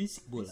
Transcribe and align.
Bisik 0.00 0.24
bola. 0.32 0.48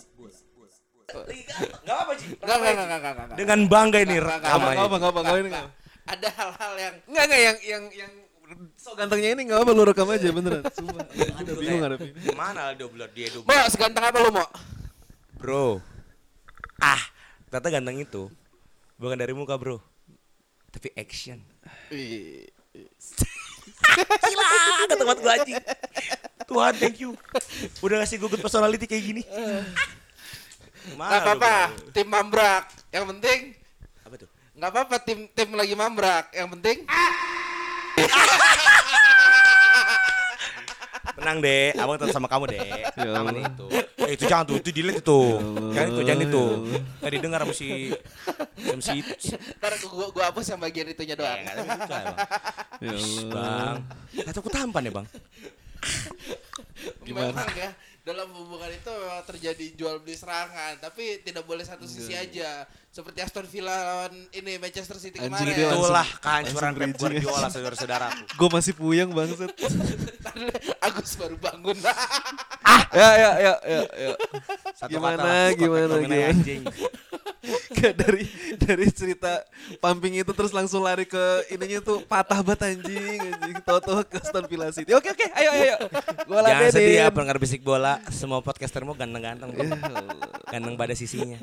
Enggak 1.08 1.98
apa 2.04 2.12
sih. 2.20 2.36
Enggak, 2.36 2.56
enggak, 2.60 2.84
enggak, 2.84 3.00
enggak. 3.00 3.36
Dengan 3.40 3.58
bangga 3.64 3.98
ini 4.04 4.16
rekaman. 4.20 4.76
enggak, 4.76 4.84
apa 4.84 4.94
enggak 5.00 5.08
apa 5.08 5.20
enggak 5.24 5.36
ini 5.40 5.48
Enggak. 5.48 5.64
enggak. 5.64 5.68
Ada 6.08 6.28
hal-hal 6.36 6.72
yang 6.76 6.94
Enggak 7.08 7.24
enggak 7.24 7.40
yang 7.40 7.56
yang 7.64 7.84
yang 7.96 8.12
so 8.76 8.92
gantengnya 8.92 9.30
ini 9.32 9.42
enggak 9.48 9.64
apa 9.64 9.70
lu 9.72 9.82
rekam 9.88 10.12
aja 10.12 10.28
beneran. 10.28 10.62
Sumpah. 10.68 11.00
Udah 11.40 11.54
bingung 11.56 11.80
ada 11.80 11.96
ini. 11.96 12.20
Mana 12.36 12.76
double 12.76 13.08
dia 13.16 13.32
double. 13.32 13.48
Mau 13.48 13.66
seganteng 13.72 14.04
apa 14.04 14.18
lu, 14.20 14.30
Mo? 14.36 14.44
Bro. 15.40 15.80
Ah, 16.76 17.00
ternyata 17.48 17.68
ganteng 17.72 18.04
itu. 18.04 18.28
Bukan 19.00 19.16
dari 19.16 19.32
muka, 19.32 19.56
Bro. 19.56 19.80
Tapi 20.68 20.92
action. 20.92 21.40
Gila, 23.96 24.46
ganteng 24.86 25.06
banget 25.06 25.20
gue 25.20 25.32
anjing. 25.32 25.56
Tuhan, 26.48 26.72
thank 26.76 26.96
you. 26.98 27.10
Udah 27.80 28.00
ngasih 28.00 28.16
gue 28.16 28.28
good 28.28 28.40
personality 28.40 28.84
kayak 28.84 29.04
gini. 29.04 29.22
Enggak 30.88 31.20
apa-apa, 31.20 31.54
tim 31.92 32.08
mambrak. 32.08 32.64
Yang 32.88 33.04
penting 33.12 33.40
Apa 34.00 34.14
tuh? 34.16 34.28
enggak 34.56 34.70
apa-apa 34.72 34.96
tim 35.04 35.18
tim 35.30 35.48
lagi 35.52 35.74
mambrak. 35.76 36.32
Yang 36.32 36.48
penting 36.56 36.76
Tenang 41.28 41.44
deh, 41.44 41.76
abang 41.76 42.00
tetap 42.00 42.16
sama 42.16 42.24
kamu 42.24 42.56
deh. 42.56 42.60
Ya 43.04 43.20
Allah. 43.20 43.36
itu. 43.36 43.66
Eh 44.00 44.16
itu 44.16 44.24
jangan 44.24 44.48
tuh, 44.48 44.56
itu 44.64 44.72
delete 44.72 45.04
itu. 45.04 45.20
Jangan 45.76 45.88
itu, 45.92 46.00
jangan 46.08 46.20
ya 46.24 46.28
itu. 46.32 46.44
Tadi 47.04 47.16
dengar 47.20 47.40
sama 47.44 47.52
si 47.52 47.68
sama 48.64 48.80
si 48.80 48.96
ntar 49.60 49.72
gua, 49.92 50.08
gua 50.08 50.24
hapus 50.32 50.56
yang 50.56 50.60
bagian 50.64 50.88
itunya 50.88 51.12
doang. 51.20 51.36
Ya. 51.44 51.52
Bang. 53.28 53.76
Kata 54.24 54.38
aku 54.40 54.48
tampan 54.48 54.88
ya, 54.88 54.92
Bang. 54.96 55.06
Gimana? 57.04 57.44
Memang 57.44 57.52
ya 57.60 57.70
dalam 58.08 58.28
hubungan 58.32 58.72
itu 58.72 58.88
memang 58.88 59.20
terjadi 59.28 59.64
jual 59.76 60.00
beli 60.00 60.16
serangan, 60.16 60.80
tapi 60.80 61.20
tidak 61.20 61.44
boleh 61.44 61.60
satu 61.60 61.84
sisi 61.84 62.16
aja. 62.16 62.64
Seperti 62.88 63.20
Aston 63.20 63.46
Villa 63.46 63.70
lawan 63.70 64.10
ini 64.32 64.56
Manchester 64.56 64.96
City 64.96 65.20
Anjing, 65.20 65.30
kemarin. 65.30 65.54
dia 65.54 65.66
langsung- 65.68 65.86
Itulah 65.86 66.08
kehancuran 66.18 66.72
Pep. 66.74 66.96
Guardiola 66.96 67.46
saudara-saudaraku. 67.46 68.22
Gue 68.40 68.48
masih 68.50 68.72
puyeng 68.74 69.10
banget. 69.12 69.50
Agus 70.82 71.12
baru 71.14 71.36
bangun. 71.36 71.76
ya 72.98 73.10
ya 73.14 73.30
ya 73.38 73.54
ya 73.60 73.80
ya. 73.86 74.10
Satu 74.74 74.96
Gimana, 74.96 75.20
kata 75.20 75.54
gimana, 75.54 75.94
gimana? 76.00 76.26
anjing. 76.32 76.62
Kayak 77.70 77.94
dari 77.96 78.24
dari 78.56 78.86
cerita 78.90 79.40
pumping 79.78 80.16
itu 80.16 80.32
terus 80.32 80.50
langsung 80.50 80.82
lari 80.82 81.04
ke 81.04 81.20
ininya 81.50 81.80
tuh 81.80 82.02
patah 82.02 82.40
banget 82.40 82.74
anjing 82.74 83.20
anjing. 83.20 83.56
Toto 83.62 84.00
ke 84.02 84.16
Aston 84.18 84.44
Villa 84.46 84.68
City. 84.70 84.90
Oke 84.92 85.12
oke, 85.12 85.26
ayo 85.34 85.50
ayo. 85.52 85.76
Gua 86.24 86.40
Jangan 86.40 86.66
ladenin. 86.66 86.72
sedih 86.72 86.94
ya 86.98 87.06
pendengar 87.08 87.38
bisik 87.38 87.60
bola, 87.60 88.00
semua 88.08 88.40
podcastermu 88.40 88.92
ganteng-ganteng. 88.92 89.52
Ya 89.54 89.64
Allah. 89.70 90.04
Ganteng 90.48 90.74
pada 90.74 90.94
sisinya. 90.94 91.38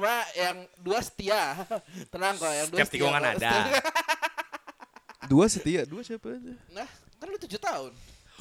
Cuma 0.00 0.16
yang 0.32 0.56
dua 0.80 1.04
setia. 1.04 1.60
Tenang 2.12 2.32
kok, 2.34 2.48
yang 2.48 2.64
dua 2.66 2.78
Setiap 2.80 2.88
setia. 2.88 2.96
tikungan 2.96 3.20
kok. 3.20 3.32
ada. 3.36 3.52
Dua 5.28 5.44
setia, 5.46 5.84
dua 5.84 6.00
siapa 6.00 6.26
aja? 6.32 6.56
Nah, 6.72 6.88
kan 7.14 7.28
lu 7.28 7.36
tujuh 7.36 7.60
tahun. 7.60 7.92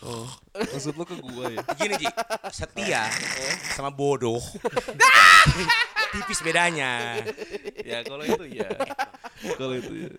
Oh, 0.02 0.26
maksud 0.56 0.96
lu 0.96 1.04
ke 1.04 1.20
gua 1.20 1.52
ya? 1.52 1.60
Gini 1.78 2.00
Ji, 2.00 2.08
setia 2.50 3.06
sama 3.76 3.92
bodoh. 3.92 4.40
Tipis 6.10 6.40
bedanya. 6.40 7.20
Ya 7.84 8.00
kalau 8.02 8.24
itu 8.24 8.42
ya. 8.50 8.66
Kalau 9.54 9.76
itu 9.76 10.08
ya. 10.08 10.12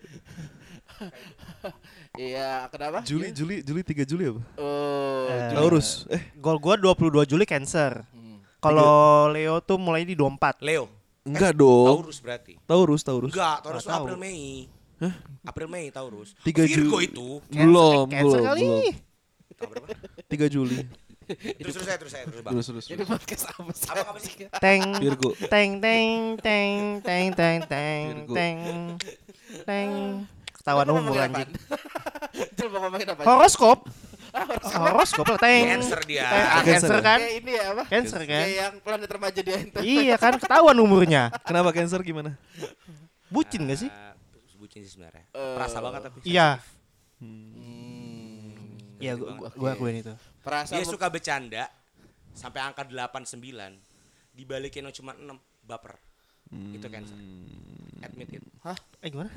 Iya, 2.13 2.49
kenapa? 2.69 3.01
Juli, 3.03 3.33
Juli, 3.33 3.65
Juli 3.65 3.81
3 3.81 4.05
Juli 4.05 4.29
apa? 4.29 4.41
Oh, 4.55 5.27
Eh, 5.27 5.39
Juli. 5.49 5.57
Taurus. 5.57 6.05
Eh, 6.07 6.23
Gol 6.37 6.55
gua 6.55 6.77
22 6.77 7.25
Juli 7.25 7.43
Cancer. 7.43 8.05
Hmm. 8.13 8.39
Kalau 8.61 9.27
Leo 9.27 9.59
tuh 9.59 9.75
mulai 9.75 10.05
di 10.05 10.13
24. 10.13 10.61
Leo, 10.61 10.87
enggak 11.27 11.53
dong. 11.53 12.01
Taurus 12.01 12.17
berarti. 12.21 12.53
Taurus, 12.65 13.01
Taurus. 13.05 13.31
Enggak, 13.33 13.57
Taurus 13.61 13.83
Nggak 13.85 13.93
itu 13.93 14.01
April 14.01 14.17
tahu. 14.17 14.23
Mei. 14.23 14.41
April 15.41 15.67
Mei 15.69 15.85
Taurus. 15.89 16.29
Tiga 16.45 16.63
Virgo 16.65 16.97
Juli. 17.01 17.07
itu. 17.09 17.27
Belum, 17.49 18.05
Cancer 18.09 18.39
belum, 18.39 18.45
kali. 18.45 18.61
belum. 18.61 18.81
Tahu 19.61 19.69
berapa? 19.69 19.87
3 20.25 20.47
Juli. 20.53 20.79
Terus 21.31 21.73
terus 21.77 21.87
saya 21.87 21.97
terus 22.01 22.11
saya 22.11 22.23
terus 22.27 22.41
bang. 22.43 22.51
Terus, 22.51 22.65
terus. 22.67 22.85
Jadi 22.91 23.03
podcast 23.07 23.43
apa 23.47 23.71
sih? 23.71 23.87
Apa 23.87 24.19
sih? 24.19 24.33
Teng 24.59 24.81
Virgo. 24.99 25.31
teng 25.47 25.79
teng 25.79 26.35
teng 26.41 26.99
teng 26.99 27.27
teng 27.31 27.57
teng 27.69 28.05
teng 28.27 28.59
teng 29.63 29.89
ketahuan 30.61 30.87
umur 30.91 31.15
ngomongin 31.15 31.21
anjing. 31.31 31.49
Horoskop. 33.27 33.87
Horoskop 34.31 35.25
lah 35.35 35.39
teng. 35.39 35.63
Cancer 35.67 35.99
dia. 36.07 36.23
Ah, 36.25 36.63
Cancer 36.63 36.87
Cancer 36.89 36.95
ya? 36.95 37.03
kan? 37.03 37.19
Kayak 37.19 37.35
ini 37.37 37.51
ya 37.51 37.65
apa? 37.71 37.83
Cancer 37.87 38.21
kan? 38.23 38.43
Kayak 38.43 38.55
yang 38.55 38.73
planet 38.79 39.09
remaja 39.11 39.39
di 39.43 39.51
ente. 39.51 39.79
Iya 39.83 40.15
kan 40.15 40.33
ketahuan 40.39 40.77
umurnya. 40.79 41.23
Kenapa 41.43 41.69
Cancer 41.75 41.99
gimana? 42.01 42.39
Bucin 43.31 43.67
gak 43.67 43.79
sih? 43.87 43.89
Ah, 43.91 44.15
bucin 44.59 44.83
sih 44.83 44.91
sebenarnya. 44.95 45.25
Eh, 45.31 45.55
Perasa 45.55 45.77
banget 45.79 46.01
tapi. 46.07 46.17
Iya. 46.27 46.59
Hmm. 47.19 48.55
Iya 49.01 49.17
gua 49.17 49.29
gua, 49.33 49.49
gua 49.57 49.69
akuin 49.73 49.97
itu. 49.97 50.13
Perasa 50.45 50.77
Dia 50.77 50.85
suka 50.85 51.09
bercanda 51.09 51.65
sampai 52.37 52.61
angka 52.61 52.85
89 52.85 53.35
dibalikin 54.31 54.85
yang 54.87 54.95
cuma 54.95 55.11
6 55.17 55.35
baper. 55.65 55.97
Itu 56.51 56.87
cancer. 56.91 57.15
Admit 58.03 58.29
it. 58.37 58.43
Hah? 58.61 58.77
Eh 59.01 59.09
gimana? 59.09 59.31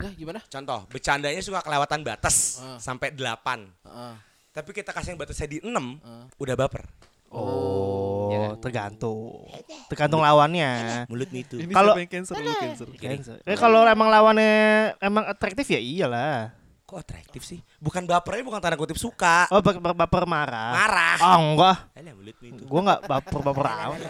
Nah, 0.00 0.12
gimana? 0.12 0.40
Contoh, 0.42 0.88
bercandanya 0.88 1.40
suka 1.40 1.60
kelewatan 1.60 2.00
batas 2.00 2.58
Ah. 2.58 2.80
sampai 2.80 3.12
8. 3.12 3.68
Heeh. 3.84 4.14
Tapi 4.50 4.70
kita 4.72 4.90
kasih 4.90 5.14
yang 5.14 5.20
batasnya 5.20 5.46
di 5.46 5.58
6, 5.60 6.00
Ah. 6.00 6.24
udah 6.34 6.54
baper. 6.56 6.88
Oh, 7.30 8.58
tergantung. 8.58 9.46
Tergantung 9.86 10.18
lawannya. 10.18 11.06
Mulutmu 11.06 11.38
itu. 11.38 11.56
Kalau- 11.70 11.94
Cancer? 11.94 12.34
Lu 12.34 12.50
Cancer. 12.52 12.86
Cancer. 12.98 13.36
Eh 13.44 13.54
kalau 13.54 13.86
emang 13.86 14.10
lawannya 14.10 14.50
emang 14.98 15.22
atraktif 15.24 15.70
ya 15.70 15.78
iyalah. 15.78 16.50
Kok 16.82 16.98
atraktif 16.98 17.46
sih? 17.46 17.62
Bukan 17.80 18.04
bapernya 18.04 18.44
bukan 18.44 18.60
tanda 18.60 18.76
kutip 18.76 18.94
suka. 18.94 19.48
Oh 19.48 19.58
ber- 19.58 19.80
baper 19.96 20.24
marah. 20.24 20.76
Marah. 20.76 21.16
Oh 21.18 21.36
enggak. 21.48 21.76
Alah 21.96 22.12
mulutmu 22.12 22.46
itu. 22.46 22.62
Gua 22.64 22.80
enggak 22.82 23.00
baper 23.02 23.40
baper 23.40 23.66
amat. 23.66 24.00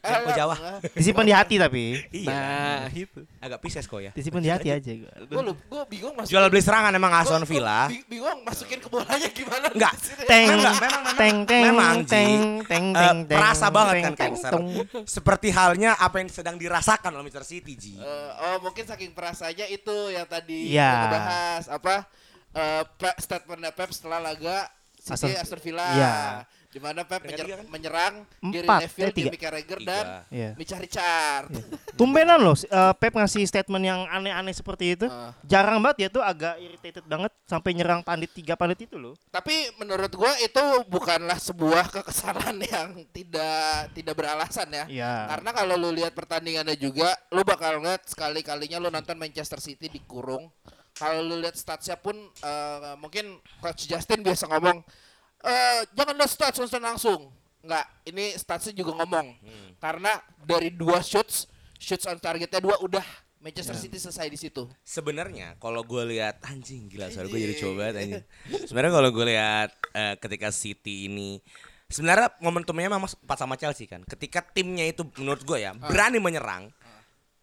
Kau 0.00 0.30
Jawa. 0.32 0.56
Disimpan 0.90 1.24
di 1.24 1.34
hati 1.36 1.54
tapi. 1.54 1.84
Iya. 2.10 2.32
Nah, 2.32 2.80
itu. 2.90 3.20
Agak 3.38 3.60
pisces 3.60 3.84
kok 3.84 4.00
ya. 4.00 4.08
Disimpan 4.10 4.40
di 4.40 4.48
hati 4.48 4.68
aja 4.70 4.88
gua. 4.90 5.12
Gue 5.20 5.42
lu, 5.42 5.52
gue 5.52 5.82
bingung 5.86 6.16
masukin. 6.16 6.32
Jual 6.32 6.48
beli 6.48 6.60
serangan 6.60 6.90
emang 6.90 7.12
Aston 7.12 7.44
Villa. 7.44 7.86
bi- 7.86 8.08
Bingung 8.08 8.40
masukin 8.40 8.80
ke 8.80 8.88
bolanya 8.88 9.28
gimana? 9.28 9.66
Enggak. 9.68 9.94
Teng 10.24 10.48
Enggak, 10.50 10.74
memang- 10.74 10.80
memang- 10.80 11.16
teng 11.16 11.36
teng 11.44 11.62
memang, 11.62 11.96
teng 12.02 12.40
teng 12.64 12.84
Eh, 12.88 12.96
teng 12.96 13.16
teng. 13.28 13.36
perasa 13.36 13.66
banget 13.68 13.94
kan 14.02 14.14
cancer. 14.18 14.50
Seperti 15.04 15.48
halnya 15.50 15.92
apa 15.94 16.18
yang 16.18 16.28
sedang 16.28 16.56
dirasakan 16.56 17.12
oleh 17.12 17.28
Manchester 17.28 17.44
City, 17.46 17.76
Ji. 17.76 17.94
Eh, 17.94 18.30
oh 18.40 18.64
mungkin 18.64 18.82
saking 18.82 19.12
perasanya 19.12 19.68
itu 19.68 19.92
yang 20.08 20.24
tadi 20.24 20.72
Iya. 20.72 20.88
kita 20.88 21.08
bahas 21.12 21.64
apa 21.68 21.94
eh 22.52 22.82
Pep, 22.96 23.16
statementnya 23.16 23.70
Pep 23.70 23.90
setelah 23.90 24.18
laga 24.20 24.66
City 25.00 25.32
Aston- 25.32 25.40
Aston 25.40 25.60
Villa. 25.60 25.86
Iya. 25.90 26.14
Di 26.70 26.78
mana 26.78 27.02
Pep 27.02 27.18
menyer- 27.24 27.50
kan? 27.56 27.66
menyerang 27.66 28.14
Gary 28.46 28.62
Neville, 28.62 29.10
eh, 29.10 29.10
tiga. 29.10 29.26
Jamie 29.26 29.42
Carragher 29.42 29.80
dan 29.82 30.04
Iya. 30.30 30.50
Micha 30.54 30.78
Richard. 30.78 31.50
Tumbenan 31.98 32.38
loh 32.38 32.54
eh, 32.54 32.94
Pep 32.94 33.10
ngasih 33.10 33.42
statement 33.42 33.82
yang 33.82 34.06
aneh-aneh 34.06 34.52
seperti 34.52 34.94
itu. 34.94 35.06
Ah. 35.06 35.34
Jarang 35.42 35.82
banget 35.82 35.96
ya 35.98 36.08
tuh 36.10 36.22
agak 36.22 36.60
irritated 36.60 37.02
banget 37.04 37.32
sampai 37.42 37.74
nyerang 37.74 38.00
pandit 38.00 38.30
tiga 38.30 38.54
pandit 38.54 38.86
itu 38.86 38.94
loh. 38.94 39.18
Tapi 39.28 39.50
menurut 39.76 40.14
gua 40.14 40.30
itu 40.38 40.62
bukanlah 40.86 41.40
sebuah 41.40 41.90
kekesalan 41.90 42.62
yang 42.70 42.88
tidak 43.08 43.90
tidak 43.90 44.14
beralasan 44.14 44.70
ya. 44.70 44.84
Iya. 44.86 45.12
Karena 45.26 45.50
kalau 45.50 45.74
lu 45.74 45.90
lihat 45.90 46.14
pertandingannya 46.14 46.76
juga, 46.76 47.10
lu 47.30 47.42
bakal 47.42 47.82
ngeliat 47.82 48.06
sekali-kalinya 48.06 48.78
lu 48.78 48.88
nonton 48.88 49.16
Manchester 49.16 49.58
City 49.58 49.90
dikurung. 49.90 50.46
Kalau 50.94 51.24
lu 51.24 51.40
lihat 51.40 51.56
statsnya 51.56 51.96
pun 51.96 52.16
eh, 52.18 52.94
mungkin 53.00 53.38
Coach 53.62 53.88
Justin 53.88 54.20
biasa 54.20 54.50
ngomong 54.50 54.82
eh 55.40 55.80
jangan 55.96 56.14
lihat 56.16 56.30
stats 56.30 56.58
langsung 56.60 56.82
langsung. 56.84 57.20
Enggak, 57.60 57.86
ini 58.08 58.32
statsnya 58.36 58.72
juga 58.72 59.04
ngomong. 59.04 59.36
Karena 59.80 60.16
dari 60.44 60.72
dua 60.72 61.00
shoots, 61.04 61.44
shoots 61.76 62.08
on 62.08 62.16
targetnya 62.16 62.60
dua 62.60 62.80
udah 62.80 63.04
Manchester 63.40 63.72
Ya. 63.72 63.80
City 63.80 63.96
selesai 63.96 64.28
di 64.28 64.36
situ. 64.36 64.68
Sebenarnya 64.84 65.56
kalau 65.56 65.80
gue 65.80 66.12
lihat 66.12 66.44
anjing 66.44 66.92
gila 66.92 67.08
suara 67.08 67.24
gue 67.24 67.40
jadi 67.40 67.56
coba 67.56 67.88
anjing. 67.96 68.20
Sebenarnya 68.68 68.92
kalau 69.00 69.10
gue 69.16 69.26
lihat 69.32 69.70
eh, 69.96 70.14
ketika 70.20 70.52
City 70.52 71.08
ini 71.08 71.40
sebenarnya 71.88 72.36
momentumnya 72.44 72.92
memang 72.92 73.08
pas 73.24 73.40
sama 73.40 73.56
Chelsea 73.56 73.88
kan. 73.88 74.04
Ketika 74.04 74.44
timnya 74.44 74.84
itu 74.84 75.08
menurut 75.16 75.40
gue 75.40 75.56
ya 75.56 75.72
berani 75.72 76.20
menyerang, 76.20 76.68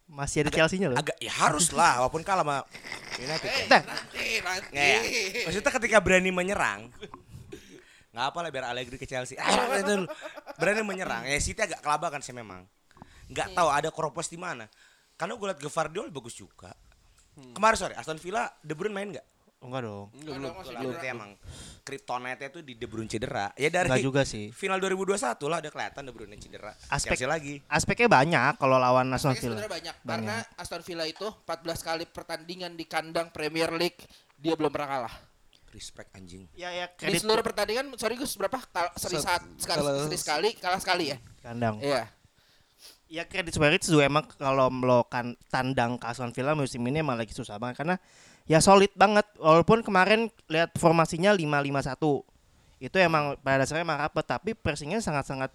Masih 0.07 0.47
ada 0.47 0.51
Chelsea-nya 0.55 0.87
loh. 0.87 0.97
agak 0.97 1.19
ya 1.19 1.29
harus 1.29 1.69
lah 1.75 1.99
walaupun 1.99 2.23
kalah 2.23 2.47
sama 2.47 2.57
United. 3.19 3.49
Eh, 3.51 3.67
ya. 3.67 3.79
nanti, 3.83 4.25
nanti. 4.39 4.71
Nggak 4.71 4.87
ya? 4.87 4.99
Maksudnya 5.51 5.71
ketika 5.75 5.97
berani 5.99 6.31
menyerang 6.31 6.91
nggak 8.17 8.33
apa 8.33 8.39
lah 8.41 8.49
biar 8.49 8.65
Allegri 8.73 8.97
ke 8.97 9.05
Chelsea. 9.05 9.37
Ah, 9.37 9.77
itu 9.77 10.09
berani 10.57 10.81
menyerang. 10.81 11.21
Ya 11.21 11.37
City 11.37 11.61
agak 11.61 11.85
kelabakan 11.85 12.17
sih 12.25 12.33
memang. 12.33 12.65
Nggak 13.29 13.53
tahu 13.53 13.69
ada 13.69 13.93
Kropos 13.93 14.25
di 14.25 14.41
mana. 14.41 14.65
Karena 15.13 15.37
gue 15.37 15.47
liat 15.53 15.61
Gvardiol 15.61 16.09
bagus 16.09 16.33
juga. 16.33 16.73
Kemarin 17.37 17.77
sorry 17.77 17.93
Aston 17.93 18.17
Villa 18.17 18.49
De 18.65 18.73
Bruyne 18.73 18.97
main 18.97 19.09
nggak? 19.13 19.27
Enggak 19.67 19.81
dong. 19.83 20.07
Enggak 20.13 20.33
Belum. 20.33 20.51
cedera. 20.63 21.03
emang 21.05 21.31
kryptonite 21.81 22.43
itu 22.47 22.59
di 22.61 22.73
De 22.73 22.85
Bruyne 22.85 23.07
cedera. 23.07 23.51
Ya 23.53 23.67
dari 23.67 23.87
Enggak 23.87 24.03
juga 24.03 24.21
sih. 24.23 24.51
final 24.51 24.79
2021 24.79 25.19
lah 25.45 25.59
udah 25.59 25.71
kelihatan 25.71 26.01
De 26.01 26.11
Bruyne 26.11 26.35
cedera. 26.35 26.71
Aspek- 26.87 27.15
Chelsea 27.15 27.27
lagi. 27.27 27.55
Aspeknya 27.65 28.07
banyak 28.07 28.53
kalau 28.55 28.75
lawan 28.75 29.07
Aston 29.09 29.31
Aspeknya 29.31 29.39
Villa. 29.41 29.55
sebenarnya 29.57 29.73
banyak. 29.73 29.95
Karena 30.01 30.35
Aston 30.55 30.81
Villa 30.81 31.05
itu 31.05 31.27
14 31.43 31.79
kali 31.81 32.03
pertandingan 32.05 32.71
di 32.73 32.85
kandang 32.85 33.27
Premier 33.29 33.71
League 33.71 33.99
dia 34.35 34.53
belum 34.53 34.69
pernah 34.69 34.87
kalah. 34.89 35.15
Respect 35.69 36.09
anjing. 36.11 36.47
Ya 36.53 36.71
ya 36.71 36.87
Di 36.87 36.95
kredit 36.97 37.21
seluruh 37.21 37.43
pertandingan, 37.43 37.91
sorry 37.95 38.15
Gus, 38.15 38.33
berapa? 38.33 38.57
Kal 38.63 38.87
seri, 38.95 39.19
saat, 39.19 39.43
sekali, 39.55 39.77
kalah- 39.77 39.99
seri 40.01 40.17
sekali, 40.17 40.49
kalah 40.55 40.79
sekali 40.79 41.05
ya? 41.11 41.17
kandang. 41.39 41.77
Iya. 41.79 42.07
Ya 43.07 43.23
kredit 43.23 43.53
Spirit 43.53 43.79
juga 43.81 44.03
emang 44.03 44.27
kalau 44.27 44.67
melakukan 44.67 45.35
tandang 45.47 45.95
ke 45.95 46.05
Aston 46.05 46.29
Villa 46.29 46.51
musim 46.51 46.83
ini 46.83 46.99
emang 46.99 47.15
lagi 47.15 47.31
susah 47.31 47.55
banget 47.55 47.79
karena 47.79 47.95
ya 48.47 48.63
solid 48.63 48.89
banget 48.95 49.27
walaupun 49.37 49.83
kemarin 49.83 50.31
lihat 50.47 50.71
formasinya 50.79 51.35
5-5-1 51.35 52.23
itu 52.77 52.95
emang 52.97 53.35
pada 53.43 53.65
dasarnya 53.65 53.83
emang 53.83 53.99
rapet 53.99 54.25
tapi 54.25 54.51
pressingnya 54.55 55.03
sangat-sangat 55.03 55.51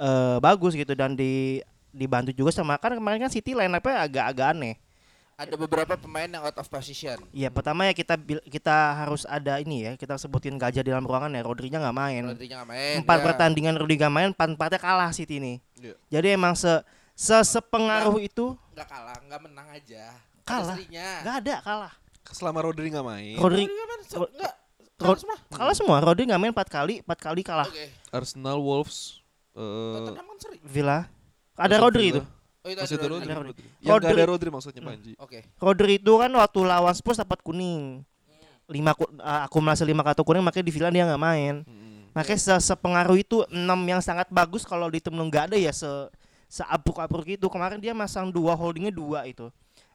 eh, 0.00 0.36
bagus 0.40 0.72
gitu 0.72 0.96
dan 0.96 1.12
di 1.14 1.60
dibantu 1.94 2.34
juga 2.34 2.50
sama 2.50 2.74
kan 2.80 2.96
kemarin 2.98 3.22
kan 3.22 3.30
City 3.30 3.54
line 3.54 3.70
up-nya 3.70 4.02
agak-agak 4.02 4.50
aneh. 4.50 4.74
Ada 5.34 5.58
beberapa 5.58 5.98
pemain 5.98 6.30
yang 6.30 6.46
out 6.46 6.54
of 6.54 6.66
position. 6.70 7.18
Ya 7.34 7.50
pertama 7.50 7.90
ya 7.90 7.94
kita 7.94 8.14
kita 8.46 8.76
harus 9.02 9.26
ada 9.26 9.58
ini 9.58 9.82
ya 9.82 9.92
kita 9.98 10.14
sebutin 10.14 10.54
gajah 10.54 10.82
di 10.82 10.94
dalam 10.94 11.02
ruangan 11.02 11.34
ya 11.34 11.42
Rodrinya 11.42 11.78
nggak 11.82 11.96
main. 11.96 12.22
Rodrinya 12.22 12.62
nggak 12.62 12.70
main. 12.70 12.94
Empat 13.02 13.18
ya. 13.18 13.24
pertandingan 13.26 13.74
Rudi 13.74 13.94
nggak 13.98 14.14
main, 14.14 14.28
empat 14.30 14.48
empatnya 14.54 14.78
kalah 14.78 15.10
City 15.10 15.42
ini. 15.42 15.58
Iya. 15.78 15.94
Jadi 16.18 16.38
emang 16.38 16.54
se 16.54 16.70
se 17.18 17.34
sepengaruh 17.34 18.18
itu 18.22 18.54
Nggak 18.74 18.86
kalah, 18.90 19.18
nggak 19.26 19.40
menang 19.42 19.68
aja. 19.74 20.02
Kalah. 20.46 20.78
nggak 20.78 21.36
ada 21.42 21.56
kalah. 21.66 21.94
Selama 22.30 22.64
Rodri 22.64 22.88
nggak 22.88 23.04
main, 23.04 23.36
Rodri 23.36 23.64
Rodri 23.64 23.72
nggak 23.72 23.88
main, 23.88 24.02
Kalah 24.94 25.18
semua. 25.18 25.36
kalah 25.50 25.74
semua. 25.74 25.96
Rodri 25.98 26.22
nggak 26.24 26.40
main 26.40 26.52
empat 26.52 26.68
kali, 26.68 27.02
empat 27.02 27.18
kali 27.18 27.42
kalah. 27.42 27.66
Oke. 27.66 27.90
Arsenal, 28.08 28.58
Wolves, 28.58 29.20
Tottenham 29.52 30.26
seri. 30.38 30.58
Villa. 30.62 31.10
Ada 31.54 31.76
Rodri 31.78 32.10
Villa. 32.10 32.14
itu. 32.18 32.22
Oh 32.64 32.68
itu 32.72 32.80
Masih 32.80 32.96
ada 32.96 33.04
ada 33.04 33.12
Rodri. 33.12 33.20
Rodri. 33.20 33.28
Ada 33.28 33.44
Rodri. 33.44 33.66
Yang 33.76 33.84
nggak 33.84 33.98
ada 34.00 34.08
Rodri- 34.08 34.30
Rodri 34.32 34.48
maksudnya 34.48 34.80
Panji. 34.82 35.12
Oke. 35.20 35.38
Rodri 35.58 35.92
itu 35.98 36.12
kan 36.16 36.30
waktu 36.32 36.60
lawan 36.64 36.94
Spurs 36.94 37.18
dapat 37.18 37.38
kuning. 37.40 38.00
Lima 38.64 38.96
ku- 38.96 39.12
eh, 39.12 39.40
akumulasi 39.44 39.84
lima 39.84 40.00
kartu 40.00 40.24
kuning 40.24 40.40
makanya 40.40 40.64
di 40.64 40.72
Villa 40.72 40.88
dia 40.88 41.04
nggak 41.04 41.20
main. 41.20 41.54
Hmm. 41.62 42.08
Makanya 42.16 42.40
se 42.40 42.54
sepengaruh 42.64 43.18
itu 43.20 43.44
enam 43.52 43.76
yang 43.84 44.00
sangat 44.00 44.32
bagus 44.32 44.64
kalau 44.64 44.88
di 44.88 44.96
tim 44.96 45.12
lu 45.12 45.28
nggak 45.28 45.52
ada 45.52 45.56
ya 45.60 45.70
se 45.70 45.86
seabruk-abruk 46.48 47.28
itu. 47.28 47.46
Kemarin 47.46 47.76
dia 47.76 47.92
masang 47.92 48.32
dua 48.32 48.56
holdingnya 48.56 48.90
dua 48.90 49.28
itu. 49.28 49.52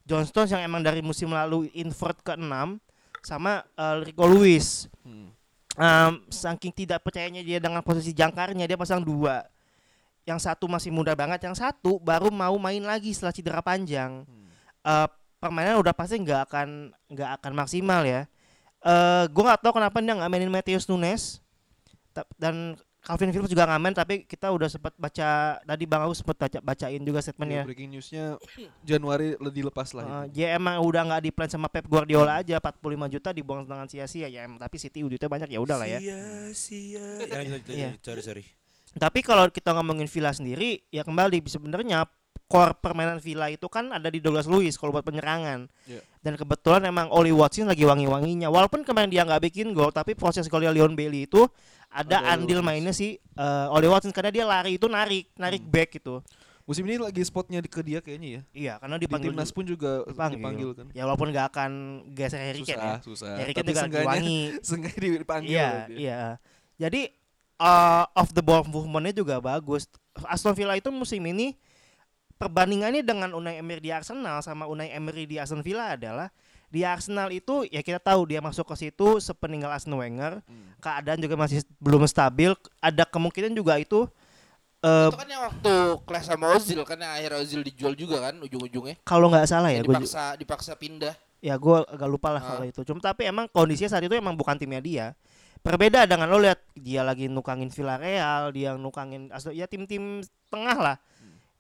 John 0.10 0.26
Stones 0.26 0.50
yang 0.50 0.66
emang 0.66 0.82
dari 0.82 1.06
musim 1.06 1.30
lalu 1.30 1.70
invert 1.78 2.18
ke 2.26 2.34
enam 2.34 2.82
sama 3.22 3.62
eh, 3.78 4.10
Rico 4.10 4.26
Lewis. 4.26 4.90
Hmm. 5.06 5.30
Em, 5.80 6.14
saking 6.28 6.74
tidak 6.74 7.06
percayanya 7.06 7.46
dia 7.46 7.62
dengan 7.62 7.86
posisi 7.86 8.12
jangkarnya 8.12 8.66
dia 8.66 8.74
pasang 8.76 9.06
dua. 9.06 9.46
Yang 10.26 10.50
satu 10.50 10.66
masih 10.66 10.90
muda 10.90 11.14
banget, 11.14 11.46
yang 11.46 11.56
satu 11.56 12.02
baru 12.02 12.34
mau 12.34 12.58
main 12.58 12.82
lagi 12.82 13.14
setelah 13.14 13.32
cedera 13.32 13.62
panjang. 13.62 14.26
Eh, 14.82 15.08
permainan 15.38 15.80
udah 15.80 15.94
pasti 15.94 16.20
nggak 16.20 16.50
akan 16.50 16.92
nggak 17.14 17.30
akan 17.40 17.52
maksimal 17.54 18.02
ya. 18.04 18.26
Eh, 18.82 19.24
gue 19.30 19.44
nggak 19.46 19.62
tahu 19.62 19.78
kenapa 19.78 20.02
dia 20.02 20.18
nggak 20.18 20.32
mainin 20.32 20.52
Matheus 20.52 20.90
Nunes 20.90 21.40
dan 22.36 22.76
Calvin 23.10 23.34
Phillips 23.34 23.50
juga 23.50 23.66
nggak 23.66 23.82
main 23.82 23.96
tapi 23.96 24.16
kita 24.22 24.48
udah 24.48 24.70
sempat 24.70 24.94
baca 24.94 25.30
tadi 25.58 25.84
Bang 25.84 26.06
Agus 26.06 26.22
sempat 26.22 26.38
baca 26.38 26.58
bacain 26.62 27.02
juga 27.02 27.18
Ya, 27.18 27.26
statementnya. 27.26 27.62
breaking 27.66 27.90
newsnya 27.90 28.38
Januari 28.80 29.34
le- 29.34 29.50
dilepas 29.50 29.90
lah 29.92 30.06
Eh, 30.06 30.10
itu. 30.30 30.34
dia 30.36 30.54
emang 30.54 30.78
udah 30.78 31.02
nggak 31.04 31.22
di 31.24 31.32
plan 31.32 31.50
sama 31.50 31.66
Pep 31.68 31.84
Guardiola 31.84 32.38
aja 32.38 32.62
45 32.62 32.78
juta 33.10 33.30
dibuang 33.32 33.66
dengan 33.66 33.90
sia-sia 33.90 34.30
ya 34.30 34.46
emang 34.46 34.62
tapi 34.62 34.78
City 34.78 35.02
duitnya 35.02 35.26
banyak 35.26 35.50
ya 35.50 35.58
udah 35.58 35.76
lah 35.76 35.88
ya. 35.88 35.98
Sia-sia. 35.98 37.26
Ya, 37.26 37.42
Iya. 37.66 37.90
Sorry, 38.00 38.22
sorry. 38.22 38.44
Tapi 38.92 39.20
kalau 39.20 39.50
kita 39.50 39.70
ngomongin 39.72 40.06
Villa 40.06 40.30
sendiri, 40.30 40.86
ya 40.88 41.02
kembali 41.02 41.42
sebenarnya 41.44 42.06
core 42.46 42.74
permainan 42.76 43.18
Villa 43.18 43.46
itu 43.46 43.66
kan 43.66 43.90
ada 43.90 44.10
di 44.10 44.18
Douglas 44.18 44.46
Luiz 44.46 44.74
kalau 44.74 44.90
buat 44.90 45.04
penyerangan. 45.04 45.70
Iya. 45.86 46.02
Dan 46.20 46.34
kebetulan 46.34 46.82
emang 46.84 47.08
Oli 47.08 47.30
Watkins 47.30 47.66
lagi 47.66 47.84
wangi-wanginya. 47.84 48.50
Walaupun 48.50 48.82
kemarin 48.82 49.08
dia 49.08 49.22
nggak 49.22 49.44
bikin 49.46 49.72
gol, 49.72 49.90
tapi 49.90 50.14
proses 50.14 50.46
golnya 50.46 50.70
Leon 50.70 50.92
Bailey 50.92 51.24
itu 51.24 51.46
ada 51.88 52.20
Oli 52.20 52.30
andil 52.32 52.60
mainnya 52.60 52.90
si 52.90 53.16
eh, 53.16 53.68
Oli 53.70 53.86
Watkins 53.86 54.12
karena 54.12 54.30
dia 54.30 54.44
lari 54.44 54.76
itu 54.76 54.86
narik, 54.86 55.30
narik 55.36 55.62
Hmm. 55.62 55.72
back 55.72 55.90
gitu. 55.94 56.26
Musim 56.64 56.86
ini 56.86 56.98
lagi 56.98 57.22
spotnya 57.22 57.58
di- 57.58 57.66
ke 57.66 57.82
dia 57.82 57.98
kayaknya 57.98 58.30
ya. 58.30 58.42
Iya, 58.52 58.74
karena 58.78 58.96
Di 58.96 59.06
timnas 59.08 59.50
pun 59.50 59.64
juga 59.64 60.02
dipanggil. 60.04 60.38
dipanggil 60.38 60.70
kan. 60.72 60.86
Ya 60.92 61.02
walaupun 61.06 61.28
nggak 61.30 61.48
akan 61.50 61.72
geser 62.12 62.38
Harry 62.40 62.62
Kane 62.62 62.78
ya. 62.78 62.98
Susah, 63.00 63.02
susah. 63.02 63.30
Harry 63.36 63.54
Kane 63.54 63.74
juga 63.74 64.00
wangi. 64.06 64.42
seenggaknya 64.68 65.00
dipanggil 65.18 65.50
Iya, 65.52 65.70
dia. 65.86 65.98
iya. 65.98 66.22
Jadi 66.80 67.02
uh, 67.58 68.06
off 68.12 68.30
the 68.32 68.42
ball 68.42 68.62
movementnya 68.64 69.14
juga 69.16 69.38
bagus. 69.38 69.90
Aston 70.24 70.54
Villa 70.54 70.74
itu 70.74 70.90
musim 70.90 71.22
ini 71.24 71.58
perbandingannya 72.40 73.04
dengan 73.04 73.36
Unai 73.36 73.60
Emery 73.60 73.84
di 73.84 73.92
Arsenal 73.92 74.40
sama 74.40 74.66
Unai 74.66 74.90
Emery 74.90 75.28
di 75.28 75.36
Aston 75.36 75.60
Villa 75.60 75.94
adalah 75.94 76.32
di 76.70 76.82
Arsenal 76.82 77.28
itu 77.30 77.68
ya 77.68 77.82
kita 77.82 78.00
tahu 78.00 78.24
dia 78.26 78.40
masuk 78.40 78.64
ke 78.64 78.76
situ 78.80 79.20
sepeninggal 79.20 79.70
Arsene 79.70 79.94
Wenger, 79.94 80.40
Hmm. 80.40 80.72
keadaan 80.80 81.20
juga 81.20 81.36
masih 81.36 81.62
belum 81.78 82.06
stabil, 82.06 82.54
ada 82.80 83.04
kemungkinan 83.04 83.52
juga 83.52 83.76
itu 83.76 84.08
eh, 84.80 85.12
Itu 85.12 85.20
kan 85.20 85.28
yang 85.28 85.44
waktu 85.44 85.74
kelas 86.08 86.24
sama 86.26 86.56
Ozil 86.56 86.80
kan 86.88 86.96
yang 86.96 87.12
akhirnya 87.12 87.44
Ozil 87.44 87.60
dijual 87.60 87.92
juga 87.94 88.24
kan 88.24 88.40
ujung-ujungnya. 88.40 88.96
kalau 89.04 89.28
nggak 89.28 89.44
salah 89.44 89.68
ya, 89.70 89.82
Ya, 89.82 89.84
dipaksa 89.84 90.24
dipaksa 90.40 90.72
pindah. 90.80 91.12
ya 91.42 91.56
gue 91.56 91.78
agak 91.84 92.08
lupa 92.08 92.32
lah 92.32 92.40
Ah. 92.40 92.48
kalau 92.54 92.64
itu. 92.64 92.82
Cuma 92.88 93.00
tapi 93.02 93.28
emang 93.28 93.52
kondisinya 93.52 93.92
saat 93.92 94.08
itu 94.08 94.16
emang 94.16 94.40
bukan 94.40 94.56
timnya 94.56 94.80
dia. 94.80 95.06
Berbeda 95.60 96.08
dengan 96.08 96.32
lo 96.32 96.40
lihat 96.40 96.64
dia 96.72 97.04
lagi 97.04 97.28
nukangin 97.28 97.68
Villarreal, 97.68 98.56
dia 98.56 98.80
nukangin 98.80 99.28
ya 99.52 99.68
tim-tim 99.68 100.24
tengah 100.48 100.78
lah. 100.80 100.96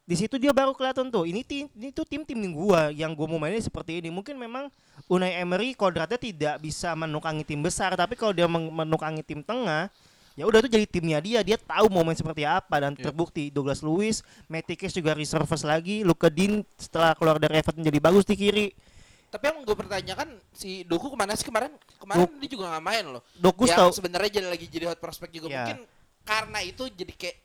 Di 0.09 0.17
situ 0.17 0.41
dia 0.41 0.49
baru 0.49 0.73
kelihatan 0.73 1.13
tuh. 1.13 1.29
Ini 1.29 1.45
tim 1.45 1.69
ini 1.77 1.93
tuh 1.93 2.01
tim-tim 2.01 2.49
gua 2.49 2.89
yang 2.89 3.13
gua 3.13 3.29
mau 3.29 3.37
mainin 3.37 3.61
seperti 3.61 4.01
ini. 4.01 4.09
Mungkin 4.09 4.41
memang 4.41 4.73
Unai 5.05 5.37
Emery 5.37 5.77
kodratnya 5.77 6.17
tidak 6.17 6.57
bisa 6.59 6.97
menukangi 6.97 7.45
tim 7.45 7.61
besar, 7.61 7.93
tapi 7.93 8.17
kalau 8.17 8.33
dia 8.33 8.49
menukangi 8.49 9.21
tim 9.21 9.45
tengah 9.45 9.85
ya 10.33 10.47
udah 10.47 10.63
itu 10.63 10.71
jadi 10.71 10.87
timnya 10.87 11.19
dia 11.19 11.39
dia 11.43 11.59
tahu 11.59 11.91
mau 11.91 11.99
main 12.01 12.15
seperti 12.15 12.47
apa 12.47 12.79
dan 12.79 12.95
Iya. 12.95 13.11
terbukti 13.11 13.51
Douglas 13.51 13.83
Lewis, 13.83 14.23
Matikes 14.47 14.95
juga 14.95 15.11
reserves 15.11 15.67
lagi, 15.67 16.01
Luka 16.01 16.31
Dean 16.31 16.63
setelah 16.79 17.11
keluar 17.11 17.37
dari 17.37 17.59
Everton 17.59 17.83
jadi 17.83 17.99
bagus 17.99 18.23
di 18.23 18.39
kiri. 18.39 18.67
Tapi 19.29 19.43
yang 19.45 19.61
gue 19.61 19.75
pertanyakan 19.77 20.41
si 20.55 20.81
Doku 20.87 21.11
ke 21.13 21.17
mana 21.19 21.35
sih 21.37 21.43
kemarin? 21.45 21.75
Kemarin 22.01 22.25
dia 22.39 22.49
juga 22.49 22.71
nggak 22.71 22.81
main 22.87 23.05
loh. 23.05 23.21
Doku 23.37 23.67
yang 23.67 23.77
tahu 23.77 23.91
sebenarnya 23.93 24.41
jadi 24.41 24.47
lagi 24.47 24.65
jadi 24.65 24.89
hot 24.89 24.97
prospect 24.97 25.35
juga 25.35 25.51
Ya. 25.51 25.69
mungkin 25.69 25.85
karena 26.25 26.59
itu 26.65 26.83
jadi 26.89 27.13
kayak 27.13 27.37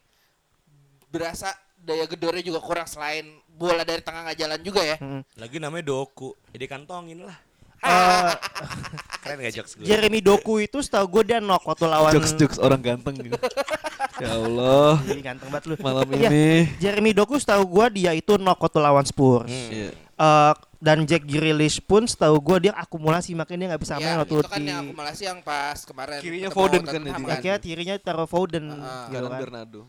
berasa 1.11 1.50
daya 1.85 2.05
gedornya 2.05 2.43
juga 2.43 2.59
kurang 2.59 2.85
selain 2.85 3.29
bola 3.50 3.85
dari 3.85 4.00
tengah 4.00 4.25
nggak 4.25 4.38
jalan 4.38 4.61
juga 4.61 4.81
ya. 4.83 4.97
Mm. 4.99 5.23
Lagi 5.37 5.57
namanya 5.59 5.85
Doku. 5.87 6.33
Jadi 6.50 6.64
kantongin 6.64 7.23
lah. 7.23 7.37
Eh, 7.81 8.33
Keren 9.23 9.37
gak 9.41 9.55
jokes 9.55 9.73
gue? 9.76 9.85
Jeremy 9.85 10.21
Doku 10.21 10.57
itu 10.59 10.81
setahu 10.81 11.05
gue 11.11 11.23
dia 11.26 11.38
knock 11.38 11.64
waktu 11.64 11.85
lawan 11.85 12.12
Jokes-jokes 12.12 12.57
orang 12.57 12.81
ganteng 12.81 13.12
gitu. 13.21 13.37
ya 14.25 14.31
Allah, 14.33 14.97
Ih, 15.05 15.21
ganteng 15.21 15.49
banget 15.49 15.64
lu. 15.69 15.75
malam 15.79 16.09
Iya. 16.09 16.29
ini. 16.29 16.49
Jeremy 16.81 17.12
Doku 17.12 17.37
setahu 17.37 17.64
gue 17.67 17.87
dia 17.95 18.12
itu 18.12 18.37
knock 18.37 18.57
waktu 18.59 18.81
lawan 18.81 19.05
Spurs. 19.05 19.49
Hmm. 19.49 19.69
Iya. 19.71 19.91
Eh, 20.14 20.53
dan 20.81 21.05
Jack 21.05 21.25
Grealish 21.25 21.81
pun 21.81 22.05
setahu 22.05 22.37
gue 22.38 22.69
dia 22.69 22.73
akumulasi 22.73 23.33
makanya 23.33 23.59
dia 23.59 23.69
nggak 23.73 23.83
bisa 23.83 23.95
main 23.97 24.05
Ya, 24.07 24.21
waktu 24.21 24.35
itu 24.35 24.45
kan 24.47 24.61
di 24.61 24.69
yang 24.69 24.85
akumulasi 24.85 25.23
yang 25.25 25.38
pas 25.41 25.79
kemarin. 25.81 26.19
Kirinya 26.21 26.49
Foden 26.49 26.83
kan 26.85 27.00
ya, 27.00 27.12
akhirnya 27.31 27.59
tirinya 27.59 27.95
taruh 27.99 28.29
Foden 28.29 28.64
Ah, 28.71 29.09
gitu 29.09 29.17
Jalan 29.17 29.29
kan. 29.31 29.41
Bernardo. 29.41 29.81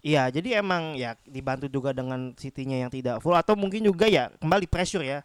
Iya, 0.00 0.32
jadi 0.32 0.64
emang 0.64 0.96
ya 0.96 1.12
dibantu 1.28 1.68
juga 1.68 1.92
dengan 1.92 2.32
City-nya 2.32 2.80
yang 2.80 2.90
tidak 2.90 3.20
full 3.20 3.36
atau 3.36 3.52
mungkin 3.52 3.84
juga 3.84 4.08
ya 4.08 4.32
kembali 4.40 4.64
pressure 4.64 5.04
ya. 5.04 5.20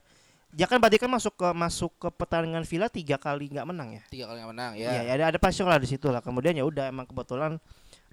Dia 0.55 0.67
kan 0.67 0.79
berarti 0.79 1.00
kan 1.00 1.12
masuk 1.12 1.36
ke 1.36 1.48
masuk 1.51 1.91
ke 1.96 2.08
pertandingan 2.12 2.63
Villa 2.63 2.88
tiga 2.88 3.15
kali 3.15 3.51
nggak 3.51 3.67
menang 3.67 4.00
ya. 4.00 4.03
Tiga 4.08 4.25
kali 4.32 4.39
nggak 4.44 4.51
menang 4.51 4.72
Iya, 4.75 4.88
ya. 4.91 5.01
ya 5.03 5.12
ada 5.15 5.25
ada 5.36 5.39
pressure 5.39 5.67
lah 5.67 5.79
di 5.79 5.88
situ 5.88 6.08
lah. 6.12 6.20
Kemudian 6.20 6.55
ya 6.55 6.63
udah 6.67 6.91
emang 6.91 7.08
kebetulan 7.08 7.55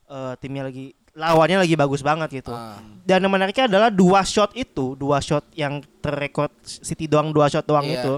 eh, 0.06 0.34
timnya 0.38 0.66
lagi 0.70 0.94
lawannya 1.12 1.66
lagi 1.66 1.74
bagus 1.74 2.02
banget 2.02 2.42
gitu. 2.42 2.54
Ah. 2.54 2.78
Dan 3.02 3.26
yang 3.26 3.32
menariknya 3.34 3.66
adalah 3.66 3.90
dua 3.90 4.22
shot 4.22 4.54
itu, 4.54 4.94
dua 4.94 5.18
shot 5.22 5.44
yang 5.54 5.82
terrekod 5.98 6.50
City 6.62 7.06
doang 7.10 7.30
dua 7.34 7.50
shot 7.50 7.66
doang 7.66 7.86
Iya. 7.86 8.00
itu. 8.02 8.14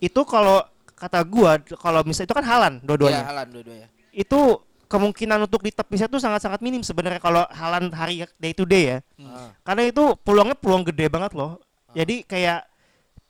Itu 0.00 0.24
kalau 0.28 0.60
kata 0.92 1.20
gua 1.24 1.56
kalau 1.80 2.04
misalnya 2.04 2.28
itu 2.30 2.36
kan 2.36 2.46
Halan 2.46 2.74
Iya, 2.78 2.84
dua-duanya. 2.84 3.22
Halan 3.26 3.48
dua-duanya. 3.48 3.88
Itu 4.12 4.60
kemungkinan 4.92 5.40
untuk 5.40 5.64
ditepisnya 5.64 6.04
tuh 6.06 6.20
sangat-sangat 6.20 6.60
minim 6.60 6.84
sebenarnya 6.84 7.16
kalau 7.16 7.48
Halan 7.48 7.88
hari 7.90 8.28
day 8.36 8.52
to 8.52 8.68
day 8.68 8.84
ya. 8.84 8.98
Ah. 9.24 9.48
Karena 9.64 9.88
itu 9.88 10.12
peluangnya 10.20 10.52
peluang 10.52 10.84
gede 10.84 11.08
banget 11.08 11.32
loh. 11.32 11.56
Jadi 11.92 12.20
kayak 12.22 12.68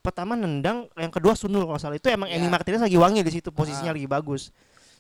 pertama 0.02 0.35
nendang, 0.35 0.90
yang 0.99 1.14
kedua 1.14 1.38
sundul 1.38 1.62
kalau 1.62 1.78
salah. 1.78 1.95
Itu 1.95 2.11
emang 2.11 2.26
Ya. 2.26 2.37
Emi 2.37 2.50
Martinez 2.50 2.83
lagi 2.83 2.99
wangi 2.99 3.23
di 3.23 3.31
situ 3.31 3.54
posisinya 3.54 3.90
Ah. 3.90 3.97
lagi 3.97 4.11
bagus. 4.11 4.50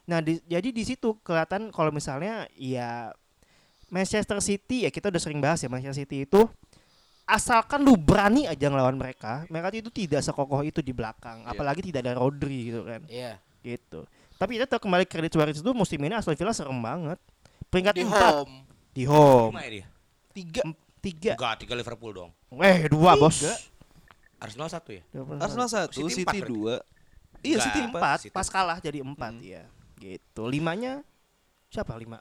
Nah, 0.06 0.22
di- 0.22 0.38
jadi 0.46 0.70
di 0.70 0.82
situ 0.82 1.18
kelihatan 1.20 1.70
kalau 1.70 1.90
misalnya 1.90 2.46
ya 2.54 3.10
Manchester 3.86 4.38
City 4.38 4.86
ya 4.86 4.90
kita 4.90 5.10
udah 5.10 5.18
sering 5.18 5.38
bahas 5.38 5.58
ya 5.58 5.68
Manchester 5.68 5.98
City 6.00 6.24
itu 6.24 6.46
asalkan 7.22 7.82
lu 7.82 7.94
berani 7.94 8.46
aja 8.46 8.66
ngelawan 8.66 8.94
mereka, 8.94 9.46
mereka 9.46 9.70
itu 9.72 9.90
tidak 9.90 10.20
sekokoh 10.20 10.62
itu 10.62 10.82
di 10.82 10.90
belakang, 10.90 11.42
Iya. 11.42 11.54
apalagi 11.54 11.80
tidak 11.82 12.06
ada 12.06 12.18
Rodri 12.18 12.70
gitu 12.70 12.82
kan. 12.82 13.02
Iya. 13.06 13.38
Gitu. 13.62 14.02
Tapi 14.42 14.58
itu 14.58 14.66
kembali 14.66 15.06
kredit 15.06 15.30
Suarez 15.30 15.54
itu 15.56 15.70
musim 15.70 16.02
ini 16.02 16.10
Aston 16.12 16.34
Villa 16.34 16.50
serem 16.50 16.74
banget. 16.74 17.14
Peringkat 17.70 17.94
Di 17.94 18.02
empat 18.02 18.32
home. 18.34 18.54
di 18.90 19.04
home. 19.06 19.54
Ya 19.54 19.68
dia? 19.70 19.86
Tiga. 20.34 20.62
Tiga. 20.98 21.32
Enggak, 21.38 21.54
tiga 21.62 21.74
Liverpool 21.74 22.10
dong. 22.12 22.30
Eh, 22.58 22.90
dua, 22.90 23.14
Bos. 23.14 23.38
Arsenal 24.36 24.66
satu 24.66 24.90
ya? 24.90 25.02
Arsenal 25.38 25.70
satu, 25.70 25.94
City 26.02 26.26
City, 26.26 26.42
dua. 26.42 26.82
Iya. 27.38 27.62
City 27.62 27.80
empat. 27.80 28.18
City. 28.22 28.34
pas 28.34 28.46
kalah 28.46 28.78
jadi 28.78 28.98
empat 29.00 29.30
Hmm. 29.32 29.42
ya 29.42 29.62
gitu 29.98 30.46
limanya 30.46 31.02
siapa 31.68 31.94
lima 31.94 32.18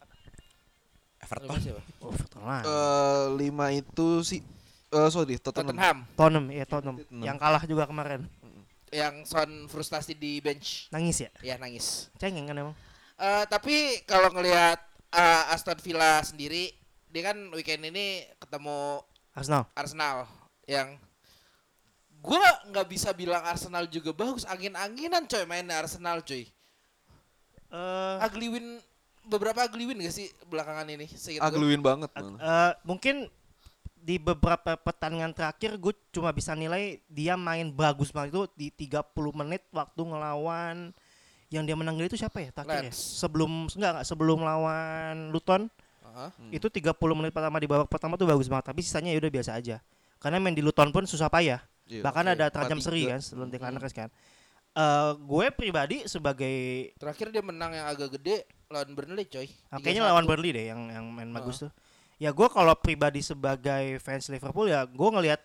Everton. 1.20 1.58
Siapa? 1.58 1.82
oh 2.00 2.10
Everton 2.10 2.42
lah 2.42 2.62
Eh, 2.62 3.26
lima 3.36 3.70
itu 3.70 4.22
si 4.22 4.42
eh 4.88 5.10
sorry 5.10 5.38
Tottenham. 5.38 5.74
Tottenham 5.74 5.98
Tottenham 6.14 6.46
ya 6.48 6.66
Tottenham 6.66 6.98
Tottenham. 6.98 7.22
yang 7.24 7.38
kalah 7.38 7.62
juga 7.64 7.86
kemarin 7.86 8.26
yang 8.92 9.24
Son 9.24 9.48
frustasi 9.66 10.14
di 10.14 10.38
bench. 10.38 10.88
nangis 10.90 11.18
ya 11.20 11.32
Ya 11.42 11.56
nangis. 11.56 12.12
cengeng 12.16 12.46
kan 12.46 12.56
emang 12.56 12.76
Eh, 13.16 13.44
tapi 13.46 13.76
kalau 14.04 14.28
ngelihat 14.30 14.78
eh, 15.10 15.44
Aston 15.50 15.78
Villa 15.78 16.20
sendiri, 16.22 16.74
dia 17.08 17.24
kan 17.24 17.38
weekend 17.52 17.84
ini 17.84 18.24
ketemu 18.38 19.00
Arsenal 19.32 19.64
Arsenal 19.74 20.26
yang 20.66 20.98
gua 22.18 22.42
nggak 22.66 22.88
bisa 22.88 23.12
bilang 23.12 23.42
Arsenal 23.42 23.86
juga 23.86 24.12
bagus 24.12 24.44
angin-anginan 24.44 25.26
coy 25.26 25.44
mainnya 25.44 25.80
Arsenal 25.80 26.22
coy 26.22 26.46
eh 27.72 28.16
ugly 28.22 28.48
win 28.50 28.68
beberapa 29.24 29.64
ugly 29.64 29.86
win 29.86 30.00
gak 30.00 30.12
sih 30.12 30.28
belakangan 30.46 30.86
ini 30.88 31.08
gua? 31.08 31.40
Agluin 31.40 31.80
banget 31.80 32.10
malah. 32.12 32.38
eh, 32.38 32.72
mungkin 32.84 33.16
di 34.02 34.18
beberapa 34.18 34.76
pertandingan 34.76 35.32
terakhir 35.32 35.78
gue 35.78 35.94
cuma 36.10 36.34
bisa 36.34 36.58
nilai 36.58 37.00
dia 37.06 37.38
main 37.38 37.70
bagus 37.70 38.10
banget 38.10 38.34
itu 38.34 38.42
di 38.58 38.68
30 38.90 39.14
menit 39.38 39.62
waktu 39.70 40.02
ngelawan 40.02 40.90
yang 41.54 41.64
dia 41.68 41.76
menang 41.78 42.00
itu 42.02 42.18
siapa 42.18 42.42
ya 42.42 42.50
terakhir 42.50 42.90
ya? 42.90 42.94
Sebelum 42.94 43.70
enggak 43.70 43.92
enggak 44.02 44.06
sebelum 44.08 44.40
lawan 44.42 45.30
Luton 45.30 45.70
Aha. 46.12 46.34
itu 46.50 46.66
30 46.66 46.98
menit 47.14 47.32
pertama 47.32 47.62
di 47.62 47.70
babak 47.70 47.88
pertama 47.88 48.18
tuh 48.18 48.26
bagus 48.26 48.50
banget 48.50 48.74
tapi 48.74 48.82
sisanya 48.82 49.14
ya 49.14 49.20
udah 49.22 49.32
biasa 49.32 49.52
aja 49.56 49.78
karena 50.18 50.42
main 50.42 50.58
di 50.58 50.66
Luton 50.66 50.90
pun 50.90 51.06
susah 51.06 51.30
payah 51.30 51.62
Iya. 51.92 52.08
bahkan 52.08 52.24
oke. 52.24 52.34
ada 52.40 52.48
tajam 52.48 52.80
seri 52.80 53.04
kan 53.04 53.20
sebelum 53.20 53.52
Rice 53.52 53.92
kan 53.96 54.10
Eh 54.72 55.12
gue 55.20 55.46
pribadi 55.52 56.08
sebagai 56.08 56.56
terakhir 56.96 57.28
dia 57.36 57.44
menang 57.44 57.76
yang 57.76 57.92
agak 57.92 58.16
gede 58.16 58.48
lawan 58.72 58.96
Burnley 58.96 59.28
coy 59.28 59.44
ah, 59.68 59.84
kayaknya 59.84 60.08
3-1. 60.08 60.10
lawan 60.16 60.24
Burnley 60.24 60.52
deh 60.56 60.66
yang 60.72 60.88
yang 60.88 61.06
main 61.12 61.28
bagus 61.36 61.68
tuh 61.68 61.72
ya 62.22 62.30
gue 62.30 62.48
kalau 62.48 62.74
pribadi 62.76 63.20
sebagai 63.20 63.98
fans 63.98 64.30
Liverpool 64.30 64.70
ya 64.70 64.86
gue 64.86 65.10
ngelihat 65.10 65.42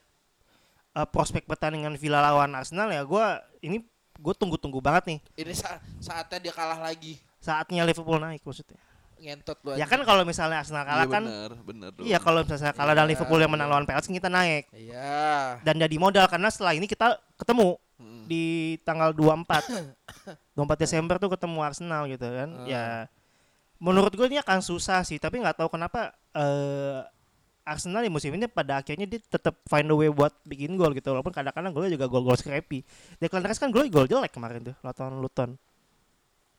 eh, 0.92 1.08
prospek 1.08 1.44
pertandingan 1.44 1.96
Villa 1.96 2.20
lawan 2.20 2.52
Arsenal 2.52 2.92
ya 2.92 3.00
gue 3.00 3.24
ini 3.62 3.80
gue 4.16 4.34
tunggu-tunggu 4.34 4.78
banget 4.78 5.04
nih 5.08 5.18
ini 5.38 5.52
sa- 5.52 5.80
saatnya 5.98 6.36
dia 6.38 6.52
kalah 6.52 6.76
lagi 6.78 7.16
saatnya 7.38 7.80
Liverpool 7.82 8.16
naik 8.18 8.40
maksudnya 8.40 8.76
ngentot 9.16 9.56
lu 9.64 9.72
ya 9.74 9.88
kan 9.88 10.04
kalau 10.04 10.22
misalnya 10.22 10.60
Arsenal 10.60 10.84
kalah 10.84 11.02
Iya 11.02 11.08
kan 11.10 11.24
benar, 11.24 11.50
benar. 11.64 11.88
dong. 11.90 12.04
iya 12.04 12.18
kalau 12.20 12.44
misalnya 12.44 12.70
kalah 12.70 12.92
dan 12.92 13.02
Iya, 13.02 13.10
Liverpool 13.10 13.40
yang 13.40 13.48
menang 13.48 13.68
lawan 13.72 13.84
Palace 13.84 14.06
kita 14.06 14.28
naik 14.28 14.68
iya 14.70 15.56
dan 15.64 15.74
jadi 15.74 15.96
modal 15.96 16.28
karena 16.28 16.48
setelah 16.48 16.72
ini 16.72 16.84
kita 16.84 17.16
ketemu 17.34 17.80
Mm. 17.96 18.28
di 18.28 18.44
tanggal 18.84 19.08
24 19.08 19.72
24 20.52 20.76
Desember 20.76 21.16
tuh 21.16 21.32
ketemu 21.32 21.64
Arsenal 21.64 22.04
gitu 22.04 22.28
kan 22.28 22.52
Ah. 22.54 22.68
ya 22.68 22.84
menurut 23.76 24.12
gue 24.12 24.26
ini 24.28 24.40
akan 24.40 24.64
susah 24.64 25.04
sih 25.04 25.20
tapi 25.20 25.40
nggak 25.40 25.60
tahu 25.60 25.68
kenapa 25.72 26.16
eh 26.32 27.00
Arsenal 27.66 28.06
di 28.06 28.10
musim 28.14 28.30
ini 28.30 28.46
pada 28.46 28.78
akhirnya 28.78 29.10
dia 29.10 29.18
tetap 29.18 29.58
find 29.66 29.90
a 29.90 29.96
way 29.98 30.06
buat 30.06 30.30
bikin 30.46 30.78
gol 30.78 30.94
gitu 30.94 31.10
walaupun 31.10 31.34
kadang-kadang 31.34 31.74
golnya 31.74 31.98
juga 31.98 32.06
gol-gol 32.06 32.38
scrappy. 32.38 32.86
Declan 33.18 33.42
Rice 33.42 33.58
kan 33.58 33.74
golnya 33.74 33.90
gol 33.90 34.06
jelek 34.06 34.30
kemarin 34.30 34.70
tuh 34.70 34.78
lawan 34.86 35.18
Luton. 35.18 35.58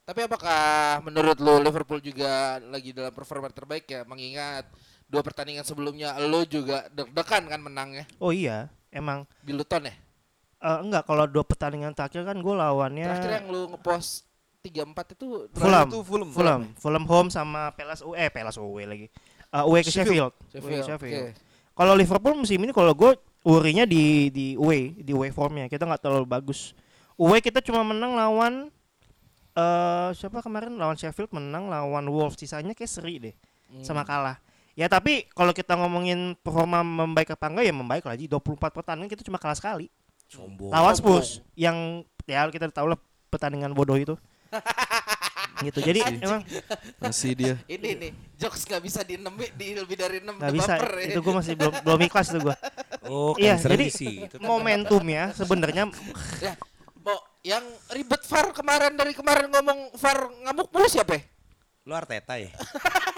Tapi 0.04 0.20
apakah 0.28 1.00
menurut 1.00 1.40
lo 1.40 1.64
Liverpool 1.64 2.04
juga 2.04 2.60
lagi 2.60 2.92
dalam 2.92 3.08
performa 3.08 3.48
terbaik 3.48 3.88
ya 3.88 4.04
mengingat 4.04 4.68
dua 5.08 5.24
pertandingan 5.24 5.64
sebelumnya 5.64 6.12
lo 6.20 6.44
juga 6.44 6.84
deg-degan 6.92 7.56
kan 7.56 7.60
menangnya? 7.64 8.04
Oh 8.20 8.28
iya 8.28 8.68
emang. 8.92 9.24
Di 9.40 9.56
Luton 9.56 9.88
ya? 9.88 9.96
eh, 10.60 10.78
enggak 10.84 11.08
kalau 11.08 11.24
dua 11.24 11.44
pertandingan 11.46 11.94
terakhir 11.96 12.26
kan 12.26 12.36
gue 12.36 12.54
lawannya 12.54 13.06
Terakhir 13.06 13.32
yang 13.42 13.46
lo 13.48 13.60
ngepost 13.72 14.27
34 14.60 15.14
itu 15.14 15.26
Fulham. 15.54 15.86
Itu 15.88 15.98
Fulham. 16.02 16.28
Fulham 16.30 16.60
Fulham 16.76 17.04
home 17.06 17.28
sama 17.30 17.70
Palace 17.72 18.02
away 18.02 18.26
eh 18.26 18.30
Palace 18.30 18.58
away 18.58 18.84
lagi 18.84 19.06
Eh, 19.48 19.64
away 19.64 19.80
ke 19.80 19.88
Sheffield, 19.88 20.28
Away 20.28 20.44
ke 20.44 20.52
Sheffield. 20.60 20.84
Sheffield. 20.84 21.24
oke. 21.32 21.40
Kalau 21.72 21.92
Liverpool 21.96 22.34
musim 22.36 22.60
ini 22.60 22.68
kalau 22.68 22.92
gue 22.92 23.16
worry-nya 23.40 23.88
di 23.88 24.28
di 24.28 24.60
away, 24.60 24.92
di 24.92 25.16
away 25.16 25.32
formnya. 25.32 25.72
Kita 25.72 25.88
nggak 25.88 26.04
terlalu 26.04 26.28
bagus. 26.28 26.76
Away 27.16 27.40
kita 27.40 27.64
cuma 27.64 27.80
menang 27.80 28.12
lawan 28.12 28.68
eh 29.56 30.08
siapa 30.12 30.44
kemarin 30.44 30.76
lawan 30.76 30.94
Sheffield 30.94 31.32
menang 31.32 31.66
lawan 31.66 32.04
Wolves 32.06 32.36
sisanya 32.36 32.76
kayak 32.76 32.92
seri 32.92 33.16
deh 33.18 33.34
Hmm. 33.68 33.84
sama 33.84 34.00
kalah. 34.04 34.36
Ya 34.76 34.88
tapi 34.88 35.28
kalau 35.32 35.52
kita 35.52 35.76
ngomongin 35.76 36.32
performa 36.40 36.80
membaik 36.80 37.32
apa 37.32 37.48
enggak 37.48 37.64
ya 37.68 37.74
membaik 37.74 38.04
lah. 38.04 38.16
Jadi 38.16 38.28
24 38.28 38.68
pertandingan 38.72 39.08
kita 39.08 39.20
cuma 39.24 39.36
kalah 39.36 39.56
sekali. 39.56 39.88
Sombong. 40.28 40.72
Lawan 40.72 40.92
Spurs 40.92 41.40
yang 41.52 42.00
ya 42.24 42.44
kita 42.48 42.68
tahu 42.68 42.92
lah 42.92 43.00
pertandingan 43.28 43.72
bodoh 43.72 43.96
itu. 43.96 44.12
gitu. 45.66 45.78
Jadi 45.82 46.00
emang 46.22 46.42
Masih 46.98 47.32
dia. 47.34 47.54
Ini 47.66 47.88
nih 47.98 48.10
jokes 48.38 48.64
gak 48.64 48.82
bisa 48.82 49.02
di 49.02 49.18
6 49.18 49.28
di 49.58 49.66
lebih 49.74 49.96
dari 49.98 50.18
6 50.22 50.38
nggak 50.38 50.54
bisa. 50.54 50.74
Itu 51.04 51.20
gue 51.20 51.34
masih 51.34 51.54
belum 51.58 51.74
belum 51.82 52.00
ikhlas 52.06 52.28
itu 52.32 52.40
gue. 52.42 52.56
Oh, 53.08 53.32
Iya, 53.40 53.56
jadi 53.58 53.86
sih. 53.90 54.28
Itu 54.28 54.36
kan 54.38 54.46
momentumnya 54.46 55.32
sebenarnya 55.34 55.88
Ya, 56.44 56.54
mau 57.00 57.18
yang 57.42 57.64
ribet 57.92 58.22
VAR 58.28 58.46
kemarin 58.52 58.92
dari 58.94 59.12
kemarin 59.16 59.48
ngomong 59.50 59.94
VAR 59.96 60.18
ngamuk 60.44 60.68
mulu 60.70 60.86
siapa 60.86 61.18
ya? 61.18 61.22
lu 61.88 61.96
Arteta 61.96 62.36
ya. 62.36 62.52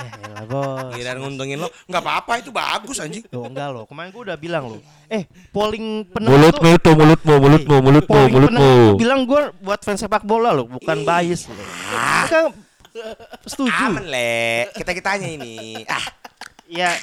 elah 0.00 0.44
bos. 0.46 0.90
Giliran 0.94 1.16
nguntungin 1.22 1.58
lo, 1.62 1.68
nggak 1.86 2.02
apa-apa 2.02 2.32
itu 2.42 2.50
bagus 2.50 2.98
anjing. 2.98 3.22
Loh 3.30 3.46
enggak 3.46 3.68
loh, 3.70 3.84
kemarin 3.86 4.10
gue 4.10 4.22
udah 4.26 4.38
bilang 4.38 4.64
loh. 4.74 4.80
Eh, 5.06 5.24
polling 5.54 6.08
pendengar 6.10 6.34
Mulut 6.34 6.54
tuh 6.82 6.94
mulutmu, 6.94 6.94
mulutmu, 6.98 7.34
mulutmu, 7.38 7.76
mulutmu, 7.82 8.08
polling 8.10 8.32
mulutmu. 8.34 8.70
bilang 8.98 9.20
gue 9.24 9.42
buat 9.62 9.80
fans 9.86 10.02
sepak 10.02 10.26
bola 10.26 10.50
loh, 10.50 10.66
bukan 10.66 11.06
bias 11.06 11.46
loh. 11.46 11.66
Kan 12.26 12.44
setuju. 13.46 13.70
Aman 13.90 14.06
le, 14.06 14.70
kita 14.74 14.90
kitanya 14.94 15.28
ini. 15.30 15.82
Ah, 15.86 16.04
Ya, 16.64 16.96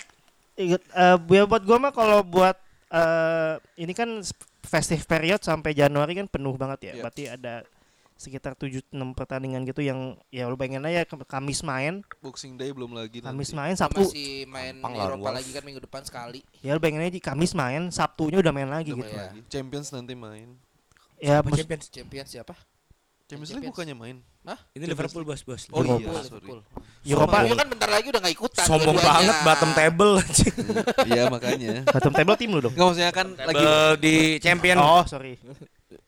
inget, 0.57 0.81
eh, 0.81 1.17
ya 1.21 1.43
buat 1.45 1.61
gue 1.61 1.77
mah 1.77 1.93
kalau 1.93 2.25
buat 2.25 2.57
eh, 2.91 3.55
ini 3.77 3.93
kan 3.93 4.19
festive 4.65 5.05
period 5.05 5.39
sampai 5.43 5.77
Januari 5.77 6.17
kan 6.17 6.27
penuh 6.27 6.57
banget 6.57 6.91
ya. 6.91 6.93
Iya. 6.97 7.01
Berarti 7.05 7.23
ada 7.29 7.53
sekitar 8.21 8.53
7 8.53 8.85
6 8.85 9.17
pertandingan 9.17 9.65
gitu 9.65 9.81
yang 9.81 10.13
ya 10.29 10.45
lu 10.45 10.53
bayangin 10.53 10.85
aja 10.85 11.01
Kamis 11.25 11.59
main, 11.61 12.05
Boxing 12.21 12.53
Day 12.53 12.69
belum 12.69 12.93
lagi 12.93 13.17
Kamis 13.17 13.49
nanti. 13.49 13.57
main, 13.57 13.73
Sabtu 13.73 14.05
Masih 14.05 14.45
main 14.45 14.77
Gampang 14.77 14.93
Eropa 14.93 15.29
lagi 15.33 15.49
kan 15.49 15.63
minggu 15.65 15.81
depan 15.81 16.05
sekali. 16.05 16.45
ya 16.61 16.71
lu 16.71 16.79
bayangin 16.79 17.01
aja 17.03 17.17
Kamis 17.19 17.51
main, 17.51 17.89
Sabtunya 17.89 18.37
udah 18.37 18.53
main 18.53 18.69
lagi 18.69 18.93
Udah 18.93 19.01
gitu. 19.01 19.09
main 19.09 19.25
lagi. 19.27 19.39
Champions 19.49 19.87
nanti 19.89 20.13
main. 20.13 20.47
Ya 21.17 21.41
apa 21.41 21.49
mus- 21.49 21.57
Champions? 21.57 21.85
Champions 21.89 22.29
siapa? 22.29 22.53
Champions 23.25 23.49
League 23.49 23.63
Champions. 23.65 23.73
bukannya 23.73 23.95
main. 23.95 24.17
Ini 24.73 24.85
Liverpool 24.85 25.21
bos 25.21 25.41
bos. 25.41 25.69
Oh 25.69 25.79
Eropa. 25.79 26.01
iya, 26.01 26.21
sorry. 26.21 26.43
Liverpool. 26.43 26.59
Eropa 27.01 27.35
Sombong 27.37 27.57
kan 27.57 27.67
bentar 27.69 27.89
lagi 27.89 28.07
udah 28.09 28.21
gak 28.21 28.33
ikutan. 28.33 28.65
Sombong 28.65 28.95
dua-duanya. 28.97 29.13
banget 29.13 29.37
bottom 29.41 29.71
table 29.71 30.11
anjing. 30.17 30.55
Iya 31.07 31.23
makanya. 31.29 31.73
bottom 31.87 32.13
table 32.13 32.35
tim 32.35 32.49
lu 32.49 32.59
dong. 32.59 32.73
Enggak 32.73 32.87
maksudnya 32.89 33.11
kan 33.13 33.27
lagi 33.33 33.65
di 33.97 34.13
champion. 34.37 34.77
Oh, 34.77 35.05
sorry. 35.05 35.37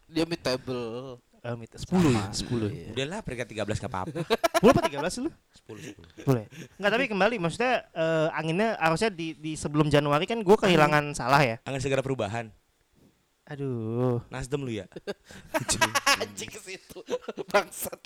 Dia 0.10 0.26
mid 0.26 0.42
table. 0.42 1.18
Um, 1.44 1.60
itu 1.60 1.76
10 1.76 2.16
ya, 2.16 2.26
10 2.32 2.72
ya. 2.72 2.88
Udahlah 2.96 3.20
peringkat 3.20 3.52
13 3.52 3.84
nggak 3.84 3.92
apa-apa. 3.92 4.16
10 4.64 4.72
apa 4.72 4.82
13 5.12 5.28
lu? 5.28 5.30
10 5.68 6.24
10. 6.24 6.24
Boleh. 6.24 6.46
Enggak, 6.80 6.92
tapi 6.96 7.06
kembali 7.12 7.36
maksudnya 7.36 7.84
eh, 7.92 8.28
anginnya 8.32 8.80
harusnya 8.80 9.12
di, 9.12 9.36
di 9.36 9.60
sebelum 9.60 9.92
Januari 9.92 10.24
kan 10.24 10.40
gue 10.40 10.56
kehilangan 10.56 11.12
salah 11.12 11.44
ya. 11.44 11.60
Angin 11.68 11.84
segera 11.84 12.00
perubahan. 12.00 12.48
Aduh. 13.44 14.24
Nasdem 14.32 14.64
lu 14.64 14.72
ya. 14.72 14.88
Anjing 16.24 16.48
ke 16.48 16.60
situ. 16.64 17.04
Bangsat. 17.52 18.00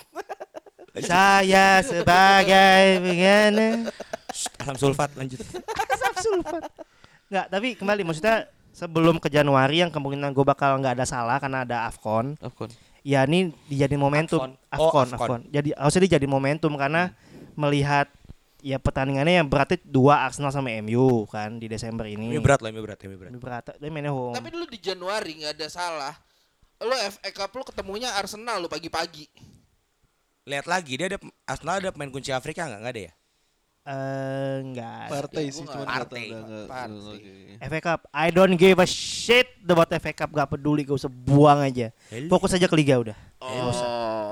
Saya 0.97 1.85
sebagai 1.85 3.05
begini 3.05 3.85
Asam 4.57 4.73
sulfat 4.81 5.13
lanjut. 5.13 5.37
asam 5.93 6.13
sulfat. 6.17 6.65
Enggak, 7.29 7.45
tapi 7.53 7.67
kembali 7.77 8.01
maksudnya 8.01 8.49
sebelum 8.73 9.21
ke 9.21 9.29
Januari 9.29 9.85
yang 9.85 9.93
kemungkinan 9.93 10.33
gue 10.33 10.41
bakal 10.41 10.81
nggak 10.81 10.97
ada 10.97 11.05
salah 11.05 11.37
karena 11.37 11.61
ada 11.69 11.85
Afcon. 11.85 12.33
Afcon. 12.41 12.73
Ya 13.07 13.23
ini 13.23 13.55
dijadiin 13.71 14.03
momentum 14.03 14.43
Afcon. 14.43 14.51
Afcon, 14.67 14.83
Oh, 14.83 14.91
Afcon, 14.91 15.07
Afcon. 15.15 15.41
Jadi 15.47 15.71
harusnya 15.71 16.03
dijadi 16.03 16.27
momentum 16.27 16.75
karena 16.75 17.15
melihat 17.55 18.11
ya 18.59 18.75
pertandingannya 18.83 19.39
yang 19.39 19.47
berarti 19.47 19.79
dua 19.79 20.27
Arsenal 20.27 20.51
sama 20.51 20.67
MU 20.83 21.23
kan 21.31 21.55
di 21.55 21.71
Desember 21.71 22.03
ini. 22.03 22.35
Ini 22.35 22.43
berat 22.43 22.59
lah, 22.59 22.67
ini 22.67 22.83
berat, 22.83 22.99
ini 23.07 23.15
berat. 23.15 23.31
Ini 23.31 23.39
berat. 23.39 23.63
Dia 23.79 23.87
mainnya 23.87 24.11
home. 24.11 24.35
Tapi 24.35 24.51
dulu 24.51 24.67
di 24.67 24.79
Januari 24.83 25.39
nggak 25.39 25.55
ada 25.55 25.67
salah. 25.71 26.13
Lo 26.83 26.93
FA 26.93 27.29
Cup 27.31 27.55
lo 27.55 27.63
ketemunya 27.63 28.11
Arsenal 28.19 28.59
lo 28.59 28.67
pagi-pagi. 28.67 29.31
Lihat 30.43 30.67
lagi 30.67 30.99
dia 30.99 31.07
ada 31.15 31.19
Arsenal 31.47 31.79
ada 31.79 31.95
pemain 31.95 32.11
kunci 32.11 32.35
Afrika 32.35 32.67
enggak? 32.67 32.79
Enggak 32.83 32.93
ada 32.93 33.01
ya? 33.07 33.13
Eh 33.87 34.67
enggak. 34.67 35.07
Partai 35.07 35.47
gua 35.47 35.55
sih 35.55 35.63
cuma 35.63 35.85
Partai. 35.87 36.25
FA 37.63 37.79
Cup. 37.79 37.99
I 38.11 38.27
don't 38.35 38.59
give 38.59 38.83
a 38.83 38.87
shit 38.87 39.47
about 39.63 39.87
FA 39.87 40.11
Cup. 40.11 40.29
Gak 40.35 40.51
peduli, 40.51 40.83
gak 40.83 40.99
usah 40.99 41.07
buang 41.07 41.63
aja. 41.63 41.95
Fokus 42.27 42.51
aja 42.51 42.67
ke 42.67 42.75
liga 42.75 42.99
udah. 42.99 43.17
Oh, 43.37 43.71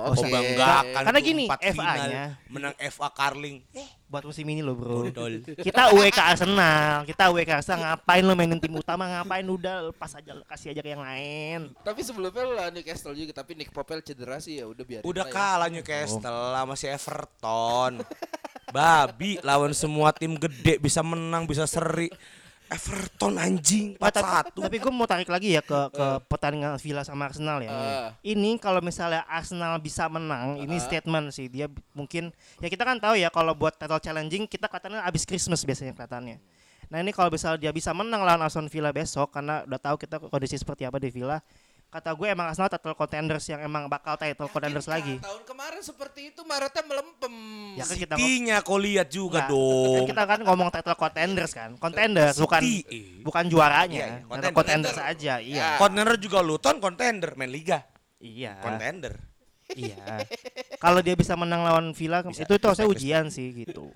Oh, 0.05 0.13
banggakan 0.13 1.01
Karena 1.01 1.19
gini, 1.21 1.45
empat 1.49 1.61
FA 1.61 1.73
final, 1.73 2.05
-nya. 2.09 2.25
menang 2.45 2.73
FA 2.77 3.09
Carling. 3.09 3.57
Buat 4.05 4.29
musim 4.29 4.45
ini 4.45 4.61
loh 4.61 4.77
bro. 4.77 5.09
Kita 5.57 5.89
ke 5.89 6.21
Arsenal. 6.21 7.05
Kita 7.09 7.33
ke 7.33 7.53
Arsenal. 7.53 7.81
Ngapain 7.81 8.21
lo 8.21 8.33
mainin 8.37 8.61
tim 8.61 8.73
utama? 8.77 9.09
Ngapain 9.09 9.45
udah 9.45 9.89
lepas 9.89 10.13
aja 10.13 10.37
kasih 10.45 10.77
aja 10.77 10.81
ke 10.85 10.89
yang 10.93 11.01
lain. 11.01 11.73
Tapi 11.81 12.05
sebelumnya 12.05 12.41
lo 12.45 12.53
lawan 12.53 12.73
Newcastle 12.73 13.17
juga 13.17 13.33
tapi 13.33 13.57
Nick 13.57 13.73
Popel 13.73 14.05
cedera 14.05 14.37
sih 14.37 14.61
ya 14.61 14.69
udah 14.69 14.83
biar. 14.85 15.01
Udah 15.01 15.25
kalah 15.25 15.69
Newcastle 15.73 16.53
sama 16.53 16.73
si 16.77 16.85
Everton. 16.85 18.01
Babi 18.75 19.39
lawan 19.39 19.71
semua 19.71 20.11
tim 20.11 20.35
gede 20.35 20.75
bisa 20.83 20.99
menang, 20.99 21.47
bisa 21.47 21.63
seri. 21.63 22.11
Everton 22.65 23.37
anjing 23.37 23.93
Nah, 24.01 24.09
tapi, 24.09 24.25
4-1. 24.57 24.65
tapi 24.65 24.77
gue 24.81 24.89
mau 24.89 25.05
tarik 25.05 25.29
lagi 25.29 25.53
ya 25.53 25.61
ke 25.61 25.79
ke 25.93 26.07
pertandingan 26.25 26.81
Villa 26.81 27.05
sama 27.05 27.29
Arsenal 27.29 27.61
ya. 27.61 27.69
Ah. 27.69 28.09
Ini 28.25 28.57
kalau 28.57 28.81
misalnya 28.81 29.21
Arsenal 29.29 29.77
bisa 29.77 30.09
menang, 30.09 30.57
ini 30.57 30.81
statement 30.81 31.29
sih 31.29 31.45
dia 31.45 31.69
mungkin 31.93 32.33
ya 32.57 32.65
kita 32.65 32.81
kan 32.81 32.97
tahu 32.97 33.21
ya 33.21 33.29
kalau 33.29 33.53
buat 33.53 33.77
title 33.77 34.01
challenging 34.01 34.49
kita 34.49 34.65
kelihatannya 34.65 34.97
abis 35.05 35.29
Christmas 35.29 35.61
biasanya 35.61 35.93
kelihatannya. 35.93 36.41
Nah 36.89 36.97
ini 37.01 37.13
kalau 37.13 37.29
misalnya 37.29 37.69
dia 37.69 37.71
bisa 37.73 37.93
menang 37.93 38.25
lawan 38.25 38.41
Aston 38.45 38.65
Villa 38.65 38.89
besok 38.89 39.29
karena 39.33 39.61
udah 39.65 39.79
tahu 39.81 39.95
kita 40.01 40.17
kondisi 40.17 40.57
seperti 40.57 40.89
apa 40.89 40.97
di 40.97 41.13
Villa. 41.13 41.37
Kata 41.95 42.11
gue 42.11 42.27
emang 42.27 42.51
Arsenal 42.51 42.67
title 42.67 42.91
contenders 42.91 43.47
yang 43.47 43.63
emang 43.63 43.87
bakal 43.87 44.19
title 44.19 44.51
contenders 44.51 44.83
lagi. 44.83 45.15
Tahun 45.15 45.47
kemarin 45.47 45.79
seperti 45.79 46.35
itu 46.35 46.43
Maretnya 46.43 46.83
melempem. 46.83 47.31
Ya 47.79 47.87
kan 47.87 47.95
kita 47.95 48.13
City-nya 48.19 48.55
kau 48.67 48.75
lihat 48.75 49.07
juga 49.07 49.47
Nah, 49.47 49.55
dong. 49.55 49.95
kan 49.95 50.11
kita 50.11 50.23
kan 50.27 50.39
ngomong 50.43 50.67
title 50.75 50.97
contenders 50.99 51.55
kan, 51.55 51.79
contenders 51.79 52.35
bukan 52.35 52.59
City. 52.59 53.23
bukan 53.23 53.47
Iya, 53.47 53.51
juaranya, 53.55 53.95
iya, 53.95 54.07
title 54.11 54.27
contender. 54.27 54.51
contenders 54.51 54.99
aja. 54.99 55.33
Iya. 55.39 55.79
Contender 55.79 56.15
juga 56.19 56.43
Luton 56.43 56.83
contender 56.83 57.31
main 57.39 57.47
liga. 57.47 57.87
Iya. 58.19 58.59
Contender. 58.59 59.15
Iya. 59.71 60.19
Kalau 60.75 60.99
dia 60.99 61.15
bisa 61.15 61.39
menang 61.39 61.63
lawan 61.63 61.95
Villa 61.95 62.27
Bisa. 62.27 62.43
itu 62.43 62.59
itu 62.59 62.65
harusnya 62.67 62.91
Respect, 62.91 62.99
ujian 63.07 63.25
sih 63.31 63.55
gitu. 63.55 63.87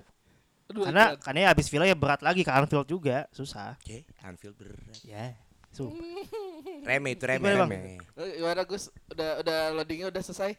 Aduh, 0.72 0.88
Karena 0.88 1.12
berat. 1.12 1.20
karena 1.20 1.38
ya 1.44 1.48
abis 1.52 1.66
Villa 1.68 1.84
ya 1.84 1.96
berat 2.00 2.24
lagi 2.24 2.48
ke 2.48 2.48
Anfield 2.48 2.88
juga, 2.88 3.28
susah. 3.28 3.76
Oke, 3.76 4.08
Anfield 4.24 4.56
berat. 4.56 4.96
Ya. 5.04 5.36
Su. 5.70 5.90
Reme 6.88 7.12
itu 7.12 7.24
reme 7.28 7.44
Gimana, 7.44 7.68
Bang? 7.68 7.70
reme. 7.70 8.00
Eh, 8.16 8.30
gimana 8.40 8.62
Gus? 8.64 8.88
Udah 9.12 9.30
udah 9.44 9.58
loadingnya 9.76 10.08
udah 10.08 10.22
selesai? 10.24 10.56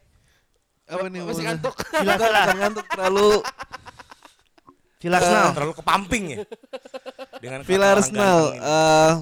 Apa 0.86 1.06
nih? 1.10 1.20
Masih 1.22 1.44
ngantuk? 1.46 1.74
Villa. 2.00 2.14
bukan 2.16 2.58
ngantuk 2.62 2.86
terlalu 2.88 3.28
Villa 5.02 5.16
Arsenal. 5.18 5.50
Terlalu 5.50 5.74
kepamping 5.82 6.24
ya. 6.30 6.38
Dengan 7.42 7.60
ini. 7.66 8.58
eh 8.62 9.12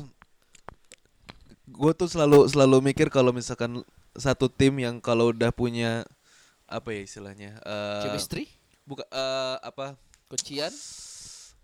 gue 1.71 1.93
tuh 1.97 2.09
selalu 2.13 2.45
selalu 2.53 2.93
mikir 2.93 3.09
kalau 3.09 3.33
misalkan 3.33 3.81
satu 4.13 4.53
tim 4.53 4.77
yang 4.77 5.01
kalau 5.01 5.33
udah 5.33 5.49
punya 5.49 6.05
apa 6.69 6.93
ya 6.93 7.01
istilahnya? 7.01 7.57
eh 7.65 8.03
Chemistry? 8.05 8.45
buka 8.85 9.09
eh, 9.09 9.57
apa? 9.65 9.97
Kuncian? 10.29 10.71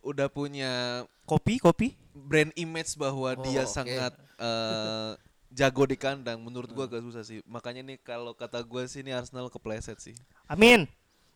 Udah 0.06 0.30
punya 0.30 1.02
Kopi, 1.26 1.58
kopi. 1.58 1.98
brand 2.14 2.54
image 2.54 2.94
bahwa 2.94 3.34
Oh, 3.34 3.42
dia 3.42 3.66
oke. 3.66 3.74
sangat 3.74 4.14
eh, 4.38 5.10
jago 5.50 5.82
di 5.84 5.98
kandang. 5.98 6.38
Menurut 6.38 6.70
gua 6.70 6.86
agak 6.86 7.02
susah 7.02 7.26
sih. 7.26 7.42
Makanya 7.44 7.82
nih 7.82 7.98
kalau 7.98 8.30
kata 8.32 8.62
gue 8.62 8.86
sih 8.86 9.02
ini 9.02 9.10
Arsenal 9.10 9.50
kepleset 9.50 9.98
sih. 9.98 10.14
Amin. 10.46 10.86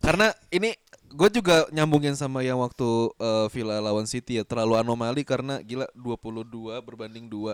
Karena 0.00 0.32
ini 0.48 0.72
gue 1.12 1.28
juga 1.28 1.68
nyambungin 1.68 2.16
sama 2.16 2.40
yang 2.40 2.56
waktu 2.56 2.88
eh, 3.20 3.46
Villa 3.52 3.82
lawan 3.82 4.08
City 4.08 4.40
ya 4.40 4.44
terlalu 4.46 4.80
anomali 4.80 5.26
karena 5.26 5.60
gila 5.60 5.84
22 5.92 6.80
berbanding 6.80 7.28
2. 7.28 7.52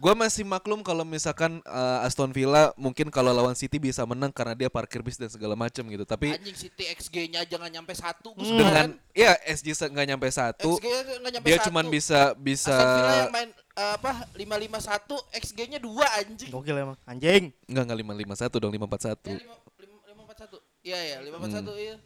Gue 0.00 0.16
masih 0.16 0.48
maklum 0.48 0.80
kalau 0.80 1.04
misalkan 1.04 1.60
eh, 1.60 2.06
Aston 2.08 2.32
Villa 2.32 2.72
mungkin 2.80 3.12
kalau 3.12 3.36
lawan 3.36 3.52
City 3.52 3.76
bisa 3.76 4.00
menang 4.08 4.32
karena 4.32 4.56
dia 4.56 4.72
parkir 4.72 5.04
bis 5.04 5.20
dan 5.20 5.28
segala 5.28 5.52
macam 5.52 5.84
gitu. 5.84 6.08
Tapi 6.08 6.32
Anjing 6.32 6.56
City 6.56 6.88
XG-nya 6.88 7.44
jangan 7.44 7.68
nyampe 7.68 7.92
satu 7.92 8.32
Gus. 8.32 8.48
dengan 8.48 8.96
ya 9.12 9.36
SG 9.44 9.92
nggak 9.92 10.06
nyampe 10.08 10.32
satu, 10.32 10.80
nyampe 10.80 11.44
dia 11.44 11.60
satu. 11.60 11.68
cuman 11.68 11.84
bisa 11.92 12.32
bisa 12.32 12.72
Aston 12.72 12.88
Villa 12.96 13.14
yang 13.28 13.32
main 13.36 13.50
eh, 13.52 13.92
apa 14.00 14.10
551 14.40 15.36
XG-nya 15.36 15.78
2 15.84 16.18
anjing. 16.24 16.48
Gokil 16.48 16.76
emang. 16.80 16.96
Anjing. 17.04 17.52
nggak 17.68 17.84
nggak 17.84 17.98
lima 18.00 18.12
lima 18.16 18.34
satu 18.40 18.56
dong 18.56 18.72
lima 18.72 18.88
empat 18.88 19.04
satu. 19.04 19.28
Ya, 19.28 19.36
lima- 19.36 19.60
lima- 19.84 20.00
541. 20.16 20.64
Iya 20.80 20.98
ya, 21.04 21.16
541 21.28 21.76
iya. 21.76 21.96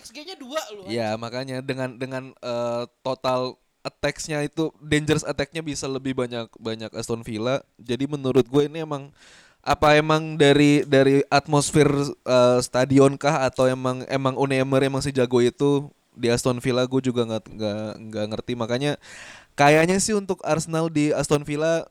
XG-nya 0.00 0.36
2 0.40 0.72
lu. 0.72 0.82
Ya 0.88 1.08
makanya 1.20 1.60
dengan 1.60 2.00
dengan 2.00 2.32
eh, 2.32 2.84
total 3.04 3.60
attacksnya 3.86 4.42
itu 4.42 4.74
dangerous 4.82 5.22
attacknya 5.22 5.62
bisa 5.62 5.86
lebih 5.86 6.18
banyak 6.18 6.50
banyak 6.58 6.90
Aston 6.90 7.22
Villa. 7.22 7.62
Jadi 7.78 8.10
menurut 8.10 8.42
gue 8.42 8.66
ini 8.66 8.82
emang 8.82 9.14
apa 9.62 9.94
emang 9.94 10.34
dari 10.34 10.82
dari 10.82 11.22
atmosfer 11.30 11.86
eh, 12.26 12.58
stadion 12.66 13.14
kah? 13.14 13.46
Atau 13.46 13.70
emang 13.70 14.02
emang 14.10 14.34
Unai 14.34 14.66
Emery 14.66 14.90
emang 14.90 15.06
sejago 15.06 15.38
itu 15.38 15.86
di 16.18 16.26
Aston 16.26 16.58
Villa? 16.58 16.82
Gue 16.90 16.98
juga 16.98 17.22
nggak 17.22 17.44
nggak 17.46 17.90
nggak 18.10 18.26
ngerti. 18.34 18.52
Makanya 18.58 18.92
kayaknya 19.54 20.02
sih 20.02 20.18
untuk 20.18 20.42
Arsenal 20.42 20.90
di 20.90 21.14
Aston 21.14 21.46
Villa 21.46 21.86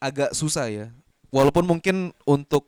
agak 0.00 0.32
susah 0.32 0.72
ya. 0.72 0.88
Walaupun 1.28 1.68
mungkin 1.68 2.16
untuk 2.24 2.64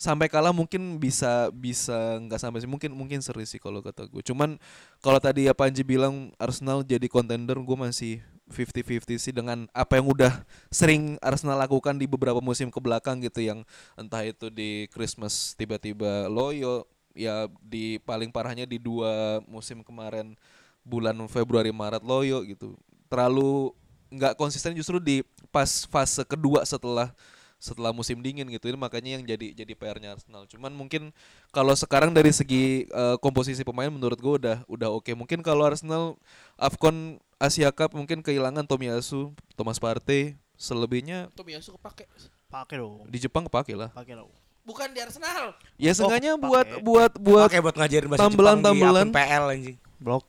sampai 0.00 0.32
kalah 0.32 0.56
mungkin 0.56 0.96
bisa 0.96 1.52
bisa 1.52 2.16
nggak 2.24 2.40
sampai 2.40 2.64
sih. 2.64 2.70
Mungkin 2.70 2.88
mungkin 2.96 3.20
seri 3.20 3.44
sih 3.44 3.60
kalau 3.60 3.84
kata 3.84 4.08
gue 4.08 4.24
cuman 4.24 4.56
kalau 5.04 5.20
tadi 5.20 5.44
ya 5.44 5.52
Panji 5.52 5.84
bilang 5.84 6.32
Arsenal 6.40 6.80
jadi 6.80 7.04
kontender 7.04 7.60
gue 7.60 7.76
masih 7.76 8.24
50-50 8.48 9.20
sih 9.20 9.30
dengan 9.36 9.68
apa 9.76 10.00
yang 10.00 10.08
udah 10.08 10.42
sering 10.72 11.20
Arsenal 11.20 11.60
lakukan 11.60 12.00
di 12.00 12.08
beberapa 12.08 12.40
musim 12.40 12.72
ke 12.72 12.80
belakang 12.80 13.20
gitu. 13.20 13.44
Yang 13.44 13.68
entah 13.92 14.24
itu 14.24 14.48
di 14.48 14.88
Christmas 14.88 15.52
tiba-tiba 15.52 16.32
loyo 16.32 16.88
ya 17.12 17.44
di 17.60 18.00
paling 18.00 18.32
parahnya 18.32 18.64
di 18.64 18.80
dua 18.80 19.44
musim 19.44 19.84
kemarin 19.84 20.32
bulan 20.80 21.14
Februari 21.28 21.76
Maret 21.76 22.00
loyo 22.00 22.40
gitu. 22.48 22.72
Terlalu 23.12 23.76
nggak 24.10 24.34
konsisten 24.40 24.72
justru 24.72 24.96
di 24.96 25.20
pas 25.52 25.84
fase 25.86 26.24
kedua 26.24 26.64
setelah 26.64 27.12
setelah 27.60 27.92
musim 27.92 28.24
dingin 28.24 28.48
gitu 28.48 28.72
ini 28.72 28.80
makanya 28.80 29.20
yang 29.20 29.22
jadi 29.28 29.52
jadi 29.52 29.72
PR-nya 29.76 30.16
Arsenal. 30.16 30.48
Cuman 30.48 30.72
mungkin 30.72 31.12
kalau 31.52 31.76
sekarang 31.76 32.16
dari 32.16 32.32
segi 32.32 32.88
eh, 32.88 33.16
komposisi 33.20 33.60
pemain 33.60 33.92
menurut 33.92 34.16
gue 34.16 34.34
udah 34.40 34.56
udah 34.64 34.88
oke. 34.88 35.12
Mungkin 35.12 35.44
kalau 35.44 35.68
Arsenal 35.68 36.16
Afcon 36.56 37.20
Asia 37.36 37.68
Cup 37.68 37.92
mungkin 37.92 38.24
kehilangan 38.24 38.64
Tomiyasu, 38.64 39.36
Thomas 39.60 39.76
Partey, 39.76 40.40
selebihnya 40.56 41.28
Tomiyasu 41.36 41.76
kepake. 41.76 42.08
Pakai 42.50 42.82
dong. 42.82 43.06
di 43.06 43.18
Jepang 43.20 43.46
kepake 43.46 43.76
lah. 43.76 43.92
Pakai 43.92 44.16
dong. 44.16 44.32
Bukan 44.64 44.88
di 44.96 45.00
Arsenal. 45.04 45.52
Ya 45.76 45.92
seenggaknya 45.92 46.40
pakai. 46.40 46.48
buat 46.48 46.68
buat 46.80 47.12
buat 47.20 47.48
Pakai 47.52 47.60
buat 47.60 47.76
ngajarin 47.76 48.08
bahasa 48.08 48.24
tambelan-tambelan. 48.24 49.06
Jepang 49.12 49.12
di 49.12 49.20
akun 49.20 49.28
PL 49.36 49.44
anjing. 49.52 49.76
Blok. 50.00 50.26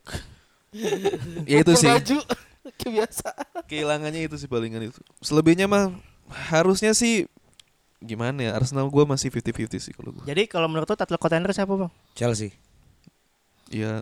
ya 1.52 1.58
itu 1.64 1.74
sih. 1.80 1.92
Kebiasaan. 2.62 3.66
kehilangannya 3.66 4.30
itu 4.30 4.36
sih 4.38 4.46
palingan 4.46 4.86
itu. 4.86 5.02
Selebihnya 5.24 5.66
mah 5.66 5.90
harusnya 6.32 6.96
sih 6.96 7.28
gimana 8.02 8.42
ya 8.42 8.52
Arsenal 8.58 8.90
gue 8.90 9.04
masih 9.06 9.30
50-50 9.30 9.78
sih 9.78 9.94
kalau 9.94 10.10
gue. 10.16 10.26
Jadi 10.26 10.50
kalau 10.50 10.66
menurut 10.66 10.90
lo 10.90 10.98
title 10.98 11.22
contender 11.22 11.54
siapa 11.54 11.70
bang? 11.76 11.92
Chelsea. 12.18 12.50
Ya 13.70 14.02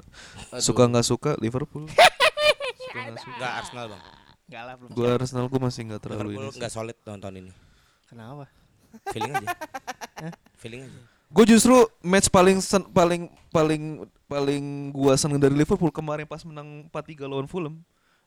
Aduh. 0.49 0.63
suka 0.63 0.87
nggak 0.87 1.05
suka 1.05 1.31
Liverpool. 1.37 1.85
suka 2.85 2.99
nggak 3.05 3.19
suka. 3.21 3.33
Enggak 3.37 3.53
Arsenal, 3.59 3.85
Bang. 3.91 4.01
Enggak 4.49 4.63
lah 4.65 4.73
belum. 4.79 4.89
Gue 4.95 5.07
Arsenal 5.11 5.45
gue 5.45 5.61
masih 5.61 5.81
nggak 5.85 6.01
terlalu 6.01 6.19
Liverpool 6.33 6.41
ini. 6.41 6.49
sih. 6.49 6.57
enggak 6.57 6.71
solid 6.73 6.97
tahun-tahun 7.03 7.35
ini. 7.37 7.51
Kenapa? 8.07 8.45
Feeling 9.13 9.33
aja. 9.35 9.47
Feeling 10.61 10.81
aja. 10.87 10.99
Gue 11.29 11.45
justru 11.45 11.75
match 12.01 12.25
paling 12.33 12.57
sen- 12.57 12.89
paling 12.89 13.29
paling 13.53 14.01
paling 14.25 14.63
gua 14.89 15.13
seneng 15.13 15.37
dari 15.37 15.53
Liverpool 15.53 15.93
kemarin 15.93 16.25
pas 16.25 16.41
menang 16.41 16.89
4-3 16.89 17.29
lawan 17.29 17.45
Fulham. 17.45 17.77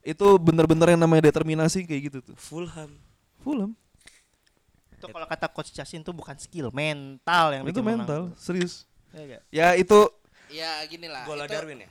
Itu 0.07 0.39
bener-bener 0.39 0.95
yang 0.95 1.03
namanya 1.03 1.27
determinasi 1.27 1.83
kayak 1.83 2.03
gitu 2.11 2.19
tuh. 2.23 2.35
Fulham. 2.39 2.95
Fulham. 3.43 3.75
Itu 5.03 5.11
kalau 5.11 5.27
kata 5.27 5.47
coach 5.49 5.71
Jasin 5.71 6.01
tuh 6.01 6.13
bukan 6.13 6.37
skill, 6.37 6.71
mental 6.71 7.47
yang 7.51 7.63
itu 7.65 7.75
bikin 7.75 7.83
menang 7.83 7.99
mental, 8.01 8.21
tuh. 8.31 8.39
serius. 8.39 8.87
Iya 9.11 9.23
nggak? 9.27 9.43
Ya 9.51 9.69
itu 9.75 9.99
Ya 10.49 10.71
gini 10.85 11.09
lah. 11.09 11.25
Gol 11.25 11.41
itu- 11.41 11.51
Darwin 11.51 11.79
ya? 11.81 11.91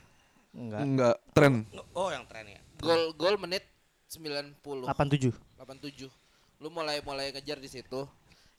Enggak. 0.52 0.80
Enggak, 0.80 1.16
tren. 1.32 1.54
Oh 1.92 2.08
yang 2.08 2.24
tren 2.24 2.46
ya. 2.46 2.60
Gol 2.78 3.12
gol 3.12 3.36
menit 3.36 3.66
90 4.06 4.86
87. 4.86 5.34
87. 5.58 6.08
Lu 6.56 6.68
mulai 6.68 7.00
mulai 7.00 7.30
ngejar 7.30 7.58
di 7.58 7.66
situ. 7.66 8.06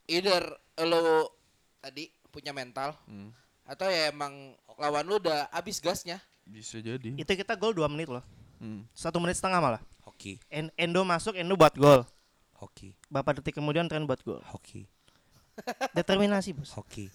Either 0.06 0.44
lu 0.80 1.30
tadi 1.80 2.12
punya 2.28 2.52
mental 2.52 2.92
Hmm. 3.06 3.32
atau 3.64 3.88
ya 3.88 4.10
emang 4.10 4.34
lawan 4.76 5.06
lu 5.06 5.18
udah 5.18 5.48
habis 5.50 5.80
gasnya. 5.80 6.20
Bisa 6.44 6.78
jadi. 6.78 7.16
Itu 7.16 7.30
kita 7.30 7.56
gol 7.56 7.72
2 7.72 7.88
menit 7.88 8.08
loh. 8.08 8.24
Hmm. 8.58 8.84
Satu 8.92 9.18
menit 9.18 9.36
setengah 9.36 9.60
malah. 9.60 9.82
Hoki, 10.04 10.36
En- 10.50 10.74
Endo 10.76 11.00
masuk, 11.02 11.32
Endo 11.34 11.56
buat 11.56 11.72
gol. 11.74 12.04
Hoki, 12.64 12.96
Berapa 13.08 13.36
detik 13.36 13.56
kemudian 13.56 13.86
tren 13.86 14.04
buat 14.04 14.20
gol. 14.22 14.40
hoki, 14.48 14.88
Determinasi 15.92 16.52
bos. 16.52 16.72
hoki. 16.74 17.12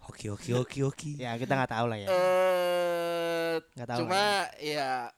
Hoki, 0.00 0.32
hoki, 0.32 0.50
hoki, 0.52 0.78
hoki. 0.82 1.10
Ya 1.20 1.36
kita 1.36 1.52
nggak 1.52 1.70
tahu 1.70 1.86
lah 1.86 1.98
ya. 1.98 2.08
Eh 2.08 3.54
Nggak 3.76 3.88
tahu 3.88 3.98
cuma 4.02 4.22
ya 4.58 5.12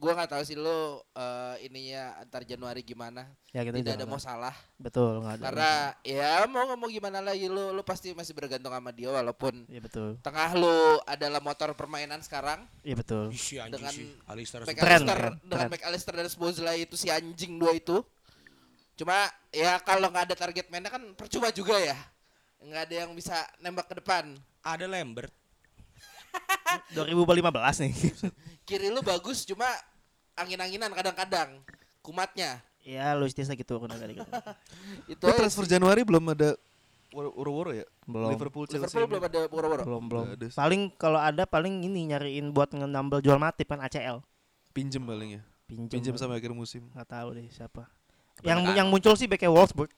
gua 0.00 0.16
nggak 0.16 0.32
tahu 0.32 0.42
sih 0.42 0.56
lu 0.56 0.96
eh, 1.12 1.68
ininya 1.68 2.16
antar 2.16 2.40
Januari 2.48 2.80
gimana. 2.80 3.28
Ya 3.52 3.60
kita 3.60 3.76
Tidak 3.84 4.00
ada 4.00 4.06
mau 4.08 4.16
salah. 4.16 4.56
Betul 4.80 5.20
nggak 5.20 5.34
ada. 5.36 5.44
Karena 5.44 5.72
ya 6.00 6.48
mau 6.48 6.64
nggak 6.64 6.78
mau 6.80 6.88
gimana 6.88 7.20
lagi 7.20 7.52
lu 7.52 7.76
lu 7.76 7.84
pasti 7.84 8.16
masih 8.16 8.32
bergantung 8.32 8.72
sama 8.72 8.88
dia 8.96 9.12
walaupun 9.12 9.68
Iya 9.68 9.84
betul. 9.84 10.16
tengah 10.24 10.56
lu 10.56 10.96
adalah 11.04 11.44
motor 11.44 11.76
permainan 11.76 12.24
sekarang 12.24 12.64
Iya 12.80 12.96
betul. 12.96 13.28
Si 13.36 13.60
anjing 13.60 13.76
Dengan 13.76 13.92
sih. 13.92 14.08
Alistair 14.24 14.64
Mac. 14.64 14.72
Tren, 14.72 15.00
dengan. 15.04 15.68
Mac 15.68 15.82
Allister 15.84 16.14
dan 16.16 16.28
Sbozzla 16.32 16.72
itu 16.80 16.96
si 16.96 17.12
anjing 17.12 17.60
dua 17.60 17.76
itu. 17.76 18.00
Cuma 18.96 19.28
ya 19.52 19.76
kalau 19.84 20.08
nggak 20.08 20.32
ada 20.32 20.36
target 20.36 20.72
mainnya 20.72 20.88
kan 20.88 21.04
percuma 21.12 21.52
juga 21.52 21.76
ya. 21.76 21.98
Nggak 22.64 22.82
ada 22.88 22.94
yang 23.04 23.10
bisa 23.12 23.36
nembak 23.60 23.84
ke 23.84 24.00
depan. 24.00 24.32
Ada 24.64 24.88
Lambert. 24.88 25.32
2015 26.94 27.82
nih. 27.82 27.92
Kiri 28.62 28.88
lu 28.94 29.02
bagus 29.02 29.42
cuma 29.42 29.66
angin-anginan 30.40 30.90
kadang-kadang 30.90 31.60
kumatnya. 32.00 32.64
ya 32.80 33.12
Luis 33.12 33.36
Diaz 33.36 33.46
lagi 33.46 33.60
turun 33.60 33.92
kali 33.92 34.16
gitu. 34.16 34.30
Itu 35.12 35.24
aja 35.28 35.36
transfer 35.36 35.68
sih. 35.68 35.76
Januari 35.76 36.00
belum 36.00 36.32
ada 36.32 36.56
woro- 37.12 37.34
woro-woro 37.36 37.72
ya? 37.76 37.84
Belum. 38.08 38.32
Liverpool 38.32 38.64
Chelsea. 38.64 38.88
Liverpool 38.88 39.08
belum 39.10 39.24
ada 39.28 39.40
boro-boro. 39.46 39.82
belum 39.84 40.02
belum. 40.08 40.24
Paling 40.50 40.82
kalau 40.96 41.20
ada 41.20 41.44
paling 41.44 41.84
ini 41.84 42.08
nyariin 42.08 42.48
buat 42.50 42.72
ngenambel 42.72 43.20
jual 43.20 43.36
mati 43.36 43.68
kan 43.68 43.84
ACL. 43.84 44.24
Pinjem 44.72 45.04
paling 45.04 45.30
ya. 45.36 45.42
Pinjam. 45.68 45.92
Pinjem 46.00 46.14
sampai 46.16 46.40
akhir 46.40 46.56
musim. 46.56 46.88
nggak 46.90 47.06
tahu 47.06 47.28
deh 47.36 47.46
siapa. 47.52 47.86
Kebanyakan. 48.40 48.48
Yang 48.48 48.60
yang 48.74 48.88
muncul 48.88 49.14
sih 49.14 49.28
beknya 49.28 49.52
Wolfsburg. 49.52 49.92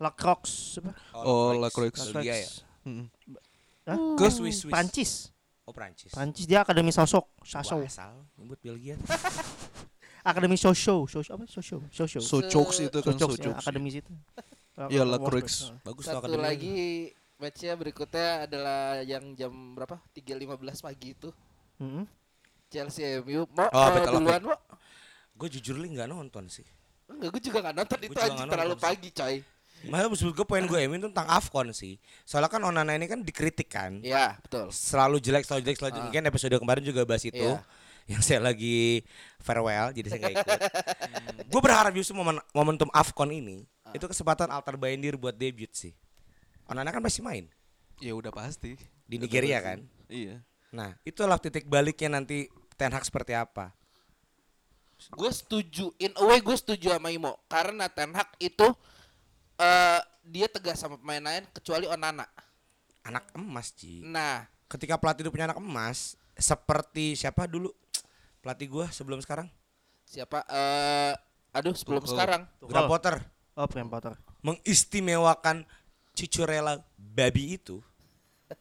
Lacroix 0.00 0.80
apa? 0.80 0.92
Oh, 1.12 1.52
Lacroix. 1.56 1.92
Ya. 2.24 2.40
Hmm. 2.84 3.06
Hah? 3.84 3.96
Ke 4.16 4.26
Swiss, 4.32 4.64
Swiss. 4.64 4.72
Prancis. 4.72 5.12
Oh 5.70 5.72
Prancis. 5.72 6.10
Prancis 6.10 6.50
dia 6.50 6.60
akademi 6.60 6.90
Sosok, 6.90 7.30
Wah, 7.30 7.46
Sasso. 7.46 7.78
asal 7.78 8.26
nyebut 8.34 8.58
Belgia. 8.58 8.98
Akademi 10.20 10.58
Sosho, 10.58 11.06
Sosho 11.06 11.30
apa? 11.32 11.46
Sosho, 11.46 11.78
Sosho. 11.88 12.18
So 12.20 12.42
chokes 12.44 12.82
itu 12.82 12.98
kan 13.00 13.14
so 13.14 13.30
Sojok, 13.30 13.54
ya, 13.54 13.56
akademi 13.56 13.88
situ. 13.88 14.10
Iya, 14.80 15.04
Lacroix. 15.04 15.44
ah. 15.68 15.76
Bagus 15.84 16.08
tuh 16.08 16.16
Satu 16.16 16.24
akademi. 16.24 16.40
lagi 16.40 16.76
matchnya 17.36 17.72
berikutnya 17.76 18.48
adalah 18.48 19.04
yang 19.04 19.36
jam 19.36 19.52
berapa? 19.76 20.00
3.15 20.16 20.56
pagi 20.80 21.08
itu. 21.12 21.28
Mm-mm. 21.78 22.04
Chelsea 22.66 23.20
MU. 23.20 23.44
Mau 23.52 23.68
Oh, 23.68 23.88
Betel 23.92 24.12
duluan, 24.16 24.40
Mo? 24.40 24.56
Gue 25.36 25.52
jujur 25.52 25.76
li 25.76 25.92
nggak 25.92 26.08
nonton 26.08 26.48
sih. 26.48 26.64
Enggak, 27.12 27.28
gue 27.28 27.42
juga 27.44 27.58
gak 27.60 27.76
nonton 27.76 27.98
Gua 28.00 28.08
itu 28.08 28.16
nggak 28.16 28.48
terlalu 28.48 28.76
pagi, 28.80 29.08
coy. 29.12 29.36
Makanya 29.88 30.08
maksud 30.12 30.34
gue 30.34 30.44
poin 30.44 30.60
gue 30.60 30.80
tuh 30.98 31.08
tentang 31.08 31.28
Afcon 31.30 31.72
sih. 31.72 31.96
Soalnya 32.22 32.52
kan 32.52 32.60
Onana 32.60 32.92
ini 32.92 33.08
kan 33.08 33.24
dikritik 33.24 33.72
kan. 33.72 34.04
Iya, 34.04 34.36
betul. 34.44 34.68
Selalu 34.68 35.16
jelek, 35.18 35.48
selalu 35.48 35.62
jelek, 35.64 35.78
selalu 35.78 35.92
jelek. 35.96 36.04
Mungkin 36.10 36.24
episode 36.28 36.54
kemarin 36.60 36.82
juga 36.84 37.00
bahas 37.08 37.24
itu. 37.24 37.40
Iya. 37.40 37.64
Yang 38.10 38.22
saya 38.26 38.40
lagi 38.42 39.06
farewell, 39.38 39.94
jadi 39.94 40.06
saya 40.10 40.18
nggak 40.20 40.34
ikut. 40.36 40.60
gue 41.54 41.60
berharap 41.62 41.92
justru 41.94 42.12
momen, 42.12 42.36
momentum 42.50 42.90
Afcon 42.90 43.30
ini 43.30 43.64
Ah. 43.80 43.96
itu 43.96 44.06
kesempatan 44.06 44.46
Altar 44.52 44.76
Bayendir 44.76 45.16
buat 45.16 45.32
debut 45.32 45.70
sih. 45.72 45.90
Onana 46.66 46.92
kan 46.92 47.02
masih 47.02 47.24
main 47.24 47.50
Ya 47.98 48.14
udah 48.14 48.30
pasti. 48.30 48.78
di 49.04 49.16
Udah 49.18 49.26
Nigeria 49.26 49.58
pasti. 49.58 49.66
kan. 49.66 49.78
Iya. 50.06 50.36
Nah, 50.70 50.94
itulah 51.02 51.38
titik 51.42 51.66
baliknya 51.66 52.14
nanti 52.14 52.46
Ten 52.76 52.94
Hag 52.94 53.02
seperti 53.02 53.34
apa. 53.34 53.74
Gue 55.10 55.32
setuju, 55.32 55.90
in 55.96 56.12
a 56.14 56.22
way 56.22 56.38
gue 56.38 56.52
setuju 56.52 56.92
sama 56.92 57.08
Imo 57.08 57.40
karena 57.48 57.88
Ten 57.88 58.12
Hag 58.12 58.30
itu 58.38 58.68
eh 59.60 60.00
dia 60.22 60.46
tegas 60.46 60.76
sama 60.76 60.96
pemain 60.96 61.20
lain 61.20 61.44
kecuali 61.50 61.84
Onana. 61.84 62.24
Anak 63.02 63.28
emas, 63.32 63.70
Ci. 63.70 64.00
Nah, 64.02 64.44
Ketika 64.66 64.94
pelatih 64.94 65.20
itu 65.20 65.30
punya 65.30 65.44
anak 65.44 65.58
emas, 65.58 66.14
seperti 66.32 67.12
siapa 67.14 67.44
dulu 67.44 67.74
pelatih 68.38 68.66
gua 68.66 68.86
sebelum 68.88 69.18
sekarang? 69.18 69.46
siapa 70.02 70.42
eh 70.44 71.14
aduh 71.50 71.70
sebelum 71.70 72.02
Tuchel. 72.02 72.14
sekarang 72.14 72.42
Graham 72.60 72.82
Tuchel. 72.82 72.90
Potter 72.90 73.16
Oh, 73.52 73.66
Graham 73.66 73.86
Potter. 73.88 74.14
mengistimewakan 74.40 75.62
cucurella 76.12 76.78
babi 76.96 77.54
itu. 77.54 77.78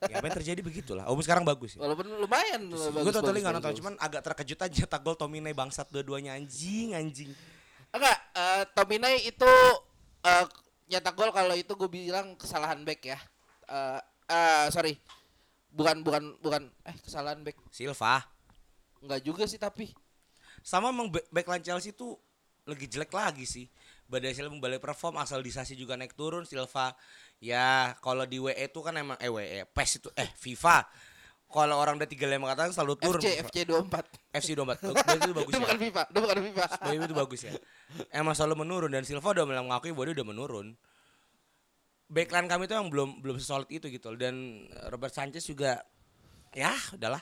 Ya 0.04 0.18
apa 0.18 0.26
yang 0.26 0.38
terjadi 0.38 0.62
begitulah. 0.62 1.06
Oh 1.06 1.18
sekarang 1.18 1.42
bagus 1.42 1.74
ya. 1.74 1.82
walaupun 1.82 2.06
lumayan 2.06 2.70
Gue 2.70 3.10
totally 3.12 3.42
nggak 3.42 3.56
nonton, 3.56 3.74
cuman 3.76 3.94
agak 3.98 4.22
terkejut 4.24 4.60
aja 4.60 4.84
tak 4.94 5.02
gol 5.02 5.14
Tomine 5.14 5.50
bangsat 5.52 5.90
dua-duanya 5.90 6.34
anjing 6.34 6.94
anjing. 6.94 7.34
enggak 7.90 8.18
eh 8.36 8.64
Tominay 8.72 9.26
itu 9.26 9.52
eh 10.22 10.46
nyetak 10.90 11.14
gol 11.14 11.30
kalau 11.30 11.54
itu 11.54 11.70
gue 11.70 11.90
bilang 11.90 12.34
kesalahan 12.36 12.82
back 12.82 13.02
ya 13.06 13.20
eh 13.70 14.00
eh, 14.28 14.66
sorry 14.74 14.98
bukan 15.70 16.02
bukan 16.02 16.24
bukan 16.42 16.66
eh 16.84 16.98
kesalahan 17.00 17.46
back 17.46 17.56
Silva. 17.70 18.26
enggak 19.00 19.22
juga 19.22 19.46
sih 19.46 19.56
tapi 19.56 19.94
Sama 20.60 20.92
emang 20.92 21.08
back- 21.08 21.30
backline 21.32 21.64
Chelsea 21.64 21.96
tuh 21.96 22.20
lagi 22.68 22.84
jelek 22.86 23.16
lagi 23.16 23.48
sih. 23.48 23.64
Badai 24.12 24.36
Silva 24.36 24.52
balik 24.60 24.84
perform, 24.84 25.16
asal 25.16 25.40
disasi 25.40 25.72
juga 25.72 25.96
naik 25.96 26.18
turun. 26.20 26.44
Silva 26.44 26.92
ya 27.40 27.96
kalau 28.04 28.28
di 28.28 28.44
WE 28.44 28.52
itu 28.68 28.80
kan 28.84 28.92
emang 28.94 29.16
eh 29.24 29.32
WE, 29.32 29.64
PES 29.72 30.04
itu 30.04 30.10
eh 30.20 30.28
FIFA. 30.36 30.84
Kalau 31.50 31.82
orang 31.82 31.98
udah 31.98 32.06
tiga 32.06 32.30
lima 32.30 32.46
katakan 32.54 32.70
selalu 32.70 32.94
turun. 33.02 33.18
FC 33.18 33.42
FC 33.42 33.58
24 33.66 34.38
FC 34.38 34.50
domba. 34.54 34.78
Berarti 34.78 35.18
itu 35.18 35.34
bagus 35.34 35.50
itu 35.50 35.58
ya. 35.58 35.62
bukan 35.66 35.78
FIFA 35.82 36.02
itu 36.06 36.20
bukan 36.22 36.40
FIFA 36.46 36.66
Bayu 36.86 37.00
itu 37.02 37.16
bagus 37.18 37.42
ya. 37.42 37.52
Emang 38.14 38.34
selalu 38.38 38.56
menurun 38.62 38.94
dan 38.94 39.02
Silva 39.02 39.34
udah 39.34 39.46
mengakui 39.50 39.90
bahwa 39.90 40.06
dia 40.06 40.16
udah 40.22 40.28
menurun. 40.30 40.68
Backline 42.06 42.46
kami 42.46 42.70
itu 42.70 42.74
yang 42.78 42.90
belum 42.94 43.10
belum 43.26 43.42
sesolid 43.42 43.70
itu 43.74 43.90
gitu 43.90 44.14
dan 44.14 44.66
Robert 44.94 45.10
Sanchez 45.10 45.42
juga 45.50 45.82
ya 46.54 46.74
udahlah 46.94 47.22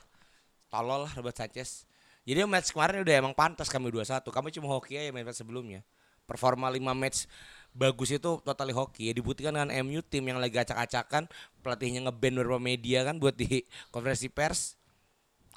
tolol 0.67 1.07
lah 1.07 1.11
Robert 1.15 1.35
Sanchez. 1.39 1.87
Jadi 2.27 2.43
match 2.43 2.75
kemarin 2.75 3.07
udah 3.07 3.15
emang 3.15 3.31
pantas 3.31 3.71
kami 3.71 3.87
2-1. 3.87 4.27
Kami 4.27 4.51
cuma 4.51 4.67
hoki 4.75 4.99
aja 4.99 5.15
main 5.15 5.23
match 5.23 5.39
sebelumnya. 5.39 5.87
Performa 6.27 6.67
5 6.67 6.83
match 6.91 7.31
bagus 7.73 8.09
itu 8.13 8.41
totally 8.41 8.73
hoki 8.73 9.09
ya 9.09 9.13
dibuktikan 9.13 9.53
dengan 9.53 9.69
MU 9.85 10.03
tim 10.05 10.23
yang 10.25 10.39
lagi 10.41 10.57
acak-acakan 10.57 11.29
pelatihnya 11.61 12.07
ngeband 12.07 12.35
beberapa 12.41 12.61
media 12.61 13.03
kan 13.07 13.17
buat 13.17 13.35
di 13.35 13.63
konferensi 13.93 14.27
pers. 14.31 14.75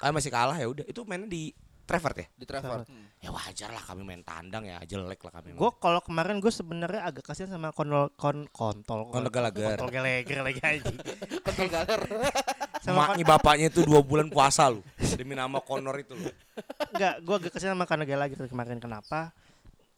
Kami 0.01 0.17
masih 0.17 0.33
kalah 0.33 0.57
ya 0.57 0.65
udah. 0.65 0.85
Itu 0.89 1.05
mainnya 1.05 1.29
di 1.29 1.53
Trafford 1.85 2.17
ya? 2.25 2.27
Di 2.33 2.45
Trafford 2.47 2.87
ya 3.21 3.29
wajar 3.29 3.69
lah 3.69 3.83
kami 3.85 4.01
main 4.01 4.25
tandang 4.25 4.65
ya 4.65 4.81
jelek 4.81 5.21
lah 5.21 5.29
kami 5.37 5.53
Gue 5.53 5.69
kalau 5.77 6.01
kemarin 6.01 6.41
gue 6.41 6.49
sebenarnya 6.49 7.05
agak 7.05 7.21
kasihan 7.21 7.53
sama 7.53 7.69
konol 7.69 8.09
kon 8.17 8.49
kontol 8.49 9.13
Kontol 9.13 9.29
Gallagher. 9.29 9.77
kontol 9.77 9.93
Gallagher 9.93 10.41
lagi 10.41 10.61
aja. 10.65 10.89
kontrol 11.45 11.69
galer 11.69 12.01
Sama 12.81 13.13
Maknya 13.13 13.25
bapaknya 13.29 13.69
itu 13.69 13.85
dua 13.85 14.01
bulan 14.01 14.25
puasa 14.25 14.73
lu 14.73 14.81
demi 14.97 15.37
nama 15.37 15.61
Connor 15.61 16.01
itu 16.01 16.17
lu. 16.17 16.33
Enggak, 16.97 17.21
gue 17.21 17.35
agak 17.45 17.51
kasihan 17.53 17.77
sama 17.77 17.85
Conor 17.85 18.09
Gallagher 18.09 18.49
kemarin. 18.49 18.81
Kenapa? 18.81 19.29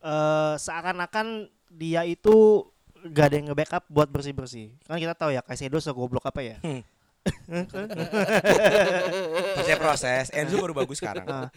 Eh 0.03 0.55
seakan-akan 0.59 1.47
dia 1.73 2.05
itu 2.05 2.65
gak 3.03 3.25
ada 3.27 3.35
yang 3.41 3.47
nge-backup 3.51 3.83
buat 3.89 4.07
bersih-bersih. 4.07 4.71
Kan 4.85 5.01
kita 5.01 5.17
tahu 5.17 5.33
ya 5.33 5.41
Kaisedo 5.41 5.81
segoblok 5.81 6.23
apa 6.23 6.39
ya. 6.39 6.57
Percaya 9.57 9.77
proses. 9.79 10.29
Enzo 10.31 10.59
baru 10.59 10.75
bagus 10.75 10.99
sekarang. 10.99 11.25
Nah, 11.25 11.49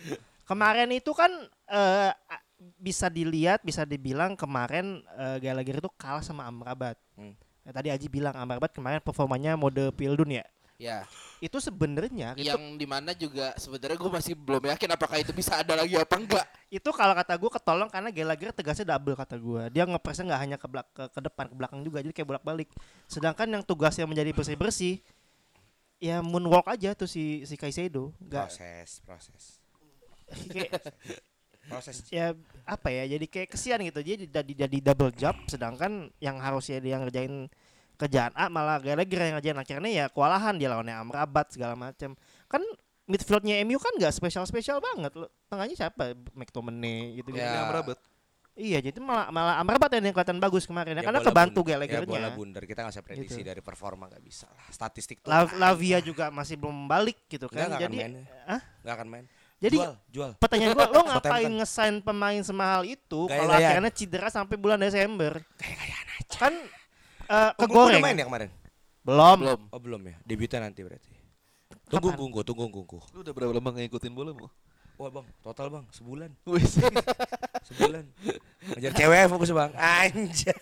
kemarin 0.47 0.91
itu 0.95 1.13
kan 1.15 1.31
eh, 1.71 2.11
a- 2.13 2.45
bisa 2.81 3.13
dilihat, 3.13 3.61
bisa 3.63 3.85
dibilang 3.85 4.35
kemarin 4.35 5.03
eh, 5.19 5.37
Gallagher 5.43 5.79
itu 5.79 5.91
kalah 5.95 6.25
sama 6.25 6.47
Amrabat. 6.49 6.97
Hmm. 7.15 7.35
Ya, 7.67 7.71
tadi 7.75 7.89
Aji 7.91 8.07
bilang 8.07 8.35
Amrabat 8.35 8.71
kemarin 8.73 9.03
performanya 9.03 9.59
mode 9.59 9.91
Pildun 9.95 10.39
ya. 10.39 10.45
Ya 10.77 11.09
Itu 11.41 11.57
sebenarnya 11.61 12.37
itu, 12.37 12.49
yang 12.49 12.77
di 12.77 12.85
mana 12.85 13.17
juga 13.17 13.57
sebenarnya 13.57 13.97
gue 13.97 14.13
masih 14.13 14.33
belum 14.37 14.65
yakin 14.73 14.89
apakah 14.93 15.17
itu 15.21 15.33
bisa 15.33 15.61
ada 15.61 15.73
lagi 15.77 15.97
apa 15.97 16.17
enggak 16.17 16.47
itu 16.67 16.91
kalau 16.91 17.15
kata 17.15 17.39
gue 17.39 17.51
ketolong 17.51 17.89
karena 17.89 18.11
Gallagher 18.11 18.51
tegasnya 18.51 18.99
double 18.99 19.15
kata 19.15 19.39
gue. 19.39 19.63
Dia 19.71 19.87
ngepresnya 19.87 20.25
nggak 20.27 20.41
hanya 20.43 20.57
ke, 20.59 20.67
belak 20.67 20.89
ke, 20.91 21.05
ke 21.15 21.21
depan, 21.23 21.47
ke 21.47 21.55
belakang 21.55 21.81
juga, 21.87 22.03
jadi 22.03 22.11
kayak 22.11 22.29
bolak-balik. 22.35 22.69
Sedangkan 23.07 23.47
yang 23.47 23.63
tugasnya 23.63 24.03
menjadi 24.03 24.35
bersih-bersih 24.35 24.99
ya 26.03 26.21
moonwalk 26.21 26.67
aja 26.69 26.93
tuh 26.93 27.07
si 27.09 27.47
si 27.47 27.55
Kaisedo. 27.55 28.11
Enggak 28.19 28.51
Proses, 28.51 28.91
proses. 29.07 29.43
kayak 30.51 30.75
Proses. 31.71 32.07
ya 32.15 32.31
apa 32.63 32.95
ya 32.95 33.11
jadi 33.19 33.27
kayak 33.27 33.49
kesian 33.55 33.83
gitu 33.83 33.99
dia 33.99 34.15
jadi 34.23 34.53
jadi 34.67 34.79
double 34.87 35.11
job 35.11 35.35
sedangkan 35.51 36.15
yang 36.23 36.39
harusnya 36.39 36.79
dia 36.79 36.95
ngerjain 36.99 37.51
kerjaan 37.97 38.33
A 38.33 38.47
malah 38.47 38.77
Gallagher 38.79 39.21
yang 39.23 39.35
ngerjain 39.37 39.57
akhirnya 39.57 39.91
ya 39.91 40.05
kewalahan 40.07 40.55
dia 40.55 40.69
lawannya 40.69 40.95
Amrabat 40.95 41.51
segala 41.51 41.73
macam 41.73 42.13
kan 42.47 42.63
midfieldnya 43.05 43.57
MU 43.63 43.79
kan 43.79 43.95
nggak 43.95 44.13
spesial-spesial 44.13 44.79
banget. 44.79 45.15
Lo- 45.15 45.31
Tengahnya 45.47 45.75
siapa? 45.77 46.13
McTominay 46.33 47.17
gitu. 47.17 47.31
Ya. 47.33 47.47
Ini 47.47 47.59
Amrabat. 47.65 47.99
Iya, 48.57 48.81
jadi 48.81 48.99
malah 48.99 49.29
malah 49.29 49.61
Amrabat 49.61 49.93
yang 49.93 50.11
kelihatan 50.11 50.41
bagus 50.41 50.65
kemarin 50.65 50.97
ya, 50.97 51.05
Ya, 51.05 51.07
karena 51.07 51.21
kebantu 51.21 51.61
bundar. 51.61 51.69
Ya, 51.69 51.77
bola 51.77 51.85
Gallagher-nya. 52.09 52.31
bundar 52.33 52.63
kita 52.65 52.79
nggak 52.83 52.95
bisa 52.97 53.05
prediksi 53.05 53.41
Gitu. 53.41 53.47
dari 53.47 53.61
performa 53.61 54.09
nggak 54.09 54.25
bisa 54.25 54.49
lah. 54.49 54.65
Statistik 54.69 55.21
tuh 55.21 55.29
La- 55.29 55.53
Lavia 55.55 56.01
juga 56.01 56.29
masih 56.31 56.57
belum 56.57 56.89
balik 56.89 57.21
gitu 57.29 57.47
kan. 57.47 57.69
nggak 57.69 57.79
akan 57.79 57.83
Jadi 57.85 57.97
main. 57.97 58.13
Hah? 58.49 58.61
nggak 58.81 58.95
akan 58.97 59.09
main. 59.09 59.25
Jadi 59.57 59.77
jual, 59.77 59.95
jual. 60.11 60.31
pertanyaan 60.37 60.73
gua 60.73 60.89
lo 60.89 61.01
ngapain 61.13 61.53
ngesign 61.53 61.95
pemain 62.01 62.43
semahal 62.43 62.83
itu 62.85 63.21
kalau 63.25 63.53
akhirnya 63.53 63.89
cedera 63.89 64.29
sampai 64.29 64.57
bulan 64.57 64.77
Desember? 64.77 65.37
Kayak-kayaan 65.57 66.07
aja. 66.17 66.37
Kan 66.37 66.55
eh 67.27 67.51
Unggul 67.61 67.67
kegoreng. 67.67 67.99
udah 67.99 68.05
main 68.05 68.17
ya 68.17 68.25
kemarin? 68.27 68.51
Belum. 69.03 69.39
Belum. 69.43 69.61
Oh 69.71 69.81
belum 69.81 70.01
ya. 70.07 70.15
Debutnya 70.23 70.59
nanti 70.67 70.81
berarti. 70.83 71.11
Tunggu 71.87 72.11
gunggu, 72.15 72.41
tunggu 72.43 72.67
gunggu. 72.67 72.99
Lu 73.15 73.23
udah 73.23 73.33
berapa 73.35 73.53
lama 73.55 73.71
ngikutin 73.75 74.13
bola 74.15 74.35
mau? 74.35 74.51
Wah 74.97 75.13
bang, 75.13 75.27
total 75.45 75.69
bang, 75.69 75.85
sebulan, 75.93 76.31
Wis. 76.49 76.81
sebulan. 77.69 78.09
Ngejar 78.81 78.93
cewek 78.97 79.29
fokus 79.29 79.53
bang, 79.53 79.69
anjay. 79.77 80.57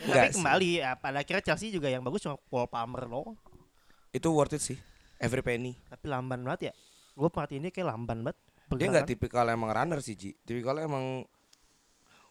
Tapi 0.00 0.28
kembali 0.32 0.68
ya 0.80 0.96
pada 0.96 1.20
akhirnya 1.20 1.44
Chelsea 1.44 1.68
juga 1.68 1.92
yang 1.92 2.00
bagus 2.00 2.24
cuma 2.24 2.40
Paul 2.48 2.64
Palmer 2.72 3.04
loh. 3.04 3.36
Itu 4.08 4.32
worth 4.32 4.56
it 4.56 4.64
sih, 4.64 4.80
every 5.20 5.44
penny. 5.44 5.76
Tapi 5.92 6.08
lamban 6.08 6.40
banget 6.40 6.72
ya. 6.72 6.74
Gue 7.12 7.28
perhatiin 7.28 7.68
dia 7.68 7.72
kayak 7.76 7.92
lamban 7.92 8.24
banget. 8.24 8.40
Dia 8.72 8.88
nggak 8.88 9.06
tipikal 9.12 9.44
emang 9.52 9.68
runner 9.68 10.00
sih 10.00 10.16
Ji. 10.16 10.32
Tipikal 10.40 10.80
emang 10.80 11.20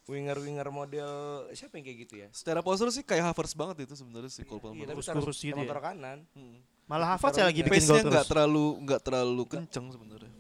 winger-winger 0.10 0.68
model 0.68 1.12
siapa 1.54 1.78
yang 1.78 1.86
kayak 1.86 1.98
gitu 2.04 2.14
ya? 2.18 2.28
Secara 2.34 2.60
postur 2.60 2.90
sih 2.90 3.06
kayak 3.06 3.30
Havertz 3.30 3.54
banget 3.54 3.86
itu 3.86 3.94
sebenarnya 3.94 4.28
sih 4.28 4.42
Cole 4.42 4.58
Iya, 4.58 4.66
Palmer. 4.66 4.82
tapi 4.84 4.98
Kurus-kurus 4.98 5.26
terus 5.30 5.40
gitu 5.40 5.62
ya. 5.62 5.78
kanan. 5.80 6.20
Hmm. 6.34 6.58
Malah 6.86 7.08
Havertz 7.14 7.38
ya 7.38 7.46
lagi 7.46 7.62
bikin 7.62 7.86
gol 7.86 8.02
nggak 8.02 8.10
terus. 8.12 8.28
terlalu 8.28 8.66
nggak 8.82 9.02
terlalu 9.02 9.44
kenceng 9.46 9.86
sebenarnya. 9.88 10.32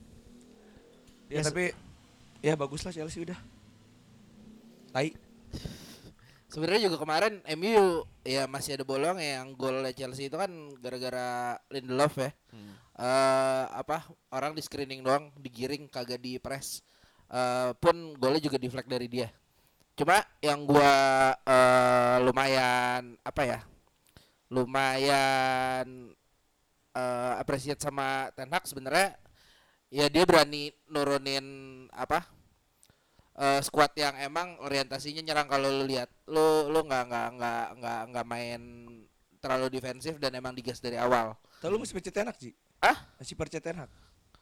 Ya, 1.29 1.37
Ya, 1.37 1.41
tapi 1.45 1.63
ya 2.41 2.53
bagus 2.55 2.81
lah 2.81 2.89
Chelsea 2.89 3.21
udah. 3.21 3.37
Tai. 4.89 5.13
Sebenarnya 6.49 6.89
juga 6.89 6.97
kemarin 6.97 7.45
MU 7.53 8.01
ya 8.25 8.49
masih 8.49 8.73
ada 8.73 8.81
bolong 8.81 9.21
yang 9.21 9.53
gol 9.53 9.85
Chelsea 9.93 10.25
itu 10.25 10.33
kan 10.33 10.49
gara-gara 10.81 11.61
Lindelof 11.69 12.17
ya. 12.17 12.33
Hmm. 12.49 12.73
Eh 12.97 13.65
apa 13.69 14.01
orang 14.29 14.57
di 14.57 14.61
screening 14.61 15.05
doang, 15.05 15.29
digiring 15.37 15.85
kagak 15.85 16.17
di 16.17 16.41
press. 16.41 16.81
Eh 17.29 17.69
pun 17.77 18.17
golnya 18.17 18.41
juga 18.41 18.57
deflect 18.57 18.89
dari 18.89 19.05
dia. 19.05 19.29
Cuma 19.99 20.23
yang 20.39 20.63
gua 20.63 20.93
eh 21.43 22.17
lumayan 22.23 23.19
apa 23.19 23.41
ya? 23.43 23.59
Lumayan 24.47 26.15
eh 26.95 27.33
appreciate 27.35 27.83
sama 27.83 28.31
Ten 28.31 28.47
Hag 28.47 28.63
sebenarnya 28.63 29.19
ya 29.91 30.07
dia 30.07 30.23
berani 30.23 30.71
nurunin 30.87 31.43
apa? 31.91 32.23
eh 33.39 33.59
squad 33.63 33.95
yang 33.95 34.19
emang 34.19 34.59
orientasinya 34.59 35.23
nyerang 35.23 35.47
kalau 35.47 35.71
lu 35.71 35.87
lihat 35.87 36.11
lu 36.27 36.67
lu 36.67 36.83
nggak 36.83 37.03
nggak 37.07 37.27
nggak 37.39 37.65
nggak 37.79 38.01
nggak 38.11 38.25
main 38.27 38.61
terlalu 39.39 39.79
defensif 39.79 40.19
dan 40.19 40.35
emang 40.35 40.51
digas 40.51 40.83
dari 40.83 40.99
awal 40.99 41.39
Tahu 41.63 41.71
lu 41.71 41.79
masih 41.79 41.95
percaya 41.95 42.15
Ten 42.19 42.27
Hag, 42.27 42.35
Ji? 42.35 42.51
ah 42.83 42.99
Masih 43.15 43.39
percaya 43.39 43.63
Ten 43.63 43.79
Hag? 43.79 43.91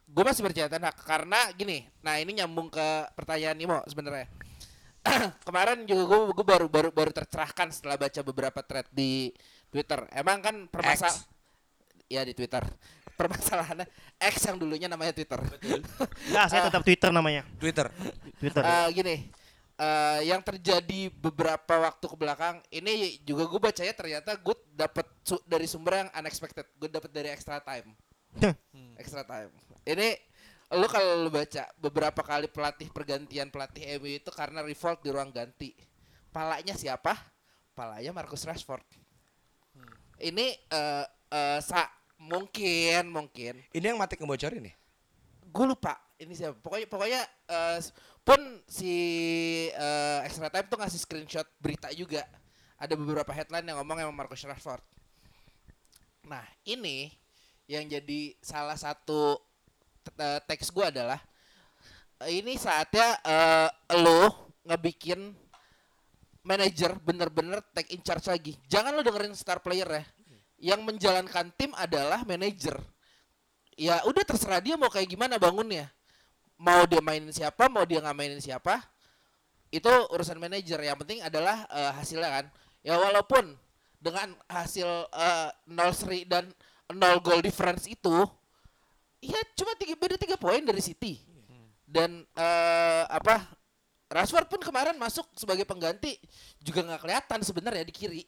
gue 0.10 0.24
masih 0.26 0.42
percaya 0.42 0.66
Ten 0.66 0.82
Hag 0.82 0.98
karena 1.06 1.38
gini 1.54 1.86
nah 2.02 2.18
ini 2.18 2.42
nyambung 2.42 2.74
ke 2.74 3.06
pertanyaan 3.14 3.54
Nimo 3.54 3.78
sebenarnya 3.86 4.26
kemarin 5.48 5.84
juga 5.84 6.04
gue 6.08 6.20
gue 6.36 6.46
baru 6.46 6.66
baru 6.68 6.90
baru 6.92 7.12
tercerahkan 7.12 7.72
setelah 7.72 7.98
baca 7.98 8.20
beberapa 8.22 8.60
thread 8.62 8.88
di 8.92 9.32
Twitter 9.68 10.06
emang 10.14 10.40
kan 10.40 10.56
permasal 10.68 11.12
X. 11.12 11.28
ya 12.08 12.24
di 12.24 12.32
Twitter 12.32 12.64
permasalahannya 13.20 13.88
X 14.22 14.36
yang 14.46 14.58
dulunya 14.62 14.86
namanya 14.86 15.14
Twitter 15.16 15.42
Enggak, 16.30 16.46
saya 16.50 16.70
tetap 16.70 16.82
Twitter 16.86 17.10
namanya. 17.10 17.42
Twitter. 17.58 17.90
Twitter. 18.38 18.62
Eh, 18.62 18.88
gini 18.94 19.16
eh, 19.78 20.20
yang 20.26 20.42
terjadi 20.42 21.10
beberapa 21.14 21.78
waktu 21.82 22.06
ke 22.06 22.16
belakang 22.18 22.62
ini 22.74 23.22
juga 23.22 23.46
gue 23.46 23.62
bacanya 23.62 23.94
ternyata 23.94 24.34
gue 24.38 24.56
dapet 24.74 25.06
su- 25.22 25.42
dari 25.46 25.66
sumber 25.70 26.06
yang 26.06 26.10
unexpected 26.14 26.66
gue 26.78 26.90
dapet 26.90 27.10
dari 27.14 27.30
extra 27.30 27.62
time 27.62 27.94
extra 28.98 29.22
time 29.26 29.50
ini 29.86 30.14
lu 30.68 30.88
kalau 30.92 31.24
lu 31.24 31.32
baca 31.32 31.64
beberapa 31.80 32.20
kali 32.20 32.52
pelatih 32.52 32.92
pergantian 32.92 33.48
pelatih 33.48 34.00
MU 34.04 34.20
itu 34.20 34.28
karena 34.36 34.60
revolt 34.60 35.00
di 35.00 35.10
ruang 35.14 35.32
ganti. 35.32 35.72
Palanya 36.28 36.76
siapa? 36.76 37.16
Palanya 37.72 38.12
Marcus 38.12 38.44
Rashford. 38.44 38.84
Ini 40.20 40.46
eh 40.68 41.06
eh, 41.32 41.60
sa 41.64 41.88
mungkin 42.20 43.08
mungkin. 43.08 43.64
Ini 43.72 43.86
yang 43.94 44.00
mati 44.02 44.18
ngebocorin 44.20 44.68
ya? 44.68 44.76
gue 45.48 45.66
lupa 45.66 45.96
ini 46.20 46.36
siapa. 46.36 46.60
Pokoknya 46.60 46.86
pokoknya 46.92 47.22
s- 47.80 47.96
pun 48.22 48.38
si 48.68 48.92
eh, 49.72 50.20
extra 50.28 50.52
time 50.52 50.68
tuh 50.68 50.78
ngasih 50.78 51.00
screenshot 51.00 51.48
berita 51.58 51.88
juga. 51.96 52.28
Ada 52.78 52.94
beberapa 52.94 53.32
headline 53.34 53.66
yang 53.66 53.80
ngomong 53.82 54.04
emang 54.04 54.14
Marcus 54.14 54.44
Rashford. 54.44 54.84
Nah 56.28 56.44
ini 56.68 57.10
yang 57.66 57.88
jadi 57.88 58.36
salah 58.44 58.76
satu 58.76 59.40
eh, 60.16 60.40
teks 60.48 60.72
gue 60.72 60.86
adalah 60.88 61.20
eh, 62.24 62.40
ini 62.40 62.56
saatnya 62.56 63.20
eh, 63.22 63.70
lo 64.00 64.52
ngebikin 64.68 65.36
manajer 66.48 66.96
bener-bener 67.04 67.60
take 67.76 67.92
in 67.92 68.00
charge 68.00 68.32
lagi. 68.32 68.54
Jangan 68.72 68.96
lo 68.96 69.04
dengerin 69.04 69.36
star 69.36 69.60
player 69.60 69.88
ya. 69.88 70.04
Yang 70.74 70.82
menjalankan 70.88 71.52
tim 71.60 71.76
adalah 71.76 72.24
manajer. 72.24 72.80
Ya 73.78 74.02
udah 74.08 74.24
terserah 74.26 74.64
dia 74.64 74.80
mau 74.80 74.90
kayak 74.90 75.12
gimana 75.12 75.36
bangunnya. 75.36 75.92
Mau 76.58 76.88
dia 76.90 77.04
mainin 77.04 77.30
siapa 77.30 77.70
mau 77.70 77.86
dia 77.86 78.02
nggak 78.02 78.18
mainin 78.18 78.42
siapa 78.42 78.82
itu 79.70 79.92
urusan 80.16 80.40
manajer. 80.40 80.80
Yang 80.80 80.98
penting 81.04 81.20
adalah 81.22 81.68
eh, 81.68 81.92
hasilnya 82.00 82.30
kan. 82.32 82.46
Ya 82.82 82.96
walaupun 82.96 83.54
dengan 84.00 84.34
hasil 84.48 84.88
eh, 85.12 85.50
nol 85.68 85.92
seri 85.92 86.24
dan 86.24 86.50
nol 86.96 87.20
goal 87.20 87.44
difference 87.44 87.86
itu 87.86 88.24
ya 89.28 89.40
cuma 89.60 89.76
tiga 89.76 89.94
beda 90.00 90.16
tiga 90.16 90.40
poin 90.40 90.64
dari 90.64 90.80
City. 90.80 91.20
Dan 91.88 92.24
eh, 92.36 93.04
apa 93.08 93.48
Rashford 94.08 94.48
pun 94.48 94.60
kemarin 94.64 94.96
masuk 94.96 95.28
sebagai 95.36 95.68
pengganti 95.68 96.16
juga 96.64 96.84
nggak 96.84 97.02
kelihatan 97.04 97.40
sebenarnya 97.44 97.84
di 97.84 97.92
kiri. 97.96 98.24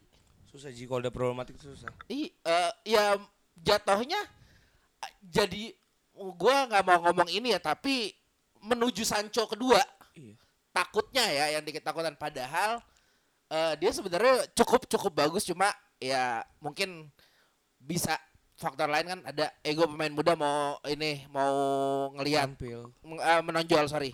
Susah 0.51 0.73
Ji, 0.73 0.83
kalau 0.89 0.99
udah 0.99 1.13
problematik 1.13 1.55
susah. 1.55 1.87
I, 2.11 2.31
eh, 2.31 2.71
ya 2.83 3.15
jatuhnya 3.59 4.19
eh, 4.99 5.11
jadi 5.23 5.71
gua 6.35 6.67
nggak 6.67 6.83
mau 6.83 6.99
ngomong 7.07 7.29
ini 7.31 7.55
ya 7.55 7.59
tapi 7.63 8.11
menuju 8.59 9.07
Sancho 9.07 9.47
kedua. 9.47 9.79
Iya. 10.19 10.35
takutnya 10.69 11.25
ya 11.31 11.45
yang 11.59 11.63
dikit 11.63 11.83
takutan. 11.83 12.15
Padahal 12.19 12.83
eh, 13.47 13.73
dia 13.79 13.91
sebenarnya 13.95 14.51
cukup 14.55 14.83
cukup 14.87 15.11
bagus. 15.15 15.47
Cuma 15.47 15.71
ya 15.99 16.43
mungkin 16.59 17.07
bisa 17.79 18.19
faktor 18.59 18.91
lain 18.91 19.07
kan 19.07 19.19
ada 19.23 19.55
ego 19.63 19.87
pemain 19.87 20.11
muda 20.11 20.35
mau 20.35 20.75
ini 20.83 21.23
mau 21.31 21.53
ngelihat 22.19 22.59
eh, 22.59 23.41
menonjol 23.41 23.87
sorry. 23.87 24.11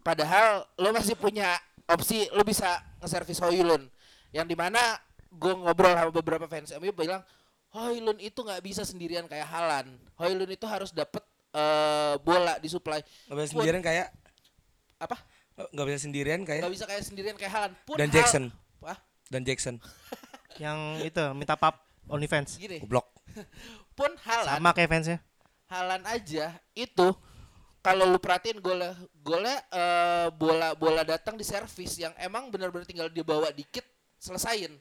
Padahal 0.00 0.62
lo 0.78 0.94
masih 0.94 1.18
punya 1.18 1.58
opsi 1.84 2.30
lo 2.30 2.46
bisa 2.46 2.78
nge-service 3.02 3.42
Hoylun 3.42 3.90
yang 4.30 4.46
di 4.46 4.54
mana 4.54 4.78
gue 5.28 5.50
ngobrol 5.50 5.90
sama 5.90 6.10
beberapa 6.10 6.46
fans 6.46 6.70
MU 6.78 6.94
bilang 6.94 7.20
Hoylun 7.74 8.22
itu 8.22 8.38
nggak 8.38 8.62
bisa 8.62 8.86
sendirian 8.86 9.26
kayak 9.26 9.50
Halan 9.50 9.90
Hoylun 10.14 10.46
itu 10.46 10.64
harus 10.64 10.94
dapet 10.94 11.20
eh, 11.50 12.14
bola 12.22 12.56
disuplai 12.62 13.02
Gak 13.02 13.34
bisa 13.34 13.50
Pun- 13.50 13.66
sendirian 13.66 13.82
kayak 13.82 14.08
apa? 15.02 15.16
Gak 15.54 15.86
bisa 15.86 15.98
sendirian 16.02 16.40
kayak 16.42 16.62
nggak 16.62 16.74
bisa 16.74 16.86
kayak 16.86 17.02
sendirian 17.02 17.36
kayak 17.38 17.52
Halan 17.52 17.72
pun 17.82 17.94
Dan 17.94 18.10
Hal- 18.10 18.14
Jackson. 18.14 18.44
Wah, 18.82 18.98
dan 19.30 19.42
Jackson. 19.42 19.74
yang 20.62 21.00
itu 21.00 21.22
minta 21.34 21.56
pap 21.56 21.82
OnlyFans. 22.04 22.60
gini. 22.60 22.78
Goblok. 22.84 23.13
pun 23.98 24.10
Halan 24.24 24.58
Sama 24.58 24.70
kayak 24.72 24.90
fansnya. 24.90 25.18
Halan 25.68 26.02
aja 26.06 26.54
itu 26.76 27.08
kalau 27.84 28.08
lu 28.08 28.16
perhatiin 28.16 28.64
golnya 28.64 28.96
golnya 29.20 29.60
eh, 29.68 30.28
bola 30.32 30.72
bola 30.72 31.04
datang 31.04 31.36
di 31.36 31.44
servis 31.44 32.00
yang 32.00 32.16
emang 32.16 32.48
benar-benar 32.48 32.88
tinggal 32.88 33.12
dia 33.12 33.20
bawa 33.20 33.52
dikit 33.52 33.84
selesain. 34.16 34.72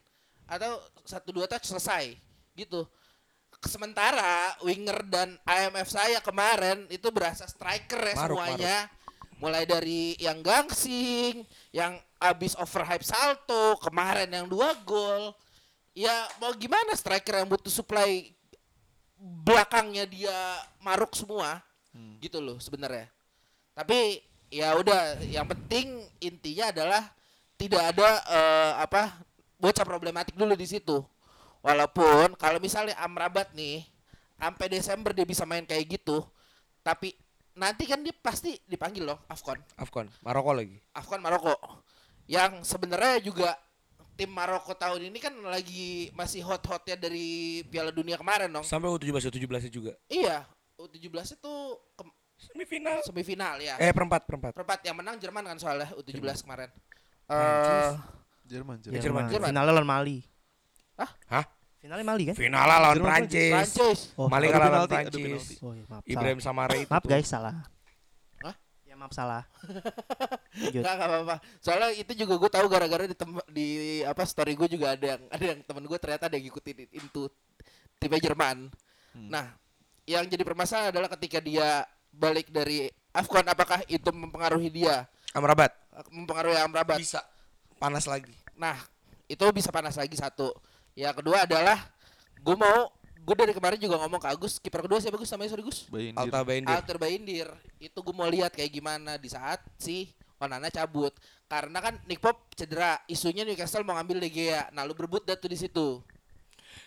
Atau 0.47 0.79
satu 1.03 1.35
dua 1.35 1.47
touch 1.47 1.67
selesai 1.67 2.15
gitu. 2.55 2.87
Sementara 3.63 4.55
winger 4.63 5.07
dan 5.07 5.39
IMF 5.47 5.87
saya 5.87 6.19
kemarin 6.19 6.83
itu 6.91 7.07
berasa 7.11 7.47
striker 7.47 7.99
ya 7.99 8.15
Maruk, 8.15 8.39
semuanya. 8.39 8.77
Mulai 9.39 9.67
dari 9.67 10.15
yang 10.19 10.39
gangsing 10.39 11.43
yang 11.75 11.99
abis 12.23 12.55
overhype 12.55 13.03
salto 13.03 13.75
kemarin 13.83 14.31
yang 14.31 14.47
dua 14.47 14.75
gol. 14.87 15.35
Ya 15.91 16.27
mau 16.39 16.55
gimana 16.55 16.95
striker 16.95 17.43
yang 17.43 17.51
butuh 17.51 17.71
supply 17.71 18.31
belakangnya 19.23 20.03
dia 20.03 20.35
maruk 20.83 21.15
semua 21.15 21.63
gitu 22.19 22.43
loh 22.43 22.59
sebenarnya 22.59 23.07
tapi 23.71 24.19
ya 24.51 24.75
udah 24.75 25.23
yang 25.23 25.47
penting 25.47 26.03
intinya 26.19 26.73
adalah 26.75 27.03
tidak 27.55 27.95
ada 27.95 28.09
eh, 28.27 28.73
apa 28.83 29.23
bocah 29.61 29.85
problematik 29.87 30.35
dulu 30.35 30.57
di 30.57 30.67
situ 30.67 30.99
walaupun 31.63 32.35
kalau 32.35 32.59
misalnya 32.59 32.99
Amrabat 32.99 33.55
nih 33.55 33.87
sampai 34.43 34.67
Desember 34.67 35.15
dia 35.15 35.23
bisa 35.23 35.47
main 35.47 35.63
kayak 35.63 35.87
gitu, 35.87 36.19
tapi 36.83 37.15
nanti 37.55 37.87
kan 37.87 38.03
dia 38.03 38.11
pasti 38.11 38.59
dipanggil 38.67 39.07
loh 39.07 39.23
Afcon. 39.31 39.55
Afcon, 39.79 40.11
Maroko 40.19 40.51
lagi. 40.51 40.77
Afcon 40.91 41.23
Maroko. 41.23 41.55
Yang 42.27 42.67
sebenarnya 42.67 43.23
juga 43.23 43.55
tim 44.13 44.29
Maroko 44.29 44.73
tahun 44.73 45.09
ini 45.09 45.17
kan 45.17 45.33
lagi 45.41 46.13
masih 46.13 46.41
hot-hotnya 46.41 46.93
dari 46.95 47.61
Piala 47.65 47.89
Dunia 47.89 48.15
kemarin 48.15 48.49
dong. 48.49 48.61
Sampai 48.61 48.87
U17 48.87 49.29
U17 49.29 49.69
juga. 49.69 49.93
Iya, 50.05 50.45
U17 50.75 51.09
itu 51.33 51.53
ke- 51.93 52.15
Semifinal. 52.43 52.99
semifinal 53.07 53.55
ya. 53.57 53.79
Eh 53.79 53.89
perempat 53.89 54.27
perempat. 54.27 54.51
Perempat 54.51 54.83
yang 54.83 54.99
menang 54.99 55.15
Jerman 55.15 55.47
kan 55.47 55.55
soalnya 55.55 55.87
U17 55.95 56.43
kemarin. 56.43 56.69
Eh 57.25 57.95
Jerman, 58.43 58.75
Ya, 58.83 58.99
Jerman. 58.99 58.99
Jerman. 58.99 59.23
Jerman. 59.31 59.47
Finalnya 59.49 59.71
lawan 59.71 59.87
Mali. 59.87 60.17
Hah? 60.99 61.45
Finalnya 61.79 62.03
Mali 62.03 62.23
kan? 62.27 62.35
Final 62.35 62.63
lah 62.63 62.77
lawan 62.79 62.95
Jerman, 62.99 63.07
Prancis. 63.07 63.51
Prancis. 63.51 63.99
Oh, 64.15 64.27
Mali 64.27 64.45
kalah 64.47 64.69
lawan 64.69 64.89
Prancis. 64.91 65.59
oh 65.63 65.71
iya, 65.71 65.83
maaf. 65.87 66.03
Ibrahim. 66.03 66.39
Samare 66.43 66.75
itu. 66.83 66.89
Maaf 66.91 67.05
guys, 67.07 67.27
salah. 67.27 67.63
Ya 68.93 69.01
maaf 69.01 69.09
salah. 69.09 69.41
Lanjut. 70.53 70.85
Enggak 70.85 70.93
enggak 70.93 71.09
apa-apa. 71.09 71.35
Soalnya 71.65 71.89
itu 71.97 72.13
juga 72.13 72.37
gue 72.37 72.51
tahu 72.53 72.65
gara-gara 72.69 73.09
di 73.09 73.17
di 73.49 73.67
apa 74.05 74.21
story 74.21 74.53
gue 74.53 74.69
juga 74.69 74.93
ada 74.93 75.17
yang 75.17 75.21
ada 75.33 75.45
yang 75.49 75.59
temen 75.65 75.81
gue 75.89 75.97
ternyata 75.97 76.29
ada 76.29 76.37
yang 76.37 76.45
ngikutin 76.45 76.93
itu 76.93 77.25
timnya 77.97 78.21
Jerman. 78.21 78.69
Nah, 79.33 79.49
yang 80.05 80.29
jadi 80.29 80.45
permasalahan 80.45 80.93
adalah 80.93 81.09
ketika 81.17 81.41
dia 81.41 81.89
balik 82.13 82.53
dari 82.53 82.85
Afcon 83.17 83.49
apakah 83.49 83.81
itu 83.89 84.13
mempengaruhi 84.13 84.69
dia? 84.69 85.09
Amrabat. 85.33 85.73
Mempengaruhi 86.13 86.61
Amrabat. 86.61 87.01
Bisa. 87.01 87.25
Panas 87.81 88.05
lagi. 88.05 88.37
Nah, 88.53 88.77
itu 89.25 89.41
bisa 89.49 89.73
panas 89.73 89.97
lagi 89.97 90.13
satu. 90.13 90.53
Yang 90.93 91.25
kedua 91.25 91.49
adalah 91.49 91.81
gue 92.37 92.53
mau 92.53 92.93
gue 93.23 93.35
dari 93.39 93.53
kemarin 93.55 93.79
juga 93.79 93.95
ngomong 94.03 94.19
ke 94.19 94.27
Agus 94.27 94.59
kiper 94.59 94.83
kedua 94.83 94.99
siapa 94.99 95.15
Gus 95.15 95.31
namanya 95.31 95.55
sorry 95.55 95.63
Gus 95.63 95.79
Bayindir. 95.87 96.19
Alta 96.19 96.39
Baindir. 96.43 96.75
Alter 96.75 96.97
Baindir 96.99 97.47
itu 97.79 97.97
gue 97.97 98.15
mau 98.15 98.27
lihat 98.27 98.51
kayak 98.51 98.71
gimana 98.71 99.15
di 99.15 99.31
saat 99.31 99.63
si 99.79 100.11
Onana 100.35 100.67
cabut 100.67 101.15
karena 101.47 101.79
kan 101.79 101.95
Nick 102.03 102.19
Pop 102.19 102.51
cedera 102.51 102.99
isunya 103.07 103.47
Newcastle 103.47 103.87
mau 103.87 103.95
ngambil 103.95 104.19
De 104.19 104.29
Gea 104.29 104.67
nah 104.75 104.83
lu 104.83 104.91
berebut 104.91 105.23
dah 105.23 105.39
tuh 105.39 105.47
di 105.47 105.55
situ 105.55 106.03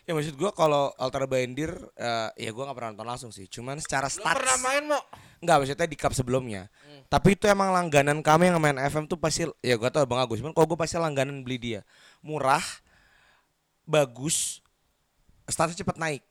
Ya 0.07 0.15
maksud 0.15 0.39
gua 0.39 0.55
kalau 0.55 0.95
Alta 0.99 1.23
Baindir 1.27 1.75
eh, 1.99 2.31
ya 2.47 2.51
gua 2.55 2.71
nggak 2.71 2.77
pernah 2.79 2.91
nonton 2.95 3.09
langsung 3.11 3.31
sih. 3.35 3.51
Cuman 3.51 3.83
secara 3.83 4.07
lu 4.07 4.23
stats. 4.23 4.35
pernah 4.39 4.57
main 4.63 4.83
mau 4.87 5.03
Enggak 5.43 5.57
maksudnya 5.63 5.87
di 5.91 5.99
cup 5.99 6.15
sebelumnya. 6.15 6.71
Hmm. 6.87 7.03
Tapi 7.11 7.35
itu 7.35 7.51
emang 7.51 7.75
langganan 7.75 8.23
kami 8.23 8.51
yang 8.51 8.59
main 8.63 8.79
FM 8.79 9.11
tuh 9.11 9.19
pasti 9.19 9.47
ya 9.63 9.75
gua 9.75 9.91
tau 9.91 10.07
Bang 10.07 10.23
Agus. 10.23 10.39
Cuman 10.39 10.55
kalau 10.55 10.67
gua 10.71 10.79
pasti 10.79 10.95
langganan 10.99 11.43
beli 11.43 11.59
dia. 11.59 11.81
Murah, 12.23 12.63
bagus, 13.83 14.63
statusnya 15.47 15.83
cepat 15.83 15.97
naik. 15.97 16.23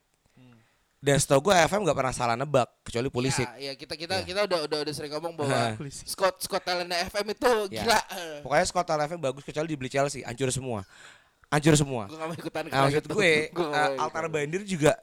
Dan 1.06 1.22
setahu 1.22 1.54
gua 1.54 1.62
FM 1.70 1.86
nggak 1.86 1.98
pernah 2.02 2.10
salah 2.10 2.34
nebak 2.34 2.66
kecuali 2.82 3.14
polisi. 3.14 3.46
ya, 3.46 3.70
ya 3.70 3.74
kita 3.78 3.94
kita 3.94 4.16
Ya. 4.20 4.26
kita 4.26 4.40
udah 4.50 4.60
udah 4.66 4.78
udah 4.82 4.94
sering 4.96 5.14
ngomong 5.14 5.38
bahwa. 5.38 5.78
Scott 5.94 6.42
Scott 6.42 6.66
talentnya 6.66 6.98
FM 7.06 7.30
itu 7.30 7.52
Ya. 7.70 7.86
gila 7.86 8.00
Pokoknya 8.42 8.66
Scott 8.66 8.90
FM 8.90 9.20
bagus 9.22 9.44
kecuali 9.46 9.70
dibeli 9.70 9.86
Chelsea, 9.86 10.26
hancur 10.26 10.50
semua. 10.50 10.82
Hancur 11.54 11.78
semua. 11.78 12.10
gue 12.10 12.18
gak 12.18 12.26
mau 12.26 12.34
ikutan 12.34 12.64
Nah, 12.66 12.90
maksud 12.90 13.06
gue 13.06 13.32
Gua 13.54 13.66
nggak 13.70 13.86
eh, 13.86 14.02
Altar. 14.02 14.26
Bandir 14.34 14.62
juga 14.66 14.98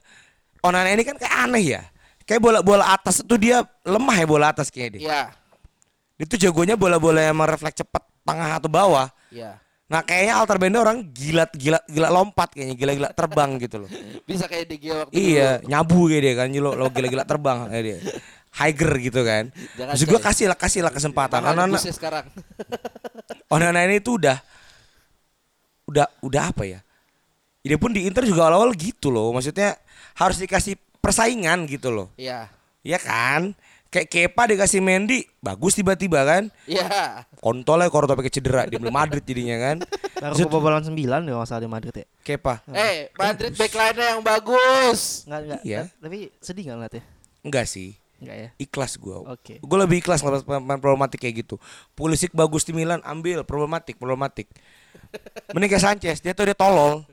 Onana 0.58 0.90
ini 0.90 1.06
kan 1.06 1.14
kayak 1.14 1.34
aneh 1.38 1.64
ya. 1.78 1.82
Kayak 2.26 2.40
bola-bola 2.42 2.84
atas 2.90 3.22
itu 3.22 3.34
dia 3.38 3.62
lemah 3.86 4.16
ya 4.18 4.26
bola 4.26 4.46
atas 4.50 4.74
kayaknya 4.74 4.90
dia. 4.98 5.06
ya 5.06 5.22
Dia 6.18 6.26
tuh 6.26 6.38
jagonya 6.38 6.74
bola-bola 6.74 7.22
yang 7.22 7.38
merefleks 7.38 7.78
cepat 7.78 8.02
tengah 8.26 8.58
atau 8.58 8.66
bawah. 8.66 9.06
ya 9.30 9.54
Nah 9.92 10.00
kayaknya 10.00 10.34
Altar 10.40 10.56
Bandir 10.56 10.80
orang 10.80 11.04
gila 11.12 11.44
gila 11.52 11.78
gila 11.84 12.08
lompat 12.08 12.56
kayaknya 12.56 12.76
gila-gila 12.80 13.08
terbang 13.12 13.50
gitu 13.60 13.84
loh. 13.84 13.90
bisa 14.28 14.48
kayak 14.48 14.72
Gea 14.80 14.94
waktu 15.04 15.12
iya, 15.12 15.60
dulu. 15.60 15.68
nyabu 15.68 16.00
kayak 16.08 16.22
dia 16.24 16.34
kan 16.40 16.48
lo, 16.56 16.70
lo 16.72 16.88
gila-gila 16.88 17.24
terbang 17.28 17.58
kayak 17.68 17.84
dia. 17.84 17.98
Higer 18.52 18.92
gitu 19.04 19.20
kan. 19.20 19.44
Jangan, 19.76 19.92
Maksud 19.92 20.06
gue 20.08 20.20
kasih 20.20 20.46
lah 20.48 20.56
kasih 20.56 20.80
lah 20.80 20.92
kesempatan. 20.92 21.40
Nebusnya 21.44 21.92
sekarang 21.92 22.24
Onana 23.52 23.84
ini 23.84 24.00
tuh 24.00 24.16
udah 24.16 24.40
udah 25.92 26.06
udah 26.24 26.42
apa 26.48 26.64
ya? 26.64 26.80
Dia 27.60 27.76
pun 27.76 27.92
di 27.92 28.08
Inter 28.08 28.24
juga 28.24 28.48
awal-awal 28.48 28.72
gitu 28.72 29.12
loh. 29.12 29.28
Maksudnya 29.36 29.76
harus 30.16 30.40
dikasih 30.40 30.80
persaingan 31.04 31.68
gitu 31.68 31.92
loh. 31.92 32.08
Iya 32.16 32.48
Iya 32.82 32.98
kan? 32.98 33.54
Kayak 33.92 34.08
Kepa 34.08 34.48
dikasih 34.48 34.80
Mendy, 34.80 35.20
bagus 35.44 35.76
tiba-tiba 35.76 36.24
kan? 36.24 36.48
Iya 36.64 37.28
Kontol 37.44 37.84
ya 37.84 37.92
kalau 37.92 38.08
pakai 38.08 38.32
cedera 38.32 38.64
di 38.64 38.80
Madrid 38.80 39.20
jadinya 39.20 39.60
kan? 39.60 39.76
Baru 40.16 40.48
kebobolan 40.48 40.80
9 40.80 40.96
deh 40.96 41.32
kalau 41.36 41.44
salah 41.44 41.60
di 41.60 41.68
Madrid 41.68 41.92
ya. 42.00 42.06
Kepa. 42.24 42.64
Eh 42.72 43.12
Madrid 43.12 43.52
backline-nya 43.52 44.16
yang 44.16 44.24
bagus 44.24 45.28
Enggak 45.28 45.40
enggak. 45.44 45.60
Iya. 45.60 45.80
Tapi 46.00 46.32
sedih 46.40 46.64
enggak 46.64 46.76
ngeliatnya? 46.80 47.02
Enggak 47.44 47.64
sih. 47.68 47.90
Enggak 48.16 48.36
ya. 48.40 48.48
Ikhlas 48.56 48.92
gua. 48.96 49.16
Oke. 49.28 49.60
Gue 49.60 49.78
lebih 49.84 50.00
ikhlas 50.00 50.24
ngeliat 50.24 50.46
pemain 50.48 50.80
problematik 50.80 51.20
kayak 51.20 51.44
gitu. 51.44 51.60
Pulisic 51.92 52.32
bagus 52.32 52.64
di 52.64 52.72
Milan, 52.72 53.04
ambil 53.04 53.44
problematik, 53.44 54.00
problematik. 54.00 54.48
Mending 55.52 55.68
kayak 55.68 55.84
Sanchez, 55.84 56.24
dia 56.24 56.32
tuh 56.32 56.48
dia 56.48 56.56
tolol. 56.56 57.04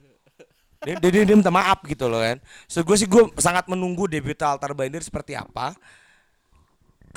Dia, 0.80 0.96
dia, 0.96 1.12
dia, 1.12 1.28
dia 1.28 1.36
minta 1.36 1.52
maaf 1.52 1.84
gitu 1.84 2.08
loh 2.08 2.24
kan. 2.24 2.39
So 2.72 2.88
gue 2.88 2.96
sih 2.96 3.04
gue 3.04 3.28
sangat 3.36 3.68
menunggu 3.68 4.08
debut 4.08 4.39
Altar 4.39 4.72
Bandir 4.72 5.04
seperti 5.04 5.36
apa. 5.36 5.76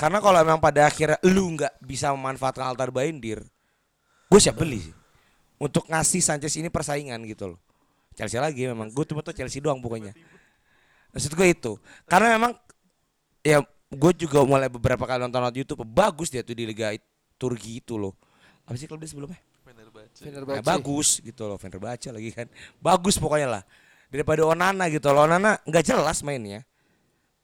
Karena 0.03 0.19
kalau 0.19 0.35
memang 0.43 0.59
pada 0.59 0.83
akhirnya 0.83 1.15
lu 1.23 1.55
nggak 1.55 1.79
bisa 1.79 2.11
memanfaatkan 2.11 2.75
Altar 2.75 2.91
Bandir, 2.91 3.39
gue 4.27 4.39
siap 4.43 4.59
beli 4.59 4.83
sih. 4.83 4.95
Untuk 5.55 5.87
ngasih 5.87 6.19
Sanchez 6.19 6.59
ini 6.59 6.67
persaingan 6.67 7.23
gitu 7.23 7.55
loh. 7.55 7.59
Chelsea 8.11 8.35
lagi 8.35 8.67
memang, 8.67 8.91
gue 8.91 9.05
cuma 9.07 9.23
tuh 9.23 9.31
Chelsea 9.31 9.63
doang 9.63 9.79
pokoknya. 9.79 10.11
Maksud 11.15 11.31
gue 11.39 11.47
itu. 11.47 11.79
Karena 12.03 12.35
memang 12.35 12.51
ya 13.47 13.63
gue 13.95 14.11
juga 14.19 14.43
mulai 14.43 14.67
beberapa 14.67 15.07
kali 15.07 15.23
nonton 15.23 15.55
di 15.55 15.63
YouTube 15.63 15.87
bagus 15.87 16.27
dia 16.27 16.43
tuh 16.43 16.51
di 16.51 16.67
Liga 16.67 16.91
Turki 17.39 17.79
itu 17.79 17.95
loh. 17.95 18.11
Apa 18.67 18.75
sih 18.75 18.91
klub 18.91 18.99
dia 18.99 19.07
sebelumnya? 19.07 19.39
Fenerbahce. 19.63 20.19
Ya, 20.27 20.59
bagus 20.59 21.23
gitu 21.23 21.47
loh, 21.47 21.55
Fenerbahce 21.55 22.11
lagi 22.11 22.35
kan. 22.35 22.51
Bagus 22.83 23.15
pokoknya 23.15 23.47
lah. 23.47 23.63
Daripada 24.11 24.43
Onana 24.43 24.91
gitu 24.91 25.07
loh. 25.15 25.23
Onana 25.31 25.63
nggak 25.63 25.95
jelas 25.95 26.19
mainnya. 26.27 26.67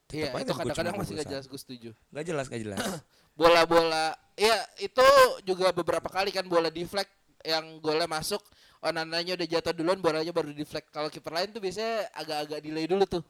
Iya 0.09 0.33
itu 0.33 0.53
kadang-kadang 0.57 0.95
masih 0.97 1.13
gak 1.21 1.29
jelas 1.29 1.45
gue 1.45 1.59
setuju 1.61 1.89
Nggak 2.09 2.25
jelas, 2.25 2.45
nggak 2.49 2.61
jelas. 2.65 2.79
bola-bola 3.39 4.11
ya 4.35 4.57
itu 4.81 5.07
juga 5.47 5.71
beberapa 5.71 6.09
kali 6.11 6.33
kan 6.33 6.43
bola 6.49 6.67
deflect 6.67 7.13
yang 7.45 7.79
golnya 7.79 8.09
masuk 8.09 8.41
Onananya 8.79 9.35
udah 9.35 9.47
jatuh 9.47 9.75
duluan 9.75 9.99
bolanya 9.99 10.31
baru 10.31 10.55
deflect 10.55 10.87
kalau 10.91 11.11
kiper 11.11 11.35
lain 11.35 11.51
tuh 11.51 11.59
biasanya 11.59 12.07
agak-agak 12.15 12.59
delay 12.63 12.87
dulu 12.87 13.03
tuh 13.07 13.23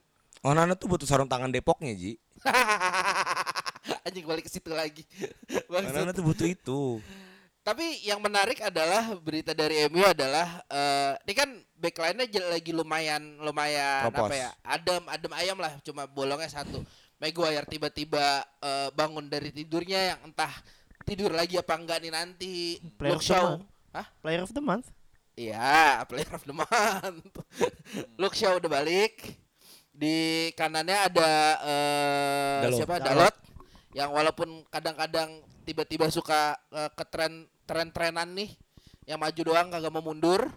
Onana 0.46 0.78
tuh 0.78 0.88
butuh 0.88 1.04
sarung 1.10 1.28
tangan 1.28 1.52
Depoknya, 1.52 1.92
Ji. 1.92 2.16
anjing 4.08 4.24
balik 4.24 4.48
ke 4.48 4.52
situ 4.54 4.72
lagi 4.72 5.04
Onana 5.74 6.16
tuh 6.16 6.24
butuh 6.24 6.48
itu. 6.48 7.02
Tapi 7.70 8.02
yang 8.02 8.18
menarik 8.18 8.66
adalah 8.66 9.14
berita 9.22 9.54
dari 9.54 9.86
MU 9.94 10.02
adalah 10.02 10.66
eh 10.66 11.14
ini 11.30 11.34
kan 11.38 11.50
backline-nya 11.78 12.50
lagi 12.50 12.74
lumayan 12.74 13.38
lumayan 13.46 14.10
Propos. 14.10 14.26
apa 14.26 14.34
ya 14.34 14.50
adem 14.66 15.04
adem 15.06 15.34
ayam 15.38 15.58
lah 15.62 15.78
cuma 15.86 16.10
bolongnya 16.10 16.50
satu 16.50 16.82
Maguire 17.22 17.70
tiba-tiba 17.70 18.42
eh, 18.58 18.90
bangun 18.98 19.30
dari 19.30 19.54
tidurnya 19.54 20.18
yang 20.18 20.34
entah 20.34 20.50
tidur 21.06 21.30
lagi 21.30 21.62
apa 21.62 21.78
enggak 21.78 22.00
nih 22.02 22.10
nanti 22.10 22.82
Player 22.98 23.14
Luke 23.14 23.22
of 23.22 23.28
the 23.28 23.30
Shaw 23.30 23.46
month. 23.54 23.66
Hah? 23.94 24.08
Player 24.18 24.42
of 24.42 24.52
the 24.56 24.64
month. 24.64 24.88
Iya, 25.38 25.84
player 26.10 26.32
of 26.34 26.44
the 26.50 26.56
month. 26.58 27.26
Luke 28.22 28.34
Shaw 28.34 28.58
udah 28.58 28.72
balik. 28.72 29.38
Di 29.94 30.50
kanannya 30.56 30.98
ada 31.12 31.32
eh, 31.60 32.60
Dalot. 32.66 32.78
siapa? 32.82 32.96
Dalot. 32.98 33.30
Dalot. 33.30 33.36
Yang 33.94 34.10
walaupun 34.10 34.50
kadang-kadang 34.72 35.30
tiba-tiba 35.68 36.08
suka 36.10 36.58
eh, 36.72 36.92
ke 36.98 37.04
tren 37.10 37.46
tren-trenan 37.70 38.34
nih, 38.34 38.50
yang 39.06 39.22
maju 39.22 39.42
doang 39.46 39.70
kagak 39.70 39.94
mau 39.94 40.02
mundur. 40.02 40.50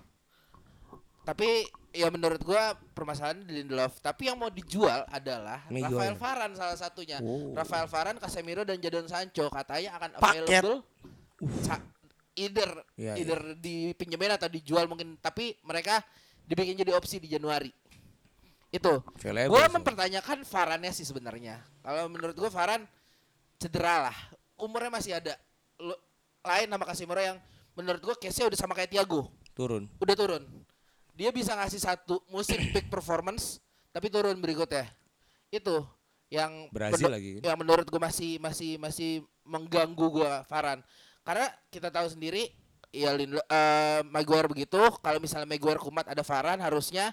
Tapi 1.23 1.47
ya 1.93 2.09
menurut 2.09 2.41
gua 2.41 2.73
permasalahan 2.97 3.45
di 3.45 3.61
Lindelof. 3.61 4.01
Tapi 4.01 4.27
yang 4.27 4.41
mau 4.41 4.49
dijual 4.49 5.05
adalah 5.07 5.63
Maguire. 5.69 5.87
Rafael 5.87 6.17
Varane 6.17 6.55
salah 6.57 6.75
satunya. 6.75 7.21
Oh. 7.21 7.53
Rafael 7.53 7.87
Varane, 7.87 8.19
Casemiro 8.19 8.65
dan 8.65 8.81
Jadon 8.81 9.07
Sancho 9.07 9.47
katanya 9.47 10.01
akan 10.01 10.11
Paket. 10.17 10.43
available 10.43 10.77
sa- 11.61 11.85
either 12.33 12.71
Iya, 12.97 13.13
either 13.15 13.41
dipinjemin 13.55 14.33
atau 14.33 14.49
dijual 14.49 14.89
mungkin 14.89 15.21
tapi 15.21 15.53
mereka 15.63 16.01
dibikin 16.43 16.75
jadi 16.75 16.97
opsi 16.97 17.21
di 17.21 17.29
Januari 17.29 17.69
itu 18.71 18.93
gue 19.53 19.65
mempertanyakan 19.69 20.41
Varane 20.41 20.89
sih 20.91 21.05
sebenarnya 21.05 21.61
kalau 21.83 22.09
menurut 22.09 22.33
gue 22.33 22.49
Varan 22.49 22.89
cedera 23.59 24.09
lah 24.09 24.17
umurnya 24.57 24.89
masih 24.89 25.13
ada 25.13 25.37
Lu- 25.77 26.01
lain 26.43 26.67
nama 26.69 26.85
Casemiro 26.87 27.23
yang 27.23 27.39
menurut 27.79 28.01
gue 28.03 28.15
case-nya 28.19 28.51
udah 28.53 28.59
sama 28.59 28.77
kayak 28.77 28.93
Thiago 28.93 29.31
Turun. 29.53 29.89
udah 30.01 30.15
turun 30.17 30.43
dia 31.13 31.31
bisa 31.33 31.57
ngasih 31.57 31.81
satu 31.81 32.21
musim 32.29 32.59
peak 32.73 32.89
performance 32.89 33.61
tapi 33.93 34.09
turun 34.09 34.37
berikutnya 34.41 34.89
itu 35.53 35.85
yang 36.33 36.73
Brazil 36.73 37.13
lagi. 37.13 37.45
yang 37.45 37.59
menurut 37.61 37.85
gue 37.85 38.01
masih 38.01 38.41
masih 38.41 38.81
masih 38.81 39.11
mengganggu 39.45 40.07
gue 40.23 40.33
Varan 40.49 40.81
karena 41.23 41.47
kita 41.69 41.93
tahu 41.93 42.09
sendiri 42.09 42.49
ya 42.93 43.13
Lindlo, 43.13 43.41
eh, 43.45 44.01
Maguire 44.09 44.49
begitu 44.49 44.81
kalau 45.01 45.21
misalnya 45.21 45.49
Maguire 45.49 45.81
kumat 45.81 46.09
ada 46.09 46.25
Varan 46.25 46.61
harusnya 46.61 47.13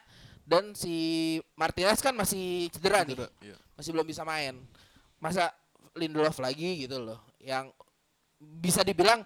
dan 0.49 0.73
si 0.73 1.37
Martinez 1.53 2.01
kan 2.01 2.17
masih 2.17 2.73
cedera, 2.73 3.05
nih. 3.05 3.13
Cedera, 3.13 3.29
iya. 3.45 3.57
Masih 3.77 3.93
belum 3.93 4.07
bisa 4.09 4.25
main. 4.25 4.57
Masa 5.21 5.53
Lindelof 5.93 6.41
lagi 6.41 6.89
gitu 6.89 6.97
loh. 6.97 7.21
Yang 7.37 7.69
bisa 8.39 8.81
dibilang 8.81 9.21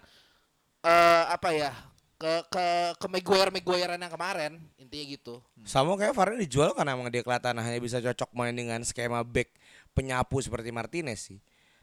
eh 0.80 1.24
apa 1.26 1.50
ya? 1.50 1.72
Ke 2.14 2.46
ke 2.46 2.64
ke 2.94 3.06
Maguire 3.10 3.50
Maguirean 3.50 3.98
yang 3.98 4.12
kemarin 4.12 4.52
intinya 4.76 5.04
gitu. 5.08 5.34
Sama 5.62 5.94
kayak 5.94 6.14
Varane 6.14 6.38
dijual 6.38 6.70
karena 6.72 6.94
emang 6.94 7.10
dia 7.10 7.22
kelihatan 7.22 7.58
hanya 7.58 7.78
bisa 7.78 7.98
cocok 7.98 8.30
main 8.32 8.54
dengan 8.54 8.78
skema 8.82 9.22
back 9.22 9.50
penyapu 9.92 10.38
seperti 10.38 10.70
Martinez 10.70 11.26
sih. 11.26 11.38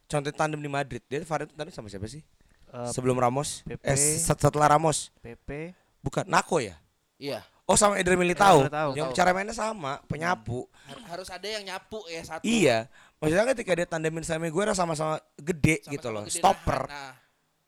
Contoh 0.07 0.31
tandem 0.31 0.59
di 0.59 0.67
Madrid, 0.67 1.03
dia 1.05 1.23
Varane 1.23 1.51
tandem 1.51 1.71
sama 1.71 1.87
siapa 1.87 2.07
sih? 2.07 2.23
Eh, 2.71 2.89
Sebelum 2.91 3.19
Ramos? 3.19 3.63
PP. 3.67 3.83
Eh 3.83 3.95
set- 4.17 4.39
setelah 4.39 4.71
Ramos? 4.71 5.11
PP 5.19 5.75
Bukan, 6.01 6.25
Nako 6.25 6.57
ya? 6.57 6.79
Iya. 7.21 7.45
Oh 7.69 7.77
sama 7.77 8.01
Eder 8.01 8.17
Militao. 8.17 8.65
Militao. 8.65 8.89
Yang 8.97 9.13
cara 9.13 9.31
mainnya 9.31 9.53
sama, 9.53 10.01
penyapu. 10.09 10.65
Har- 10.89 11.05
harus 11.13 11.29
ada 11.29 11.45
yang 11.45 11.61
nyapu 11.61 12.01
ya 12.09 12.23
satu. 12.25 12.41
Iya. 12.41 12.89
Maksudnya 13.21 13.45
ketika 13.53 13.71
dia 13.77 13.85
tandemin 13.85 14.25
sama 14.25 14.49
Maguire 14.49 14.73
sama-sama 14.73 15.21
gede 15.37 15.77
Sama-sama 15.85 15.93
gitu 15.93 16.07
loh. 16.09 16.23
gede 16.25 16.39
Stopper. 16.41 16.81
Nah, 16.89 17.13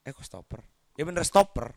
Eh 0.04 0.12
kok 0.12 0.22
stopper? 0.22 0.60
Ya 0.94 1.04
bener 1.04 1.24
stopper. 1.24 1.72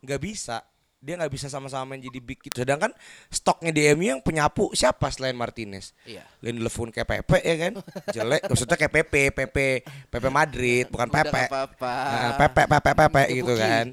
Nggak 0.00 0.20
bisa. 0.20 0.62
Dia 1.00 1.16
nggak 1.16 1.32
bisa 1.32 1.48
sama-sama 1.48 1.96
jadi 1.96 2.20
big 2.20 2.38
gitu. 2.38 2.60
Sedangkan 2.60 2.92
stoknya 3.28 3.72
di 3.72 3.88
MU 3.90 4.04
yang 4.06 4.20
penyapu 4.20 4.68
siapa 4.72 5.08
selain 5.08 5.32
Martinez? 5.32 5.96
iya. 6.04 6.22
Pun 6.68 6.92
kayak 6.92 7.08
Pepe 7.08 7.38
ya 7.40 7.56
kan? 7.58 7.72
Jelek. 8.10 8.40
Maksudnya 8.44 8.76
kayak 8.76 8.92
Pepe, 8.92 9.22
Pepe, 9.32 9.68
Pepe 9.82 10.28
Madrid, 10.28 10.84
bukan 10.86 11.08
Udah 11.08 11.16
Pepe. 11.24 11.40
nggak 11.40 11.48
apa-apa. 11.48 11.94
Nah, 12.04 12.32
Pepe, 12.36 12.62
Pepe, 12.68 12.90
Pepe 12.92 13.22
gitu 13.34 13.52
Puki. 13.52 13.62
kan. 13.64 13.86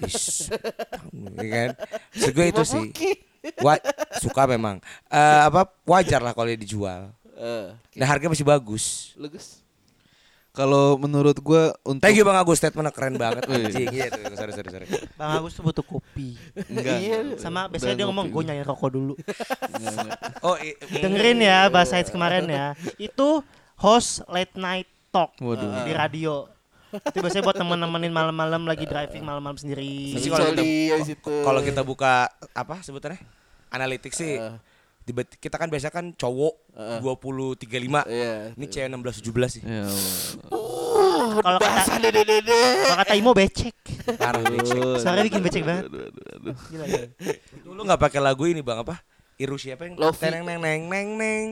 Ish, 0.00 0.48
ya 1.40 1.48
kan? 1.48 1.68
Gue 2.32 2.46
itu 2.48 2.62
sih. 2.64 2.84
Wa 3.60 3.76
suka 4.16 4.48
memang. 4.48 4.80
Eh 5.08 5.40
apa 5.44 5.68
wajar 5.84 6.24
lah 6.24 6.32
kalau 6.32 6.48
dia 6.48 6.56
dijual. 6.56 7.12
Eh, 7.34 7.68
Nah 8.00 8.06
harga 8.06 8.32
masih 8.32 8.46
bagus. 8.46 9.12
lu 9.16 9.28
Gus. 9.28 9.60
Kalau 10.54 10.94
menurut 10.96 11.34
gua 11.36 11.74
untuk 11.82 11.98
Thank 12.00 12.14
you 12.14 12.22
Bang 12.22 12.38
Agus, 12.38 12.56
statementnya 12.56 12.94
keren 12.94 13.18
banget. 13.18 13.42
Wih. 13.44 13.66
Anjing, 13.66 13.90
iya 13.90 14.06
tuh, 14.06 14.22
sorry 14.32 14.52
sorry 14.54 14.70
sorry. 14.70 14.86
Bang 15.18 15.30
Agus 15.34 15.52
tuh 15.52 15.62
butuh 15.62 15.82
kopi. 15.82 16.38
enggak, 16.70 16.94
Iya. 16.96 17.18
Sama 17.36 17.66
biasanya 17.66 17.94
dia 17.96 18.06
ngomong 18.06 18.30
gue 18.30 18.38
gua. 18.38 18.46
nyanyi 18.46 18.62
rokok 18.62 18.88
dulu. 18.88 19.18
Enggak, 19.18 19.92
enggak. 19.98 20.18
Oh, 20.40 20.54
i- 20.56 20.78
Dengerin 20.94 21.42
ya 21.42 21.66
bahasa 21.66 21.98
kemarin 22.04 22.46
ya. 22.46 22.78
Itu 22.96 23.42
host 23.74 24.22
late 24.26 24.54
night 24.54 24.86
talk 25.10 25.34
Waduh. 25.36 25.82
di 25.82 25.92
radio. 25.92 26.46
Itu 26.94 27.18
biasanya 27.18 27.42
buat 27.42 27.58
temen-temenin 27.58 28.14
malam-malam 28.14 28.62
lagi 28.62 28.86
driving 28.86 29.26
malam-malam 29.26 29.58
sendiri. 29.58 30.14
Kalau 30.14 30.54
kita- 30.54 31.18
kalau 31.42 31.60
kita 31.60 31.82
buka 31.82 32.30
apa 32.54 32.78
sebutannya? 32.78 33.18
Analitik 33.68 34.14
sih. 34.14 34.38
Eh. 34.38 34.54
Tiba- 35.04 35.28
kita 35.28 35.56
kan 35.56 35.68
biasa 35.68 35.88
kan 35.88 36.10
cowok 36.10 36.54
Heeh. 36.74 36.98
20 37.00 37.54
35. 37.54 38.02
Iya. 38.04 38.34
Ini 38.56 38.64
cewek 38.66 38.88
16 38.88 39.20
17 39.20 39.50
sih. 39.52 39.62
Ya. 39.62 39.84
Kalau 41.34 41.58
kata 41.58 41.60
Bahasa 41.60 41.94
dede-dede. 41.98 42.62
kalau 42.84 42.96
kata 43.00 43.14
Imo 43.14 43.30
becek. 43.32 43.76
Parah 44.16 44.42
becek. 44.42 44.80
Suaranya 45.00 45.24
bikin 45.24 45.42
becek 45.42 45.62
banget. 45.62 45.84
Gila, 46.70 46.84
gila. 46.84 47.06
Dulu 47.62 47.80
nggak 47.84 48.00
pakai 48.00 48.20
lagu 48.20 48.44
ini 48.44 48.60
Bang 48.60 48.80
apa? 48.80 49.00
Iru 49.34 49.58
siapa 49.58 49.84
yang 49.84 49.98
neng 49.98 50.60
neng 50.62 50.82
neng 50.86 51.08
neng. 51.18 51.46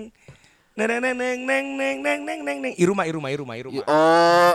Neng 0.72 0.88
neng 0.88 1.03
neng 1.03 1.14
neng 1.18 1.40
neng 1.44 1.66
neng 1.76 1.98
neng 2.00 2.20
neng 2.24 2.40
neng 2.46 2.59
neng. 2.62 2.72
Iruma 2.78 3.05
Iruma 3.05 3.28
Iruma 3.28 3.53
Iruma. 3.59 3.82
Oh, 3.84 4.53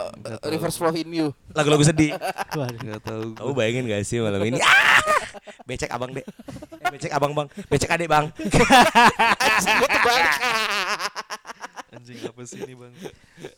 reverse 0.47 0.79
flow 0.79 0.89
in 0.89 1.11
you. 1.11 1.27
Lagu-lagu 1.53 1.85
sedih. 1.85 2.15
Waduh. 2.57 2.79
Enggak 2.81 3.01
tahu. 3.03 3.37
Kamu 3.37 3.51
bayangin 3.53 3.85
gak 3.85 4.01
sih 4.01 4.17
malam 4.17 4.41
ini? 4.41 4.57
Ah! 4.65 5.03
Becek 5.67 5.91
abang 5.91 6.15
dek. 6.15 6.25
Becek 6.93 7.11
abang 7.11 7.33
bang. 7.35 7.47
Becek 7.67 7.91
adek 7.91 8.07
bang. 8.07 8.25
Anjing 11.97 12.19
apa 12.29 12.41
sih 12.45 12.61
ini, 12.61 12.75
Bang? 12.77 12.93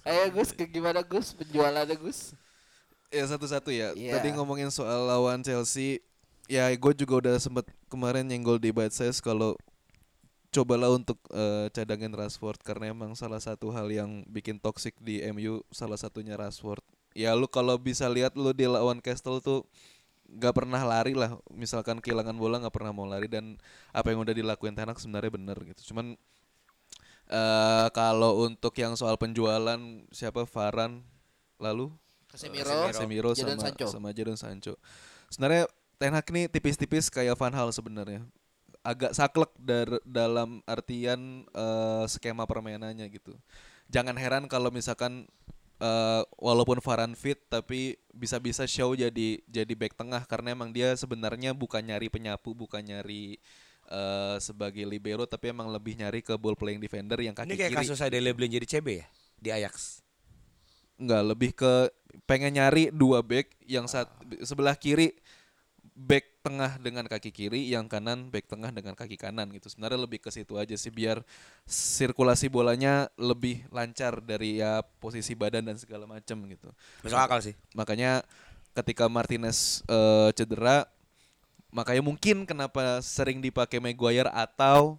Ayo 0.06 0.32
Gus, 0.32 0.54
ke 0.56 0.64
gimana 0.70 1.04
Gus 1.04 1.36
penjualannya 1.36 1.98
Gus? 2.00 2.32
Ya 3.10 3.26
satu-satu 3.26 3.74
ya. 3.74 3.92
Iya. 3.98 4.22
Tadi 4.22 4.32
ngomongin 4.38 4.70
soal 4.70 5.10
lawan 5.10 5.42
Chelsea, 5.42 6.00
ya 6.46 6.70
gue 6.70 6.94
juga 6.94 7.26
udah 7.26 7.36
sempet 7.42 7.66
kemarin 7.90 8.24
nyenggol 8.24 8.62
di 8.62 8.70
bite 8.70 8.94
size 8.94 9.20
kalau 9.20 9.58
cobalah 10.50 10.90
untuk 10.94 11.18
eh, 11.30 11.70
cadangin 11.74 12.14
Rashford 12.14 12.62
karena 12.66 12.90
emang 12.94 13.14
salah 13.14 13.42
satu 13.42 13.70
hal 13.70 13.90
yang 13.90 14.26
bikin 14.26 14.58
toxic 14.58 14.98
di 14.98 15.22
MU 15.34 15.62
salah 15.70 15.98
satunya 15.98 16.38
Rashford. 16.38 16.82
Ya 17.18 17.34
lu 17.34 17.50
kalau 17.50 17.78
bisa 17.82 18.06
lihat 18.06 18.38
lu 18.38 18.54
di 18.54 18.70
lawan 18.70 19.02
Castle 19.02 19.42
tuh 19.42 19.66
nggak 20.38 20.54
pernah 20.54 20.82
lari 20.86 21.18
lah. 21.18 21.38
Misalkan 21.50 21.98
kehilangan 21.98 22.38
bola 22.38 22.62
nggak 22.62 22.76
pernah 22.76 22.94
mau 22.94 23.10
lari 23.10 23.26
dan 23.26 23.58
apa 23.90 24.14
yang 24.14 24.22
udah 24.22 24.36
dilakuin 24.36 24.78
Ten 24.78 24.90
Hag 24.90 25.00
sebenarnya 25.02 25.32
bener 25.34 25.58
gitu. 25.74 25.94
Cuman 25.94 26.14
eh 27.30 27.88
kalau 27.94 28.46
untuk 28.46 28.74
yang 28.78 28.98
soal 28.98 29.14
penjualan 29.18 29.78
siapa 30.10 30.50
Varan 30.50 31.06
lalu 31.62 31.94
Casemiro, 32.30 32.90
Casemiro 32.90 33.30
Jadon 33.34 33.58
sama 33.58 33.66
Sancho. 33.70 33.88
sama 33.90 34.10
Jadon 34.14 34.38
Sancho. 34.38 34.74
Sebenarnya 35.34 35.66
Ten 35.98 36.14
Hag 36.14 36.28
nih 36.30 36.46
tipis-tipis 36.48 37.10
kayak 37.10 37.38
Van 37.38 37.54
Hal 37.54 37.70
sebenarnya. 37.74 38.22
Agak 38.80 39.12
saklek 39.12 39.52
dar- 39.60 40.02
dalam 40.08 40.64
artian 40.64 41.44
eh, 41.52 42.06
skema 42.08 42.46
permainannya 42.46 43.06
gitu. 43.12 43.36
Jangan 43.90 44.16
heran 44.16 44.46
kalau 44.46 44.70
misalkan 44.70 45.26
eh, 45.80 46.22
walaupun 46.38 46.84
Varane 46.84 47.16
fit 47.16 47.40
tapi 47.48 47.96
bisa-bisa 48.12 48.68
show 48.68 48.94
jadi 48.94 49.40
jadi 49.48 49.74
back 49.76 49.96
tengah 49.96 50.24
karena 50.28 50.52
emang 50.54 50.76
dia 50.76 50.92
sebenarnya 50.94 51.56
bukan 51.56 51.82
nyari 51.82 52.12
penyapu, 52.12 52.52
bukan 52.52 52.84
nyari 52.84 53.40
eh, 53.90 54.38
sebagai 54.44 54.84
libero 54.84 55.24
tapi 55.26 55.50
emang 55.56 55.72
lebih 55.72 55.96
nyari 55.98 56.20
ke 56.20 56.36
ball 56.36 56.60
playing 56.60 56.84
defender 56.84 57.18
yang 57.20 57.34
kaki 57.34 57.50
Ini 57.50 57.58
kayak 57.58 57.72
kiri. 57.74 57.80
kasus 57.88 58.00
Adele 58.04 58.36
Blin 58.36 58.52
jadi 58.52 58.68
CB 58.68 58.88
ya 59.04 59.08
di 59.40 59.50
Ajax. 59.56 60.04
Enggak, 61.00 61.24
lebih 61.32 61.52
ke 61.56 61.74
pengen 62.28 62.60
nyari 62.60 62.92
dua 62.92 63.24
back 63.24 63.56
yang 63.64 63.88
saat 63.88 64.12
sebelah 64.44 64.76
kiri 64.76 65.16
back 66.00 66.40
tengah 66.40 66.80
dengan 66.80 67.04
kaki 67.04 67.36
kiri, 67.36 67.68
yang 67.68 67.92
kanan 67.92 68.32
back 68.32 68.48
tengah 68.48 68.72
dengan 68.72 68.96
kaki 68.96 69.20
kanan 69.20 69.52
gitu. 69.52 69.68
Sebenarnya 69.68 70.00
lebih 70.00 70.24
ke 70.24 70.32
situ 70.32 70.56
aja 70.56 70.72
sih 70.80 70.88
biar 70.88 71.20
sirkulasi 71.68 72.48
bolanya 72.48 73.12
lebih 73.20 73.68
lancar 73.68 74.24
dari 74.24 74.64
ya 74.64 74.80
posisi 75.04 75.36
badan 75.36 75.68
dan 75.68 75.76
segala 75.76 76.08
macam 76.08 76.40
gitu. 76.48 76.72
Masuk 77.04 77.20
akal 77.20 77.44
sih. 77.44 77.56
Makanya 77.76 78.24
ketika 78.72 79.12
Martinez 79.12 79.84
eh, 79.92 80.32
cedera, 80.32 80.88
makanya 81.76 82.00
mungkin 82.00 82.48
kenapa 82.48 83.04
sering 83.04 83.44
dipakai 83.44 83.84
Maguire 83.84 84.32
atau 84.32 84.96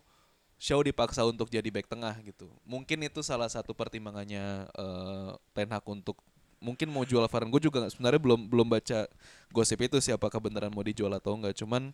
Shaw 0.61 0.85
dipaksa 0.85 1.25
untuk 1.25 1.49
jadi 1.49 1.73
back 1.73 1.89
tengah 1.89 2.13
gitu. 2.21 2.53
Mungkin 2.69 3.01
itu 3.09 3.25
salah 3.25 3.49
satu 3.49 3.73
pertimbangannya 3.73 4.69
eh, 4.69 5.31
Ten 5.57 5.73
Hag 5.73 5.89
untuk 5.89 6.21
mungkin 6.61 6.93
mau 6.93 7.03
jual 7.03 7.25
Varane. 7.27 7.51
Gue 7.51 7.65
juga 7.65 7.89
sebenarnya 7.89 8.21
belum 8.21 8.47
belum 8.47 8.69
baca 8.69 9.09
gosip 9.51 9.81
itu 9.81 9.99
sih 9.99 10.13
apakah 10.15 10.39
beneran 10.39 10.71
mau 10.71 10.85
dijual 10.85 11.11
atau 11.17 11.35
enggak. 11.35 11.57
Cuman 11.57 11.91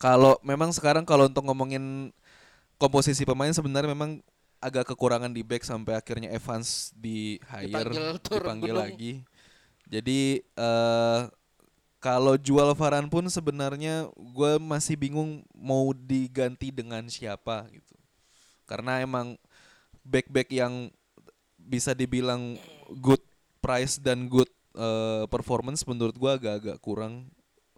kalau 0.00 0.40
memang 0.42 0.72
sekarang 0.74 1.06
kalau 1.06 1.30
untuk 1.30 1.46
ngomongin 1.46 2.10
komposisi 2.80 3.22
pemain 3.22 3.52
sebenarnya 3.54 3.92
memang 3.94 4.18
agak 4.58 4.90
kekurangan 4.94 5.30
di 5.30 5.46
back 5.46 5.62
sampai 5.62 5.94
akhirnya 5.94 6.32
Evans 6.34 6.90
di 6.98 7.38
hire 7.46 7.70
Dipanggil 7.70 8.06
dipanggil 8.18 8.74
lagi. 8.74 9.12
Jadi 9.86 10.40
eh 10.42 11.22
kalau 12.02 12.34
jual 12.34 12.74
Varane 12.74 13.06
pun 13.06 13.22
sebenarnya 13.30 14.10
gue 14.10 14.52
masih 14.58 14.98
bingung 14.98 15.46
mau 15.54 15.94
diganti 15.94 16.74
dengan 16.74 17.06
siapa 17.06 17.70
gitu. 17.70 17.94
Karena 18.66 18.98
emang 18.98 19.38
back-back 20.02 20.50
yang 20.50 20.90
bisa 21.62 21.94
dibilang 21.94 22.58
good 22.98 23.22
price 23.62 24.02
dan 24.02 24.26
good 24.26 24.50
eh, 24.74 25.24
performance 25.30 25.86
menurut 25.86 26.18
gue 26.18 26.30
agak-agak 26.30 26.82
kurang 26.82 27.30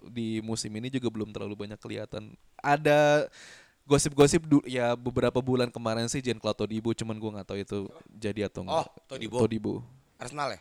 di 0.04 0.40
musim 0.40 0.72
ini 0.76 0.88
juga 0.88 1.08
belum 1.12 1.30
terlalu 1.32 1.68
banyak 1.68 1.80
kelihatan. 1.80 2.32
Ada 2.60 3.28
gosip-gosip 3.84 4.40
ya 4.64 4.96
beberapa 4.96 5.44
bulan 5.44 5.68
kemarin 5.68 6.08
sih 6.08 6.24
Jean 6.24 6.40
Claude 6.40 6.64
Todibo 6.64 6.96
cuman 6.96 7.16
gue 7.20 7.30
nggak 7.36 7.46
tahu 7.46 7.58
itu 7.60 7.78
jadi 8.08 8.48
atau 8.48 8.64
enggak. 8.64 8.80
Oh, 8.80 8.86
Todibo. 9.04 9.36
Todibo. 9.44 9.74
Arsenal 10.16 10.56
ya? 10.56 10.60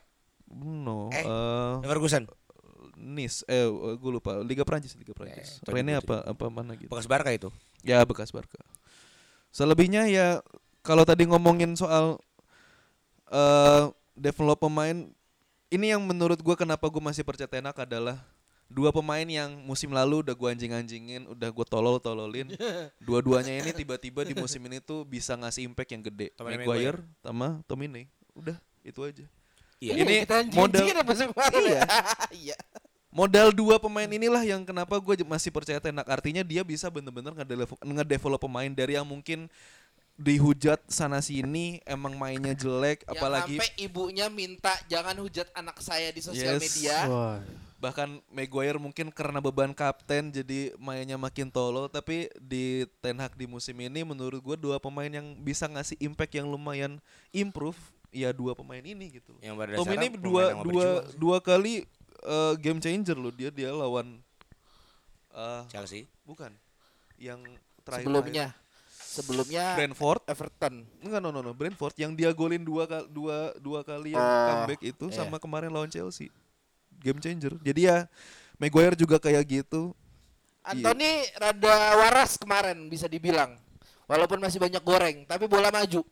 No, 0.54 1.08
Eh. 1.10 1.24
eh, 1.24 1.74
Ferguson. 1.88 2.28
Nice, 2.94 3.42
eh 3.50 3.66
gue 3.98 4.12
lupa 4.12 4.38
Liga 4.44 4.64
Prancis, 4.68 4.94
Liga 5.00 5.16
Prancis. 5.16 5.60
Eh, 5.64 5.72
Rene 5.72 5.98
apa 5.98 6.24
apa 6.24 6.46
mana 6.52 6.76
gitu. 6.78 6.92
Bekas 6.92 7.08
Barca 7.08 7.32
itu. 7.32 7.50
Ya 7.82 8.04
bekas 8.04 8.32
Barca. 8.32 8.60
Selebihnya 9.52 10.08
ya 10.08 10.40
kalau 10.84 11.04
tadi 11.08 11.28
ngomongin 11.28 11.76
soal 11.76 12.20
eh 13.32 13.84
develop 14.14 14.62
pemain, 14.62 15.10
ini 15.70 15.86
yang 15.94 16.02
menurut 16.02 16.40
gue 16.40 16.56
kenapa 16.58 16.86
gue 16.90 17.02
masih 17.02 17.26
percaya 17.26 17.50
Tenak 17.50 17.78
adalah 17.78 18.22
dua 18.70 18.90
pemain 18.90 19.26
yang 19.26 19.54
musim 19.66 19.94
lalu 19.94 20.26
udah 20.26 20.34
gue 20.34 20.50
anjing-anjingin, 20.50 21.30
udah 21.30 21.50
gue 21.50 21.66
tolol-tololin. 21.68 22.50
Dua-duanya 23.06 23.62
ini 23.62 23.72
tiba-tiba 23.74 24.26
di 24.26 24.34
musim 24.34 24.62
ini 24.66 24.82
tuh 24.82 25.06
bisa 25.06 25.38
ngasih 25.38 25.70
impact 25.70 25.90
yang 25.94 26.02
gede. 26.02 26.34
Tommy 26.34 26.58
Maguire 26.58 27.00
sama 27.22 27.62
Tomine. 27.70 28.10
Udah, 28.34 28.58
itu 28.82 29.00
aja. 29.06 29.26
Iya. 29.78 29.94
Ini 30.00 30.14
kita 30.26 30.38
model- 30.56 30.58
anjing-anjingin 30.58 30.96
ya 30.98 31.04
musim 31.06 31.28
kemarin 31.36 31.64
ya. 31.68 31.82
Iya. 32.34 32.58
modal 33.14 33.54
dua 33.54 33.78
pemain 33.78 34.10
inilah 34.10 34.42
yang 34.42 34.66
kenapa 34.66 34.98
gue 34.98 35.22
masih 35.22 35.54
percaya 35.54 35.78
Tenak 35.78 36.10
artinya 36.10 36.42
dia 36.42 36.66
bisa 36.66 36.90
bener-bener 36.90 37.32
ngedevelop, 37.38 37.78
ngedevelop 37.78 38.42
pemain 38.42 38.72
dari 38.74 38.98
yang 38.98 39.06
mungkin 39.06 39.46
dihujat 40.14 40.78
sana 40.88 41.20
sini 41.20 41.82
emang 41.84 42.14
mainnya 42.14 42.54
jelek 42.54 43.02
Yang 43.04 43.12
apalagi 43.12 43.56
sampai 43.58 43.72
ibunya 43.82 44.28
minta 44.30 44.74
jangan 44.86 45.18
hujat 45.18 45.50
anak 45.52 45.82
saya 45.82 46.14
di 46.14 46.22
sosial 46.22 46.58
Yes. 46.58 46.62
media. 46.62 46.98
Wah. 47.10 47.40
bahkan 47.78 48.24
Maguire 48.32 48.80
mungkin 48.80 49.12
karena 49.12 49.44
beban 49.44 49.76
kapten 49.76 50.32
jadi 50.32 50.72
mainnya 50.80 51.20
makin 51.20 51.52
tolol 51.52 51.92
tapi 51.92 52.32
di 52.40 52.88
Ten 53.04 53.20
Hag 53.20 53.36
di 53.36 53.44
musim 53.44 53.76
ini 53.76 54.08
menurut 54.08 54.40
gue 54.40 54.56
dua 54.56 54.80
pemain 54.80 55.12
yang 55.12 55.36
bisa 55.36 55.68
ngasih 55.68 56.00
impact 56.00 56.32
yang 56.32 56.48
lumayan 56.48 57.04
improve 57.36 57.76
ya 58.08 58.32
dua 58.32 58.56
pemain 58.56 58.80
ini 58.80 59.20
gitu 59.20 59.36
Yang 59.44 59.56
pada 59.60 59.72
Tom 59.76 59.90
ini 59.92 60.08
dua 60.16 60.44
dua 60.64 60.88
dua 61.12 61.38
kali 61.44 61.84
eh, 62.24 62.54
game 62.56 62.80
changer 62.80 63.20
loh 63.20 63.36
dia 63.36 63.52
dia 63.52 63.76
lawan 63.76 64.16
eh 65.36 65.64
Chelsea. 65.68 66.08
bukan 66.24 66.56
yang 67.20 67.44
terakhir 67.84 68.08
Sebelumnya, 68.08 68.56
sebelumnya 69.14 69.78
Brentford 69.78 70.26
Everton. 70.26 70.82
enggak 71.00 71.20
no 71.22 71.30
no 71.30 71.40
no 71.40 71.54
Brentford 71.54 71.94
yang 71.96 72.18
dia 72.18 72.34
golin 72.34 72.66
dua 72.66 72.90
kali 72.90 73.06
dua 73.08 73.54
dua 73.62 73.80
kali 73.86 74.18
yang 74.18 74.22
Oh, 74.22 74.46
comeback 74.66 74.82
itu 74.82 75.06
iya. 75.08 75.16
sama 75.22 75.38
kemarin 75.38 75.70
lawan 75.70 75.88
Chelsea 75.88 76.34
game 76.98 77.22
changer 77.22 77.54
jadi 77.62 77.82
ya 77.84 77.98
Maguire 78.58 78.96
juga 78.96 79.22
kayak 79.22 79.44
gitu 79.46 79.94
Anthony 80.64 81.28
rada 81.36 81.76
waras 82.00 82.40
kemarin 82.40 82.88
bisa 82.88 83.12
dibilang. 83.12 83.60
Walaupun 84.08 84.40
masih 84.40 84.64
banyak 84.64 84.80
goreng, 84.80 85.28
tapi 85.28 85.44
bola 85.44 85.68
maju. 85.68 86.08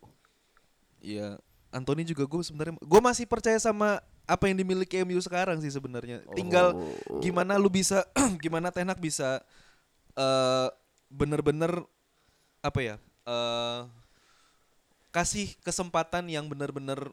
Iya, 1.00 1.40
Anthony 1.72 2.04
juga 2.04 2.28
gue 2.28 2.44
sebenarnya 2.44 2.76
gue 2.76 3.02
masih 3.02 3.24
percaya 3.24 3.56
sama 3.58 4.04
apa 4.28 4.52
yang 4.52 4.60
dimiliki 4.60 5.00
MU 5.08 5.24
sekarang 5.24 5.64
sih 5.64 5.72
sebenarnya. 5.72 6.28
Tinggal 6.36 6.76
gimana 7.24 7.56
lu 7.56 7.72
bisa 7.72 8.04
gimana 8.44 8.76
Ten 8.76 8.92
Hag 8.92 9.00
bisa 9.00 9.40
eh 10.14 10.68
bener-bener 11.08 11.88
apa 12.62 12.80
ya? 12.82 12.96
eh 13.26 13.82
kasih 15.12 15.54
kesempatan 15.60 16.24
yang 16.32 16.48
bener-bener 16.48 17.12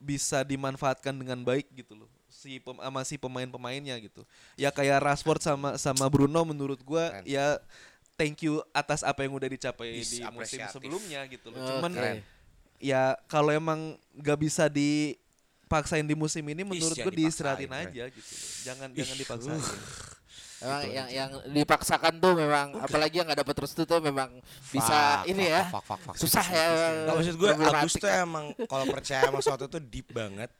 bisa 0.00 0.40
dimanfaatkan 0.40 1.12
dengan 1.12 1.44
baik 1.44 1.68
gitu 1.76 1.92
loh 1.92 2.08
si 2.28 2.60
pem, 2.60 2.76
sama 2.76 3.00
si 3.02 3.16
pemain-pemainnya 3.16 3.96
gitu. 3.98 4.22
Ya 4.54 4.70
kayak 4.70 5.00
Rashford 5.02 5.42
sama 5.42 5.74
sama 5.80 6.06
Bruno 6.06 6.44
menurut 6.44 6.78
gua 6.84 7.10
Keren. 7.10 7.24
ya 7.26 7.58
thank 8.14 8.44
you 8.44 8.62
atas 8.70 9.02
apa 9.02 9.24
yang 9.24 9.34
udah 9.34 9.48
dicapai 9.48 9.98
Is 9.98 10.14
di 10.14 10.22
musim 10.30 10.62
sebelumnya 10.70 11.24
gitu 11.26 11.50
loh. 11.50 11.58
Oke. 11.58 11.68
Cuman 11.72 11.92
Keren. 11.96 12.16
ya 12.78 13.16
kalau 13.26 13.50
emang 13.50 13.96
nggak 14.14 14.38
bisa 14.38 14.70
dipaksain 14.70 16.06
di 16.06 16.14
musim 16.14 16.44
ini 16.46 16.62
menurut 16.62 16.94
gue 16.94 17.14
diistirahatin 17.16 17.72
aja 17.74 18.04
gitu 18.12 18.32
loh. 18.32 18.50
Jangan 18.64 18.88
jangan 18.94 19.16
dipaksain. 19.18 19.60
Memang 20.58 20.82
yang 20.90 21.08
yang 21.08 21.30
dipaksakan 21.54 22.18
tuh 22.18 22.34
memang 22.34 22.74
apalagi 22.82 23.22
yang 23.22 23.26
nggak 23.30 23.46
dapat 23.46 23.56
restu 23.62 23.86
tuh 23.86 24.02
memang 24.02 24.42
bisa 24.74 25.22
Fuck, 25.22 25.30
ini 25.30 25.44
ya. 25.46 25.62
fuck, 25.70 25.84
fuck, 25.86 26.00
fuck, 26.02 26.14
Susah 26.18 26.42
ya. 26.42 26.64
Nggak, 27.06 27.14
maksud 27.14 27.34
gue. 27.38 27.50
Agus 27.54 27.94
tuh 27.94 28.10
emang 28.10 28.50
kalau 28.66 28.84
percaya 28.90 29.30
sama 29.30 29.38
sesuatu 29.38 29.70
tuh 29.70 29.78
deep 29.78 30.10
banget. 30.10 30.50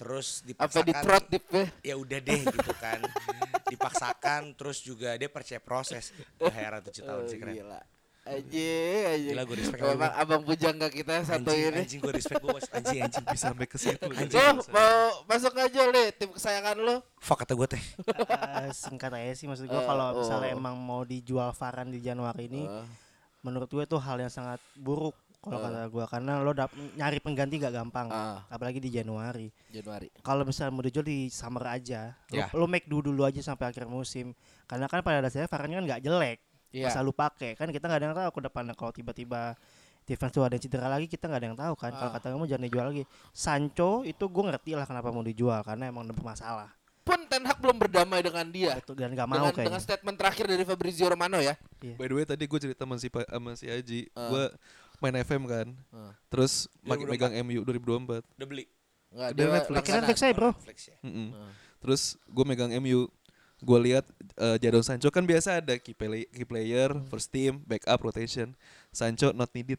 Terus 0.00 0.42
apa 0.58 0.82
di 0.82 0.90
dipaksakan 0.90 1.02
trot 1.04 1.24
dip 1.30 1.44
ya? 1.52 1.64
ya 1.92 1.94
udah 1.94 2.18
deh 2.18 2.40
gitu 2.42 2.72
kan. 2.80 2.98
Dipaksakan 3.72 4.40
terus 4.58 4.82
juga 4.82 5.14
dia 5.14 5.30
percaya 5.30 5.62
proses. 5.62 6.10
Wah, 6.42 6.50
heran 6.50 6.82
7 6.82 7.06
tahun 7.06 7.22
Oh, 7.22 7.28
sih 7.30 7.38
keren. 7.38 7.54
Gila. 7.54 7.80
Aji, 8.22 8.70
aji. 9.02 9.28
Gila, 9.34 9.42
gua 9.42 9.56
respect 9.56 9.80
sama 9.80 9.92
Memang 9.92 10.12
abang 10.14 10.42
pujangga 10.42 10.86
kita 10.86 11.26
satu 11.26 11.50
Anjing, 11.50 11.68
ini. 11.68 11.78
anjing 11.82 11.98
gue 11.98 12.12
respect 12.12 12.38
gue 12.38 12.54
anjing 12.70 13.00
anjing 13.02 13.24
Bisa 13.26 13.50
sampai 13.50 13.66
ke 13.66 13.76
situ. 13.76 14.06
Anjing. 14.06 14.38
Lo 14.38 14.62
mau 14.70 14.94
masuk 15.26 15.52
aja 15.54 15.82
le 15.84 16.04
tim 16.12 16.30
kesayangan 16.30 16.76
lo. 16.78 17.02
Fuck 17.18 17.42
kata 17.42 17.52
gue 17.52 17.66
teh. 17.68 17.82
Eh, 17.82 18.70
singkat 18.70 19.10
aja 19.10 19.34
sih 19.34 19.50
maksud 19.50 19.66
gua 19.66 19.82
Eh, 19.82 19.86
kalau 19.86 20.06
oh. 20.06 20.22
misalnya 20.22 20.48
emang 20.50 20.78
mau 20.78 21.02
dijual 21.02 21.50
Varan 21.50 21.90
di 21.90 21.98
Januari 21.98 22.46
ini 22.46 22.62
Eh, 22.62 22.86
menurut 23.42 23.66
gue 23.66 23.82
itu 23.82 23.98
hal 23.98 24.14
yang 24.16 24.30
sangat 24.30 24.62
buruk 24.78 25.18
kalau 25.42 25.58
Eh. 25.58 25.62
kata 25.66 25.80
gua 25.90 26.04
karena 26.06 26.38
lo 26.38 26.54
dap 26.54 26.70
nyari 26.94 27.18
pengganti 27.18 27.58
gak 27.58 27.74
gampang 27.74 28.06
Ah. 28.06 28.46
apalagi 28.46 28.78
di 28.78 28.86
Januari 28.88 29.50
Januari. 29.66 30.06
kalau 30.22 30.46
misalnya 30.46 30.70
mau 30.70 30.86
dijual 30.86 31.02
di 31.02 31.26
summer 31.26 31.66
aja 31.66 32.14
lo, 32.30 32.38
Ya. 32.38 32.46
lo 32.54 32.70
make 32.70 32.86
dulu 32.86 33.10
dulu 33.10 33.26
aja 33.26 33.42
sampai 33.42 33.66
akhir 33.66 33.84
musim 33.84 34.30
karena 34.64 34.86
kan 34.86 35.02
pada 35.02 35.18
dasarnya 35.18 35.50
Varane 35.50 35.74
kan 35.74 35.84
nggak 35.84 35.98
jelek 36.00 36.38
Iya. 36.72 36.88
masa 36.88 37.00
lu 37.00 37.12
pakai 37.12 37.52
kan 37.52 37.68
kita 37.68 37.84
nggak 37.84 37.98
ada 37.98 38.06
yang 38.06 38.16
tahu 38.16 38.30
ke 38.32 38.40
depannya 38.42 38.72
kalau 38.72 38.90
tiba-tiba 38.90 39.54
defense 40.02 40.32
tuh 40.32 40.42
ada 40.42 40.52
yang 40.52 40.62
cedera 40.62 40.88
lagi 40.88 41.06
kita 41.06 41.24
nggak 41.24 41.38
ada 41.38 41.46
yang 41.46 41.58
tahu 41.58 41.74
kan 41.74 41.92
kalau 41.92 42.10
Ah. 42.10 42.14
kata 42.16 42.26
kamu 42.30 42.44
jangan 42.44 42.64
dijual 42.64 42.86
lagi 42.88 43.02
Sancho 43.30 44.02
itu 44.02 44.24
gue 44.24 44.44
ngerti 44.44 44.72
lah 44.72 44.82
kenapa 44.82 45.08
mau 45.08 45.20
dijual 45.20 45.60
karena 45.60 45.86
emang 45.86 46.04
ada 46.04 46.12
bermasalah 46.12 46.70
Pun 47.02 47.18
Ten 47.26 47.42
Hag 47.42 47.58
belum 47.58 47.76
berdamai 47.76 48.22
dengan 48.22 48.46
dia. 48.46 48.78
Betul, 48.78 48.94
dan 48.94 49.10
nggak 49.10 49.26
mau 49.26 49.34
Dengan, 49.36 49.50
kayaknya 49.50 49.68
dengan 49.68 49.82
statement 49.82 50.16
terakhir 50.16 50.46
dari 50.46 50.62
Fabrizio 50.62 51.10
Romano 51.10 51.34
ya. 51.36 51.58
By 51.98 52.06
the 52.06 52.14
way 52.14 52.22
tadi 52.22 52.46
gue 52.46 52.58
cerita 52.62 52.86
sama 52.86 52.94
si, 52.94 53.10
sama 53.10 53.50
si 53.52 53.66
Aji, 53.66 54.06
Ah. 54.12 54.30
gue 54.30 54.44
main 55.00 55.18
FM 55.18 55.42
kan, 55.44 55.66
Ah. 55.90 56.14
terus 56.30 56.70
mak- 56.78 57.02
2024. 57.02 57.10
megang 57.10 57.32
MU 57.42 57.60
2024. 57.60 58.22
Udah 58.32 58.46
beli. 58.46 58.64
Enggak 59.10 59.28
Dia 59.28 59.42
Netflix. 59.42 59.66
pakai 59.66 59.74
langganan. 59.74 59.98
Netflix 59.98 60.18
saya 60.20 60.32
bro 60.32 60.50
Netflix 60.54 60.78
ya. 60.86 60.96
Mm-mm. 61.02 61.28
Ah. 61.34 61.50
Terus 61.82 62.02
gue 62.22 62.44
megang 62.46 62.70
MU, 62.72 63.00
gue 63.62 63.78
lihat 63.80 64.04
eh, 64.36 64.56
Jadon 64.58 64.82
Sancho 64.82 65.06
kan 65.08 65.22
biasa 65.22 65.62
ada 65.62 65.78
key, 65.78 65.94
play- 65.94 66.26
key 66.26 66.42
player, 66.42 66.90
first 67.06 67.30
team, 67.30 67.62
backup, 67.62 68.02
rotation. 68.02 68.52
Sancho 68.90 69.30
not 69.30 69.48
needed. 69.52 69.78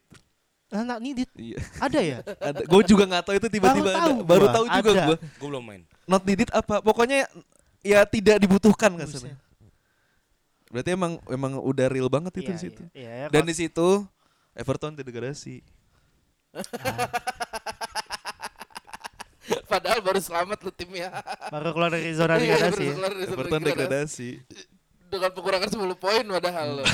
nah, 0.72 0.98
ini 0.98 1.14
dit- 1.14 1.36
Iya. 1.36 1.60
ada 1.78 2.00
ya 2.00 2.18
ada. 2.50 2.64
Gue 2.64 2.82
juga 2.82 3.04
nggak 3.06 3.24
tahu 3.24 3.36
itu 3.38 3.48
tiba-tiba 3.48 3.84
Baru 3.84 3.92
ada. 3.92 4.00
tahu 4.00 4.14
Baru 4.24 4.46
gua, 4.46 4.54
tahu 4.54 4.66
juga 4.72 4.92
gue. 5.06 5.18
Gue 5.38 5.48
belum 5.48 5.64
main. 5.64 5.82
Not 6.04 6.24
needed 6.24 6.50
apa? 6.50 6.80
Pokoknya 6.80 7.28
ya 7.84 8.02
tidak 8.04 8.40
dibutuhkan 8.40 8.96
kan 8.96 9.06
Buset. 9.06 9.36
Berarti 10.72 10.90
emang 10.90 11.22
emang 11.30 11.62
udah 11.62 11.86
real 11.86 12.10
banget 12.10 12.34
itu 12.34 12.50
Iya, 12.50 12.50
di 12.50 12.62
situ. 12.64 12.82
iya, 12.96 13.12
iya, 13.14 13.28
Dan 13.30 13.44
kalau- 13.44 13.50
di 13.52 13.56
situ 13.56 13.88
Everton 14.56 14.96
terdegradasi. 14.96 15.62
Padahal 19.68 20.00
baru 20.00 20.18
selamat 20.18 20.58
lu 20.60 20.72
timnya. 20.72 21.12
baru 21.50 21.70
keluar 21.72 21.90
dari 21.90 22.12
zona 22.12 22.36
Iya, 22.36 22.56
degradasi 22.56 22.72
baru 22.74 22.84
ya. 22.84 22.94
keluar 22.94 23.12
dari 23.12 23.26
zona 23.28 23.60
degradasi. 23.62 24.30
Dengan 25.06 25.30
pengurangan 25.30 25.70
10 25.70 25.78
poin 25.96 26.24
padahal 26.24 26.68
lo. 26.80 26.86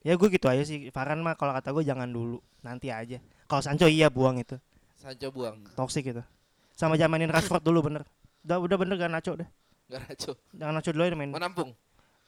ya 0.00 0.12
gue 0.12 0.28
gitu 0.28 0.46
aja 0.46 0.62
sih 0.62 0.88
Varan 0.88 1.20
mah 1.20 1.34
kalau 1.34 1.52
kata 1.52 1.70
gue 1.70 1.84
jangan 1.84 2.08
dulu 2.08 2.40
nanti 2.60 2.88
aja 2.88 3.20
kalau 3.44 3.60
Sancho 3.60 3.84
iya 3.84 4.08
buang 4.08 4.34
itu 4.36 4.56
Sancho 4.94 5.28
buang. 5.28 5.60
toxic 5.72 6.02
itu 6.06 6.24
sama 6.72 6.96
jamanin 6.96 7.28
Rashford 7.28 7.60
dulu 7.60 7.84
bener 7.84 8.02
udah 8.42 8.56
udah 8.58 8.76
bener 8.76 8.94
gak 8.96 9.12
Nacho 9.12 9.36
deh 9.36 9.44
Enggak 9.86 10.00
racu. 10.08 10.32
jangan 10.50 10.74
Nacho 10.74 10.90
dulu 10.90 11.02
aja 11.04 11.14
main 11.14 11.30
Menampung. 11.30 11.70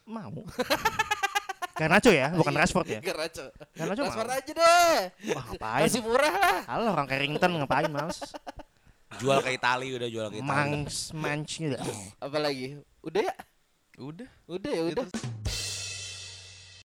mau 0.05 0.31
Gak 1.73 1.89
Nacho 1.89 2.13
ya 2.13 2.29
bukan 2.31 2.53
Rashford 2.53 2.87
ya 2.87 2.99
Enggak 3.01 3.17
racu. 3.19 3.43
Gak 3.73 3.85
Nacho 3.89 4.01
Transfer 4.05 4.23
mau 4.23 4.37
aja 4.37 4.51
deh. 4.53 4.99
Wah, 5.33 5.43
ngapain 5.49 5.83
Kasih 5.83 6.01
murah 6.01 6.33
lah. 6.33 6.57
Halo 6.69 6.87
orang 6.93 7.07
Carrington 7.07 7.51
ngapain 7.57 7.89
males 7.89 8.21
Jual 9.19 9.39
ke 9.43 9.49
Itali 9.53 9.87
udah 9.93 10.09
jual 10.09 10.27
ke 10.31 10.35
Itali. 10.39 10.47
Mangs 10.47 11.13
manch 11.13 11.61
gitu 11.61 11.77
Apalagi? 12.17 12.79
Udah 13.03 13.21
ya? 13.21 13.35
Udah. 13.99 14.29
Udah 14.49 14.71
ya 14.71 14.83
udah. 14.89 15.05
Itu 15.05 15.42